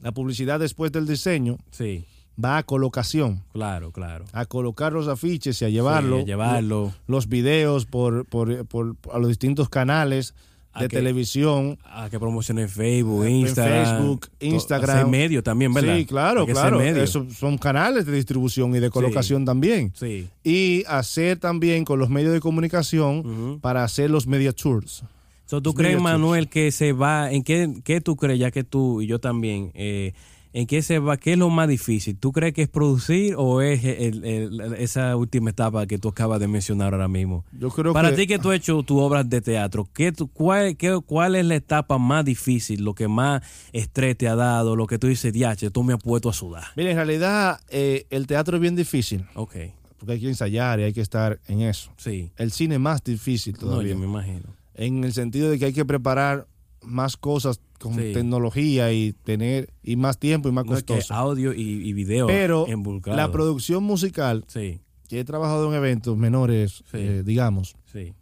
[0.00, 2.04] La publicidad después del diseño sí,
[2.42, 4.24] va a colocación, claro, claro.
[4.32, 6.92] a colocar los afiches y a llevarlo, Sí, a llevarlo.
[7.06, 10.34] los videos por, por, por- a los distintos canales
[10.80, 13.84] de que- televisión, A que promocionen Facebook, En Instagram.
[13.98, 15.10] Facebook, Instagram.
[15.10, 15.96] medio también, ¿verdad?
[15.96, 16.78] Sí, claro, claro.
[16.78, 17.02] medio.
[17.02, 19.92] Eso son canales de distribución y de colocación también.
[19.94, 20.28] Sí.
[20.42, 25.04] Y hacer también con los medios de comunicación para hacer los media tours.
[25.46, 26.02] So, ¿Tú Los crees, tours.
[26.04, 29.70] Manuel, que se va, en qué, qué tú crees, ya que tú y yo también,
[29.74, 30.14] eh,
[30.52, 32.16] en qué se va, qué es lo más difícil?
[32.18, 36.40] ¿Tú crees que es producir o es el- el- esa última etapa que tú acabas
[36.40, 37.44] de mencionar ahora mismo?
[37.58, 40.28] Yo creo Para que ti que tú has hecho tus obras de teatro, ¿qué tú-
[40.28, 43.42] cuál, qué- ¿cuál es la etapa más difícil, lo que más
[43.72, 46.64] estrés te ha dado, lo que tú dices, diache, tú me has puesto a sudar?
[46.76, 49.54] Mira, en realidad eh, el teatro es bien difícil Ok,
[49.98, 51.90] porque hay que ensayar y hay que estar en eso.
[51.96, 52.30] sí.
[52.36, 53.92] El cine es más difícil No, todavía.
[53.92, 54.44] yo me imagino.
[54.74, 56.46] en el sentido de que hay que preparar
[56.82, 58.12] más cosas con Sí.
[58.12, 61.14] tecnología y tener y más tiempo y más No, es que costoso.
[61.14, 62.66] audio y, y video Pero
[63.06, 66.98] la producción musical, Sí, que he trabajado en eventos menores, Sí.
[66.98, 68.14] eh, digamos, sí.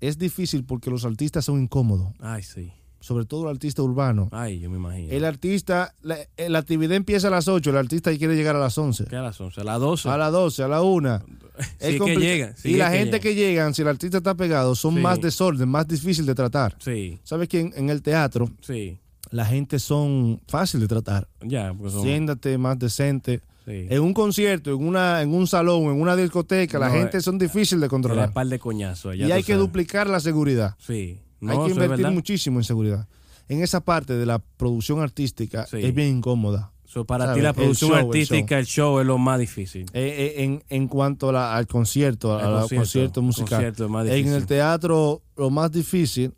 [0.00, 2.72] es difícil porque los artistas son incómodos, Ay, sí.
[3.06, 4.28] Sobre todo el artista urbano.
[4.32, 5.12] Ay, yo me imagino.
[5.12, 8.58] El artista, la, eh, la actividad empieza a las 8, el artista quiere llegar a
[8.58, 9.60] las 11, ¿Qué a las 11?
[9.60, 10.08] A las 12.
[10.08, 11.22] a las 12, a la 1.
[11.56, 12.54] Sí, es que llegan.
[12.64, 15.00] y es la que gente que llegan, si el artista está pegado, son Sí.
[15.00, 16.76] más desorden, más difícil de tratar.
[16.80, 18.98] Sí, ¿Sabes que en, en el teatro sí.
[19.30, 21.28] la gente son fácil de tratar?
[21.40, 22.02] Ya, porque son...
[22.02, 23.40] Siéntate más decente.
[23.64, 23.86] sí.
[23.88, 27.38] En un concierto, en una en un salón, en una discoteca, la gente eh, son
[27.38, 28.32] difíciles de De la controlar.
[28.34, 29.14] par de coñazo.
[29.14, 30.74] Y hay que duplicar la seguridad.
[30.78, 31.20] Sí.
[31.40, 33.08] No, hay que invertir muchísimo en seguridad.
[33.48, 35.78] En esa parte de la producción artística Sí.
[35.82, 36.72] es bien incómoda.
[36.84, 37.38] So, para ¿sabes?
[37.38, 39.00] ti la El producción el artística, el show.
[39.00, 39.82] es lo más difícil.
[39.92, 43.48] Eh, eh, en, en cuanto a la- al concierto, al concierto, musical.
[43.48, 46.32] concierto es más en el teatro, lo más difícil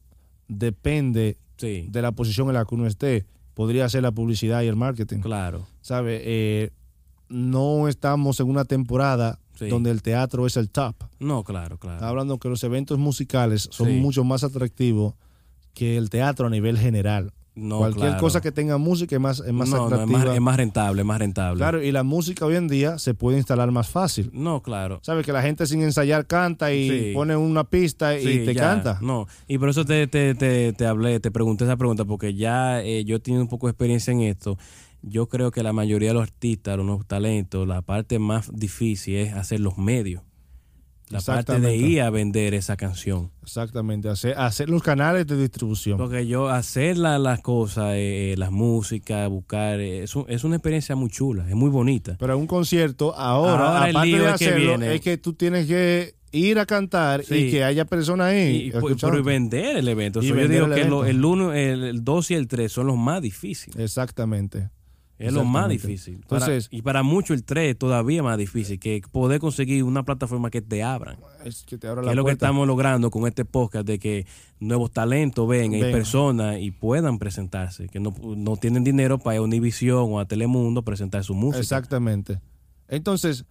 [0.49, 3.27] depende Sí, de la posición en la que uno esté.
[3.55, 5.19] Podría ser la publicidad y el marketing.
[5.21, 5.67] claro.
[5.81, 6.21] ¿Sabe?
[6.25, 6.71] Eh,
[7.29, 9.69] no estamos en una temporada Sí.
[9.69, 10.95] donde el teatro es el top.
[11.19, 11.97] No, claro, claro.
[11.97, 13.95] Está hablando que los eventos musicales son Sí.
[13.95, 15.15] mucho más atractivos
[15.75, 17.33] que el teatro a nivel general.
[17.55, 18.21] No, Cualquier claro.
[18.21, 20.19] cosa que tenga música es más, es más no, no, es atractiva.
[20.27, 21.59] más, es más rentable, es más rentable.
[21.59, 24.31] Claro, y la música hoy en día se puede instalar más fácil.
[24.33, 25.01] No, claro.
[25.03, 25.27] ¿Sabes?
[25.27, 27.11] Que la gente sin ensayar canta y Sí.
[27.15, 28.99] pone una pista y Sí, te ya, canta.
[29.03, 32.81] No, y por eso te, te, te, te hablé, te pregunté esa pregunta, porque ya
[32.85, 34.57] eh, yo he tenido un poco de experiencia en esto.
[35.03, 39.35] Yo creo que la mayoría de los artistas, los talentos, la parte más difícil es
[39.35, 40.23] hacer los medios.
[41.11, 43.31] La parte de ir a vender esa canción.
[43.43, 45.97] Exactamente, hacer, hacer los canales de distribución.
[45.97, 50.57] Porque yo hacer la- las cosas, eh, las músicas, buscar, eh, es, un- es una
[50.57, 52.17] experiencia muy chula, es muy bonita.
[52.19, 54.95] Pero en un concierto, ahora, aparte de es que hacerlo, viene.
[54.97, 57.37] es que tú tienes que ir a cantar Sí.
[57.37, 58.67] y que haya personas ahí.
[58.67, 60.21] Y, pues, pero y vender el evento.
[60.23, 60.91] Y So, yo digo el que evento.
[60.91, 63.79] lo- el 1, el, el 2 y el 3 son los más difíciles.
[63.83, 64.69] Exactamente.
[65.19, 66.21] Es lo más difícil.
[66.29, 70.05] Para- Entonces- y para mucho el 3 es todavía más difícil, que poder conseguir una
[70.05, 71.19] plataforma que te abran.
[71.45, 73.99] Es que te abra Que la es lo que estamos logrando con este podcast, de
[73.99, 74.27] que
[74.61, 75.93] nuevos talentos vengan y Vengan.
[75.99, 80.27] personas y puedan presentarse, que no, no tienen dinero para ir a Univision o a
[80.27, 81.61] Telemundo presentar su música.
[81.61, 82.41] Exactamente.
[82.89, 83.45] Entonces,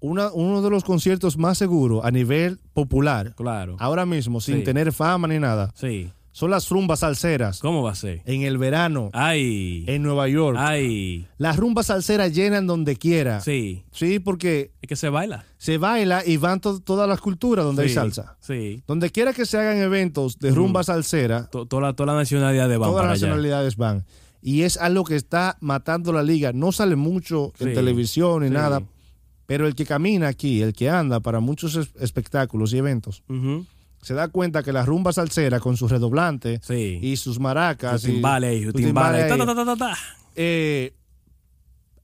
[0.00, 3.76] una- uno de los conciertos más seguros a nivel popular, Claro.
[3.80, 4.64] ahora mismo, sin Sí.
[4.64, 6.10] tener fama ni nada, Sí.
[6.36, 8.20] Son las rumbas salseras ¿Cómo va a ser?
[8.24, 9.84] en el verano Ay.
[9.86, 10.56] en Nueva York.
[10.60, 11.28] Ay.
[11.38, 13.40] Las rumbas salseras llenan donde quiera.
[13.40, 13.84] Sí.
[13.92, 15.44] Sí, porque Es que se baila.
[15.58, 17.88] se baila y van to- todas las culturas donde Sí.
[17.90, 18.36] hay salsa.
[18.40, 18.82] Sí.
[18.88, 22.68] Donde quiera que se hagan eventos de rumba salsera, To- Toda la, toda la nacionalidad
[22.68, 24.04] de van todas las nacionalidades van.
[24.42, 26.52] y es algo que está matando la liga.
[26.52, 28.54] No sale mucho en Sí, televisión ni sí.
[28.54, 28.82] nada,
[29.46, 33.64] pero el que camina aquí, el que anda para muchos es- espectáculos y eventos, Ujú.
[34.04, 36.98] Se da cuenta que la rumba salsera con su redoblante Sí.
[37.02, 39.28] y sus maracas Su y timbales ahí, su su timbales timbales ahí.
[39.28, 39.98] Ta, ahí, ta, ta, ta, ta.
[40.36, 40.92] eh,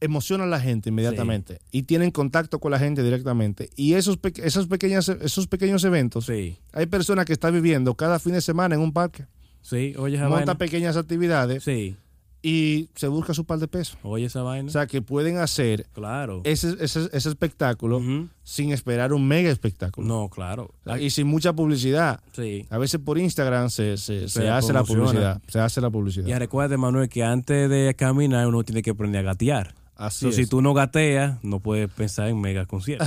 [0.01, 3.69] emociona a la gente inmediatamente y tienen contacto con la gente directamente.
[3.77, 6.57] Y esos, pe- esos, pequeñas, esos pequeños eventos, Sí.
[6.73, 9.27] hay personas que están viviendo cada fin de semana en un parque,
[9.63, 11.95] Sí, oye monta pequeñas actividades Sí,
[12.43, 13.99] y se busca su par de pesos.
[14.03, 14.69] oye esa vaina.
[14.69, 16.41] O sea, que pueden hacer claro.
[16.45, 18.01] ese, ese, ese espectáculo
[18.43, 20.07] sin esperar un mega espectáculo.
[20.07, 20.71] No, claro.
[20.81, 22.21] O sea, y sin mucha publicidad.
[22.33, 22.67] Sí.
[22.71, 25.43] A veces por Instagram se, se, se Se hace la publicidad.
[25.49, 26.27] Se hace la publicidad.
[26.27, 29.75] Y recuerda, Manuel, que antes de caminar uno tiene que aprender a gatear.
[29.97, 30.37] Así So, es.
[30.37, 33.07] si tú no gateas, no puedes pensar en mega conciertos.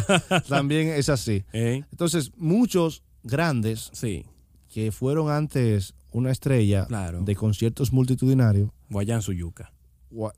[0.48, 1.44] También es así.
[1.52, 1.84] ¿Eh?
[1.90, 4.24] Entonces, muchos grandes Sí,
[4.70, 7.22] que fueron antes una estrella Claro.
[7.22, 9.72] de conciertos multitudinarios, Guayán su yuca.
[10.10, 10.32] gua-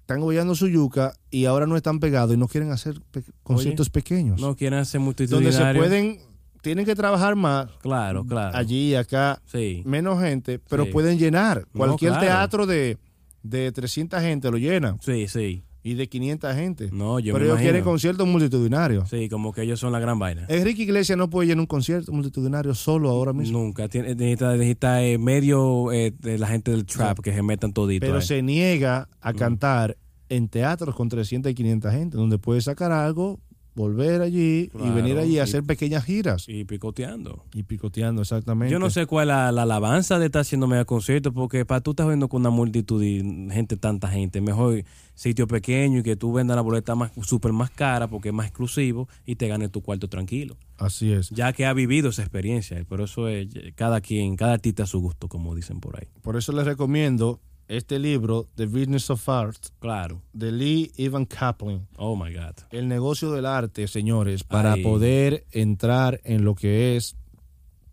[0.00, 3.90] están gollando su yuca y ahora no están pegados y no quieren hacer pe- conciertos
[3.90, 4.40] pequeños.
[4.40, 5.86] No quieren hacer donde se multitudinarios.
[5.86, 6.18] pueden,
[6.62, 8.56] tienen que trabajar más Claro, claro.
[8.56, 9.82] allí y acá, Sí.
[9.86, 10.90] menos gente, pero Sí.
[10.90, 11.66] pueden llenar.
[11.72, 12.26] No, Cualquier claro.
[12.26, 12.98] teatro de,
[13.42, 15.62] de 300 gente lo llena Sí, sí.
[15.82, 16.90] Y de 500 gente.
[16.92, 19.08] No, yo pero me ellos quieren conciertos multitudinarios.
[19.08, 20.46] Sí, como que ellos son la gran vaina.
[20.48, 23.58] Enrique Iglesias no puede llenar un concierto multitudinario solo ahora mismo.
[23.58, 23.88] Nunca.
[23.88, 28.04] Tiene, necesita necesita, eh, medio eh, de la gente del trap que se metan todito.
[28.04, 28.22] pero ahí.
[28.22, 29.96] se niega a cantar
[30.28, 33.40] en teatros con 300 y 500 gente, donde puede sacar algo,
[33.80, 36.48] volver allí y venir allí a y- hacer pequeñas giras.
[36.48, 37.44] Y picoteando.
[37.54, 38.70] Y picoteando, exactamente.
[38.72, 41.80] Yo no sé cuál es la, la alabanza de estar haciendo mega conciertos, porque para
[41.80, 44.84] tú estás viendo con una multitud de gente, tanta gente, mejor
[45.14, 48.46] sitio pequeño y que tú vendas la boleta más súper más cara porque es más
[48.46, 50.56] exclusivo y te ganes tu cuarto tranquilo.
[50.78, 51.28] Así es.
[51.30, 55.00] Ya que ha vivido esa experiencia, pero eso es cada quien, cada artista a su
[55.00, 56.08] gusto, como dicen por ahí.
[56.22, 57.38] Por eso les recomiendo
[57.70, 60.22] este libro, The Business of Art, Claro.
[60.32, 61.86] de Lee Evan Kaplan.
[61.96, 62.56] Oh my God.
[62.70, 64.82] El negocio del arte, señores, para Ay.
[64.82, 67.16] poder entrar en lo que es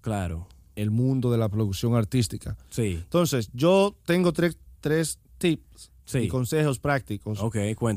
[0.02, 0.48] Claro.
[0.76, 2.58] el mundo de la producción artística.
[2.70, 3.00] Sí.
[3.04, 6.20] Entonces, yo tengo tres, tres tips Sí.
[6.20, 7.40] y consejos prácticos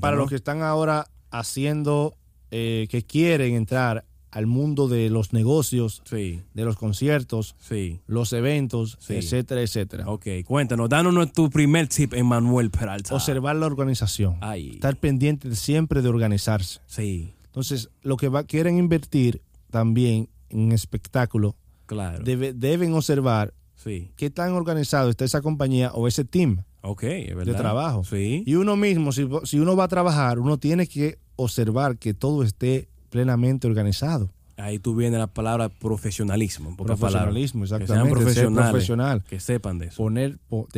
[0.00, 2.14] para los que están ahora haciendo,
[2.50, 8.00] eh, que quieren entrar al mundo de los negocios, Sí, de los conciertos, sí.
[8.06, 9.14] los eventos, Sí.
[9.14, 10.08] etcétera, etcétera.
[10.08, 10.88] Ok, cuéntanos.
[10.88, 13.14] Danos tu primer tip, Emanuel Peralta.
[13.14, 14.36] Observar la organización.
[14.40, 14.70] Ay.
[14.74, 16.80] Estar pendiente siempre de organizarse.
[16.86, 22.22] Sí, Entonces, lo que va, quieren invertir también en espectáculo, claro.
[22.24, 24.12] debe- deben observar Sí.
[24.16, 28.04] qué tan organizado está esa compañía o ese team Ok, es de trabajo.
[28.04, 28.44] Sí.
[28.46, 32.42] Y uno mismo, si, si uno va a trabajar, uno tiene que observar que todo
[32.44, 34.30] esté plenamente organizado.
[34.56, 36.76] Ahí tú vienes la palabra profesionalismo.
[36.76, 39.22] Profesionalismo, exactamente, Que sean ser profesional.
[39.24, 39.96] Que sepan de eso.
[39.96, 40.68] Poner, po-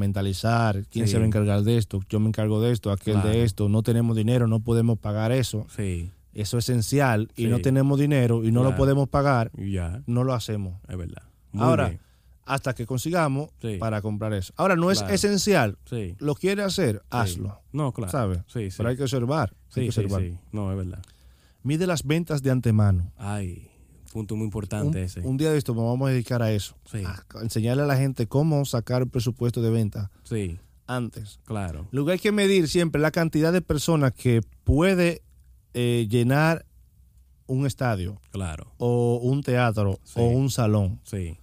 [0.00, 1.12] departamentalizar, quién Sí.
[1.12, 3.28] se va a encargar de esto, yo me encargo de esto, aquel Claro.
[3.30, 5.66] de esto, no tenemos dinero, no podemos pagar eso.
[5.74, 10.22] Sí, Eso es esencial y no tenemos dinero y no lo podemos pagar, ya, no
[10.22, 10.74] lo hacemos.
[10.88, 11.22] es verdad.
[11.50, 12.00] Muy Ahora, bien.
[12.46, 13.78] hasta que consigamos Sí.
[13.78, 14.52] para comprar eso.
[14.56, 15.76] Ahora, no es esencial.
[16.20, 17.58] Lo quiere hacer, hazlo.
[17.72, 18.12] No, claro.
[18.12, 18.38] ¿Sabes?
[18.46, 18.76] Sí, sí.
[18.76, 19.50] Pero hay que observar.
[19.54, 20.22] hay sí, que sí, observar.
[20.22, 20.38] sí.
[20.52, 21.02] No, es verdad.
[21.62, 23.12] Mide las ventas de antemano.
[23.16, 23.68] Ay,
[24.12, 25.20] punto muy Un, importante ese.
[25.20, 26.76] un día de esto nos vamos a dedicar a eso.
[26.90, 27.02] Sí.
[27.04, 31.38] A enseñarle a la gente cómo sacar el presupuesto de venta Sí, antes.
[31.44, 31.86] claro.
[31.90, 35.22] Lo que hay que medir siempre la cantidad de personas que puede
[35.74, 36.66] eh, llenar
[37.46, 38.72] un estadio Claro.
[38.78, 40.14] o un teatro Sí.
[40.20, 41.36] o un salón Sí.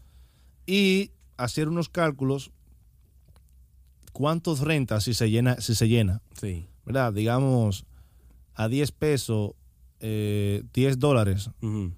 [0.65, 2.51] y hacer unos cálculos
[4.13, 6.67] cuántos rentas si se llena si se llena Sí.
[6.85, 7.85] verdad digamos
[8.55, 9.51] a 10 pesos
[9.99, 11.91] eh, 10 dólares Ujú.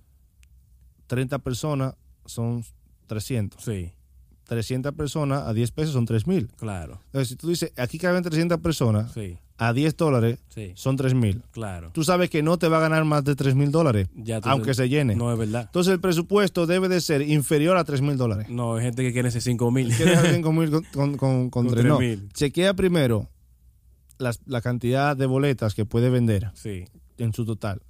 [1.07, 1.95] 30 personas
[2.25, 2.63] son
[3.07, 3.91] 300 Sí,
[4.45, 6.99] 300 personas a 10 pesos son 3 mil claro.
[7.07, 11.13] entonces si tú dices aquí caben 300 personas Sí, a 10 dólares sí, son 3
[11.15, 11.89] mil claro.
[11.93, 14.07] tú sabes que no te va a ganar más de 3 mil dólares
[14.43, 15.63] aunque se llene No, es verdad.
[15.65, 19.11] entonces el presupuesto debe de ser inferior a 3 mil dólares No, hay gente que
[19.11, 19.93] quiere ese 5 mil.
[19.95, 21.85] ¿Quieres alguien con, mil- con, con, con, con Con tres?
[21.85, 21.99] No.
[21.99, 22.31] 3.000.
[22.33, 23.27] Chequea primero
[24.19, 26.85] las- la cantidad de boletas que puede vender Sí.
[27.17, 27.81] en su total.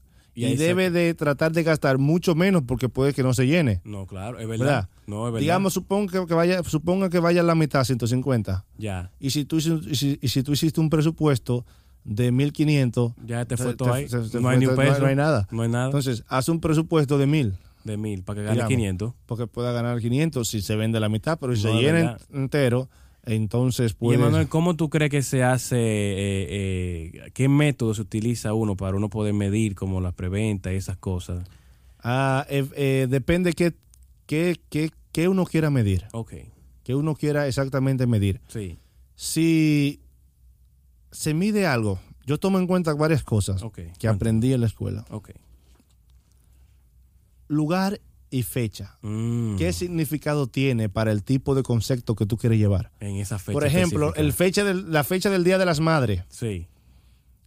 [0.47, 3.81] Y debe de tratar de gastar mucho menos porque puede que no se llene.
[3.83, 4.65] No, claro, es verdad.
[4.65, 4.89] ¿Verdad?
[5.07, 5.41] No, es verdad.
[5.41, 8.65] Digamos, suponga que, vaya, suponga que vaya a la mitad, 150.
[8.77, 9.11] ya.
[9.19, 11.65] Y si tú, y si, y si tú hiciste un presupuesto
[12.03, 14.07] de 1500, Ya te fue todo ahí.
[14.39, 14.99] no hay ni un no peso.
[15.01, 15.47] no hay nada.
[15.51, 15.85] No hay nada.
[15.85, 18.69] entonces haz un presupuesto de 1000 de mil, para que gane digamos.
[18.75, 19.13] 500.
[19.25, 22.21] porque pueda ganar 500 si se vende la mitad, pero si No, se llena verdad.
[22.33, 22.89] entero,
[23.35, 24.13] entonces Y.
[24.13, 28.97] Emanuel, ¿cómo tú crees que se hace, eh, eh, qué método se utiliza uno para
[28.97, 31.47] uno poder medir como la preventa y esas cosas?
[32.01, 33.73] Ah, eh, depende qué,
[34.25, 36.33] qué, qué, qué uno quiera medir, Ok,
[36.83, 38.41] qué uno quiera exactamente medir.
[38.47, 38.77] sí,
[39.15, 40.01] si
[41.11, 44.15] se mide algo, yo tomo en cuenta varias cosas que cuéntame.
[44.15, 45.05] aprendí en la escuela.
[45.09, 45.31] Ok.
[47.47, 47.99] Lugar
[48.31, 48.97] y fecha.
[49.01, 52.91] Mm, ¿Qué significado tiene para el tipo de concepto que tú quieres llevar?
[52.99, 56.23] en esa fecha Por ejemplo, el fecha del- la fecha del Día de las Madres.
[56.29, 56.67] Sí,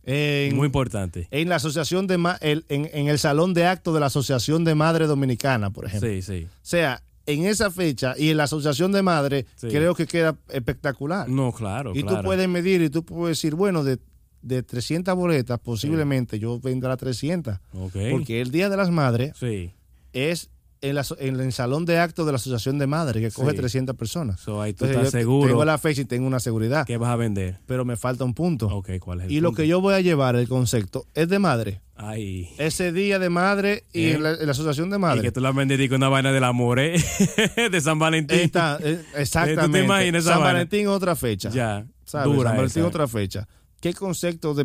[0.05, 1.29] En, muy importante.
[1.31, 4.75] en la asociación de el- en, en el salón de actos de la Asociación de
[4.75, 6.09] Madres Dominicana, por ejemplo.
[6.11, 6.47] Sí, sí.
[6.51, 9.69] O sea, en esa fecha y en la Asociación de Madres, Sí.
[9.69, 11.29] creo que queda espectacular.
[11.29, 12.17] No, claro, y claro.
[12.19, 13.99] tú puedes medir y tú puedes decir, bueno, de,
[14.43, 17.59] de 300 boletas, posiblemente yo vendrá 300.
[17.73, 17.93] Ok.
[18.11, 19.71] Porque el Día de las Madres Sí.
[20.13, 20.51] es
[20.83, 23.57] en, la, en el salón de actos de la Asociación de Madres, que coge Sí.
[23.57, 24.41] 300 personas.
[24.41, 26.97] So, ahí tú Entonces, estás yo seguro Tengo la fecha y tengo una seguridad, que
[26.99, 27.59] vas a vender.
[27.67, 28.67] pero me falta un punto.
[28.69, 31.39] Ok, ¿cuál es el y lo que yo voy a llevar, el concepto, es de
[31.39, 31.81] madre.
[31.97, 32.49] Ay.
[32.59, 34.13] Ese día de madre y Eh.
[34.15, 35.23] en, la, en la asociación de Y madre.
[35.23, 36.97] que tú la vendido con una vaina del amor, ¿eh?
[37.71, 38.41] de San Valentín.
[38.41, 39.67] Está, eh, exactamente.
[39.67, 40.41] ¿Tú te imaginas San?
[40.41, 41.51] Valentín otra fecha.
[41.51, 41.87] Ya.
[42.05, 42.27] ¿sabes?
[42.35, 42.89] Dura San Valentín esa.
[42.89, 43.49] otra fecha.
[43.83, 44.65] ¿Qué concepto de,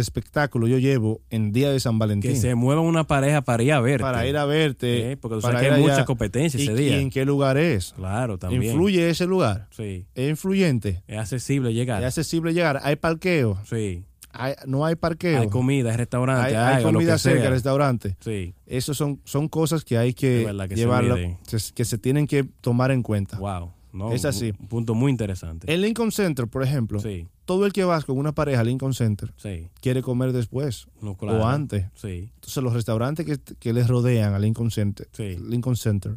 [0.00, 2.32] espectáculo yo llevo en día de San Valentín?
[2.32, 4.02] Que se mueva una pareja para ir a verte.
[4.02, 5.12] para ir a verte.
[5.12, 6.96] Eh, porque tú sabes que hay mucha competencia ¿Y, ese día.
[6.98, 7.92] ¿Y en qué lugar es?
[7.92, 8.64] Claro, también.
[8.64, 9.68] ¿Influye ese lugar?
[9.70, 10.06] Sí.
[10.16, 11.04] ¿Es influyente?
[11.06, 12.02] Es accesible llegar.
[12.02, 12.80] ¿Es accesible llegar?
[12.82, 13.60] ¿Hay parqueo?
[13.64, 14.02] Sí.
[14.32, 15.40] Hay- ¿No hay parqueo?
[15.40, 18.16] Hay comida, hay restaurante, hay, comida cerca del restaurante.
[18.18, 18.54] Sí.
[18.66, 23.04] Esas son, son cosas que hay que, que se- que se tienen que tomar en
[23.04, 23.38] cuenta.
[23.38, 23.70] Wow.
[23.98, 24.52] No, Es así.
[24.58, 25.72] Un punto muy interesante.
[25.72, 28.94] En Lincoln Center, por ejemplo, Sí, todo el que vas con una pareja a Lincoln
[28.94, 29.68] Center sí.
[29.80, 31.40] quiere comer después No, claro.
[31.42, 31.86] o antes.
[31.94, 35.08] Sí, Entonces los restaurantes que, que les rodean a Lincoln Center.
[35.18, 36.16] Lincoln Center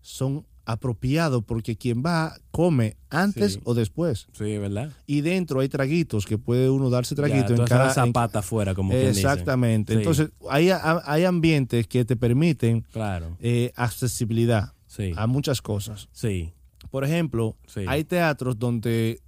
[0.00, 4.28] son apropiados porque quien va come antes o después.
[4.32, 4.90] sí, ¿verdad?
[5.06, 8.74] Y dentro hay traguitos que puede uno darse traguito Ya, en cada esas zapatas afuera,
[8.74, 9.20] como quien dice.
[9.22, 9.94] Exactamente.
[9.94, 13.36] Entonces hay, hay ambientes que te permiten Claro.
[13.40, 15.12] eh, accesibilidad Sí.
[15.16, 16.08] a muchas cosas.
[16.12, 16.52] Sí.
[16.90, 17.84] Por ejemplo, Sí.
[17.86, 19.20] hay teatros donde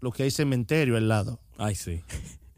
[0.00, 1.40] lo que hay cementerio al lado.
[1.58, 2.00] Ay, sí.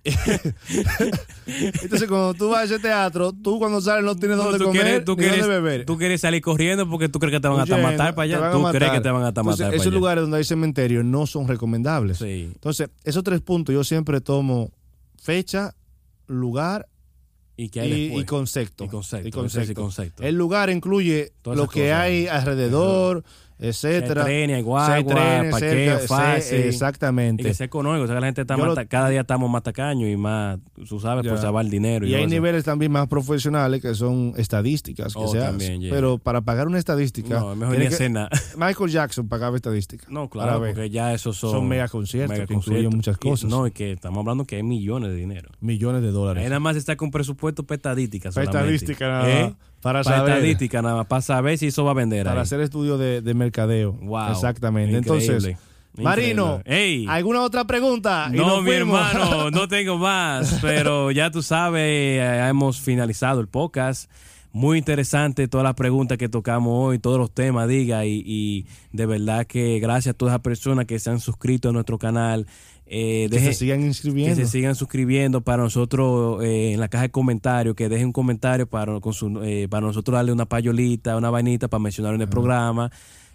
[1.46, 4.82] Entonces, cuando tú vas a ese teatro, tú cuando sales no tienes dónde tú comer
[4.82, 5.84] quieres, tú ni quieres, dónde beber.
[5.86, 8.50] tú quieres salir corriendo porque tú crees que te van a matar para allá.
[8.52, 8.80] Tú matar.
[8.80, 9.96] crees que te van a Entonces, matar para esos allá.
[9.96, 12.18] lugares donde hay cementerio no son recomendables.
[12.18, 12.50] Sí.
[12.52, 14.70] Entonces, esos tres puntos yo siempre tomo
[15.16, 15.74] fecha,
[16.26, 16.88] lugar
[17.58, 18.22] ¿Y qué hay y, después?
[18.22, 18.84] y concepto.
[18.84, 20.22] Y concepto, Y.
[20.24, 22.00] El lugar incluye Todas lo que cosas.
[22.00, 23.24] hay alrededor,
[23.58, 24.22] etcétera.
[24.22, 25.04] Se trene, hay guagua,
[25.50, 26.42] parqueo fácil.
[26.42, 27.42] se- Y exactamente.
[27.42, 30.08] que sea económico, o sea, la gente está más lo- cada día estamos más tacaños
[30.08, 30.58] y más,
[30.88, 31.30] tú sabes, Ya.
[31.30, 32.06] por salvar el dinero.
[32.06, 32.30] Y, Y hay eso.
[32.30, 35.14] niveles también más profesionales que son estadísticas.
[35.14, 35.90] Que Oh, se también, yeah.
[35.92, 37.40] Pero para pagar una estadística.
[37.40, 38.28] No, mejor ni que- nada.
[38.56, 40.06] Michael Jackson pagaba estadística.
[40.10, 41.50] No, claro, porque ya esos son...
[41.50, 43.50] Son mega conciertos mega que incluyen muchas Y- cosas.
[43.50, 45.50] no, y que estamos hablando que hay millones de dinero.
[45.60, 46.44] Millones de Ahí dólares.
[46.44, 48.74] nada más está con presupuesto para estadística Para solamente.
[48.74, 49.54] estadística nada ¿Eh?
[49.86, 50.32] Para Para saber.
[50.34, 52.42] estadística nada más, para saber si eso va a vender Para ahí.
[52.42, 53.92] hacer estudios de, de mercadeo.
[53.92, 54.32] Wow.
[54.32, 54.96] Exactamente.
[54.98, 55.26] Increíble.
[55.32, 55.56] Entonces,
[55.98, 56.60] Marino.
[56.64, 57.06] Ey.
[57.08, 58.28] ¿alguna otra pregunta?
[58.32, 63.48] Y No, mi hermano, no tengo más, pero ya tú sabes, eh, hemos finalizado el
[63.48, 64.10] podcast.
[64.52, 69.04] Muy interesante todas las preguntas que tocamos hoy, todos los temas, diga, y, y de
[69.06, 72.46] verdad que gracias a todas las personas que se han suscrito a nuestro canal.
[72.88, 74.36] Eh, Que deje- se sigan que inscribiendo.
[74.36, 78.66] se sigan suscribiendo para nosotros eh, en la caja de comentarios, que dejen un comentario
[78.68, 82.28] para, con su, eh, para nosotros darle una payolita, una vainita para mencionar en el
[82.28, 82.92] programa,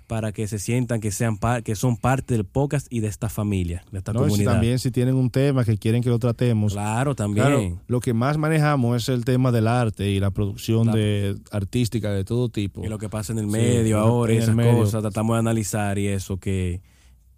[0.07, 3.83] para que se sientan que sean que son parte del podcast y de esta familia,
[3.91, 4.51] de esta No, si comunidad.
[4.53, 6.73] también si tienen un tema que quieren que lo tratemos.
[6.73, 7.45] Claro, también.
[7.45, 12.11] Claro, lo que más manejamos es el tema del arte y la producción de artística
[12.11, 12.83] de todo tipo.
[12.83, 14.77] Y lo que pasa en el medio ahora y esas medio.
[14.77, 16.81] cosas, tratamos de analizar y eso, que,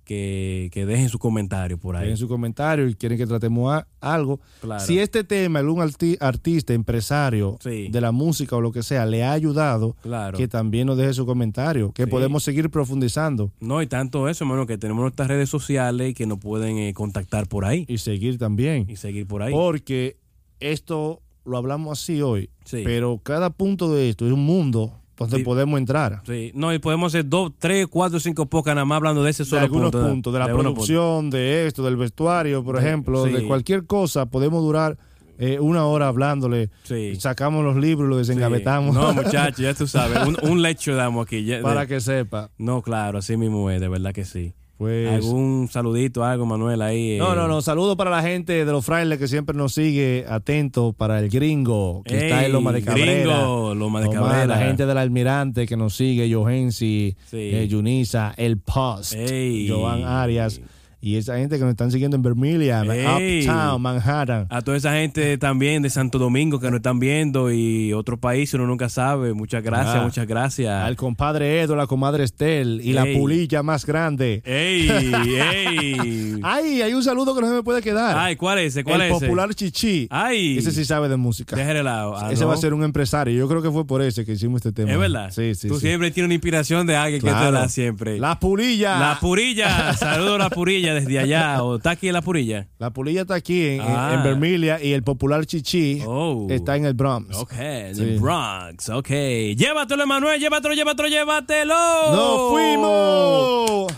[0.04, 2.10] que, que dejen su comentario por ahí.
[2.10, 4.40] en su comentario y quieren que tratemos a- algo.
[4.62, 4.84] Claro.
[4.84, 7.88] Si este tema, algún arti- artista, empresario Sí.
[7.90, 10.38] de la música o lo que sea, le ha ayudado, Claro.
[10.38, 12.10] que también nos deje su comentario, que Sí.
[12.10, 16.26] podemos seguir profundizando No, y tanto eso, hermano, que tenemos nuestras redes sociales y que
[16.28, 18.86] nos pueden eh, contactar por ahí y seguir también.
[18.90, 19.54] y seguir por ahí.
[19.54, 20.18] Porque
[20.60, 22.82] esto lo hablamos así hoy, Sí.
[22.86, 25.44] pero cada punto de esto es un mundo donde Sí.
[25.44, 26.22] podemos entrar.
[26.26, 29.44] Sí, no, y podemos hacer dos, tres, cuatro, cinco pocas nada más hablando de ese
[29.44, 30.08] de solo algunos punto.
[30.08, 33.32] puntos, de la algunos producción, de esto, del vestuario, por De- ejemplo, sí.
[33.34, 34.98] de cualquier cosa, podemos durar
[35.40, 36.70] eh, una hora hablándole.
[36.84, 37.16] Sí.
[37.16, 41.26] Sacamos los libros y los desengavetamos No, muchachos, ya tú sabes, un, un lecho damos
[41.26, 41.44] aquí.
[41.44, 42.52] ya- para de- que sepa.
[42.60, 44.54] No, claro, así mismo es, de verdad que sí.
[44.78, 47.12] Pues, ¿Algún saludito, algo, Manuel, ahí?
[47.12, 47.18] eh?
[47.18, 47.62] no, no, no.
[47.62, 52.02] Saludos para la gente de los frailes que siempre nos sigue atento para el gringo
[52.04, 53.14] que está en Loma de Cabrera.
[53.38, 54.46] Gringo, Loma de Cabrera.
[54.48, 57.38] La gente del Almirante que nos sigue, Johensi, Sí.
[57.38, 59.70] eh, Yunisa, El Post, Ey.
[59.70, 60.60] Joan Arias.
[61.06, 63.42] Y esa gente que nos están siguiendo en Vermilion, Ey.
[63.42, 64.48] Uptown, Manhattan.
[64.50, 68.54] A toda esa gente también de Santo Domingo que nos están viendo y otros países,
[68.56, 69.34] uno nunca sabe.
[69.34, 70.04] Muchas gracias, Ah.
[70.04, 70.72] muchas gracias.
[70.72, 74.42] Al compadre Edo, la comadre Estel y la pulilla más grande.
[74.46, 74.88] ¡Ey!
[75.58, 76.40] ¡Ey!
[76.42, 78.18] Ay, hay un saludo que no se me puede quedar.
[78.18, 78.86] Ay, ¿cuál es ese?
[78.86, 79.26] ¿Cuál el es ese?
[79.26, 80.08] popular Chichi.
[80.10, 80.58] Ay.
[80.58, 81.58] Ese sí sabe de música.
[81.58, 82.16] Déjale lado.
[82.18, 82.48] Ah, ese ¿no?
[82.48, 83.38] va a ser un empresario.
[83.38, 84.92] Yo creo que fue por ese que hicimos este tema.
[84.94, 85.32] ¿Es verdad?
[85.32, 85.68] Sí, sí.
[85.68, 85.88] Tú sí.
[85.88, 88.20] siempre tienes una inspiración de alguien que te da siempre.
[88.20, 89.00] La pulilla.
[89.00, 89.94] La Purilla.
[89.98, 91.64] Saludo a la Purilla desde allá.
[91.64, 92.68] ¿O está aquí en la Purilla?
[92.80, 94.12] La pulilla está aquí en, en- Ah.
[94.16, 96.48] en Vermilia y el popular Chichi Oh.
[96.50, 97.36] está en el Bronx.
[97.38, 98.02] Ok, en Sí.
[98.04, 98.90] el Bronx.
[98.90, 99.10] Ok.
[99.10, 100.40] Llévatelo, Emanuel.
[100.40, 101.76] Llévatelo, llévatelo, llévatelo.
[102.12, 103.94] ¡Nos fuimos!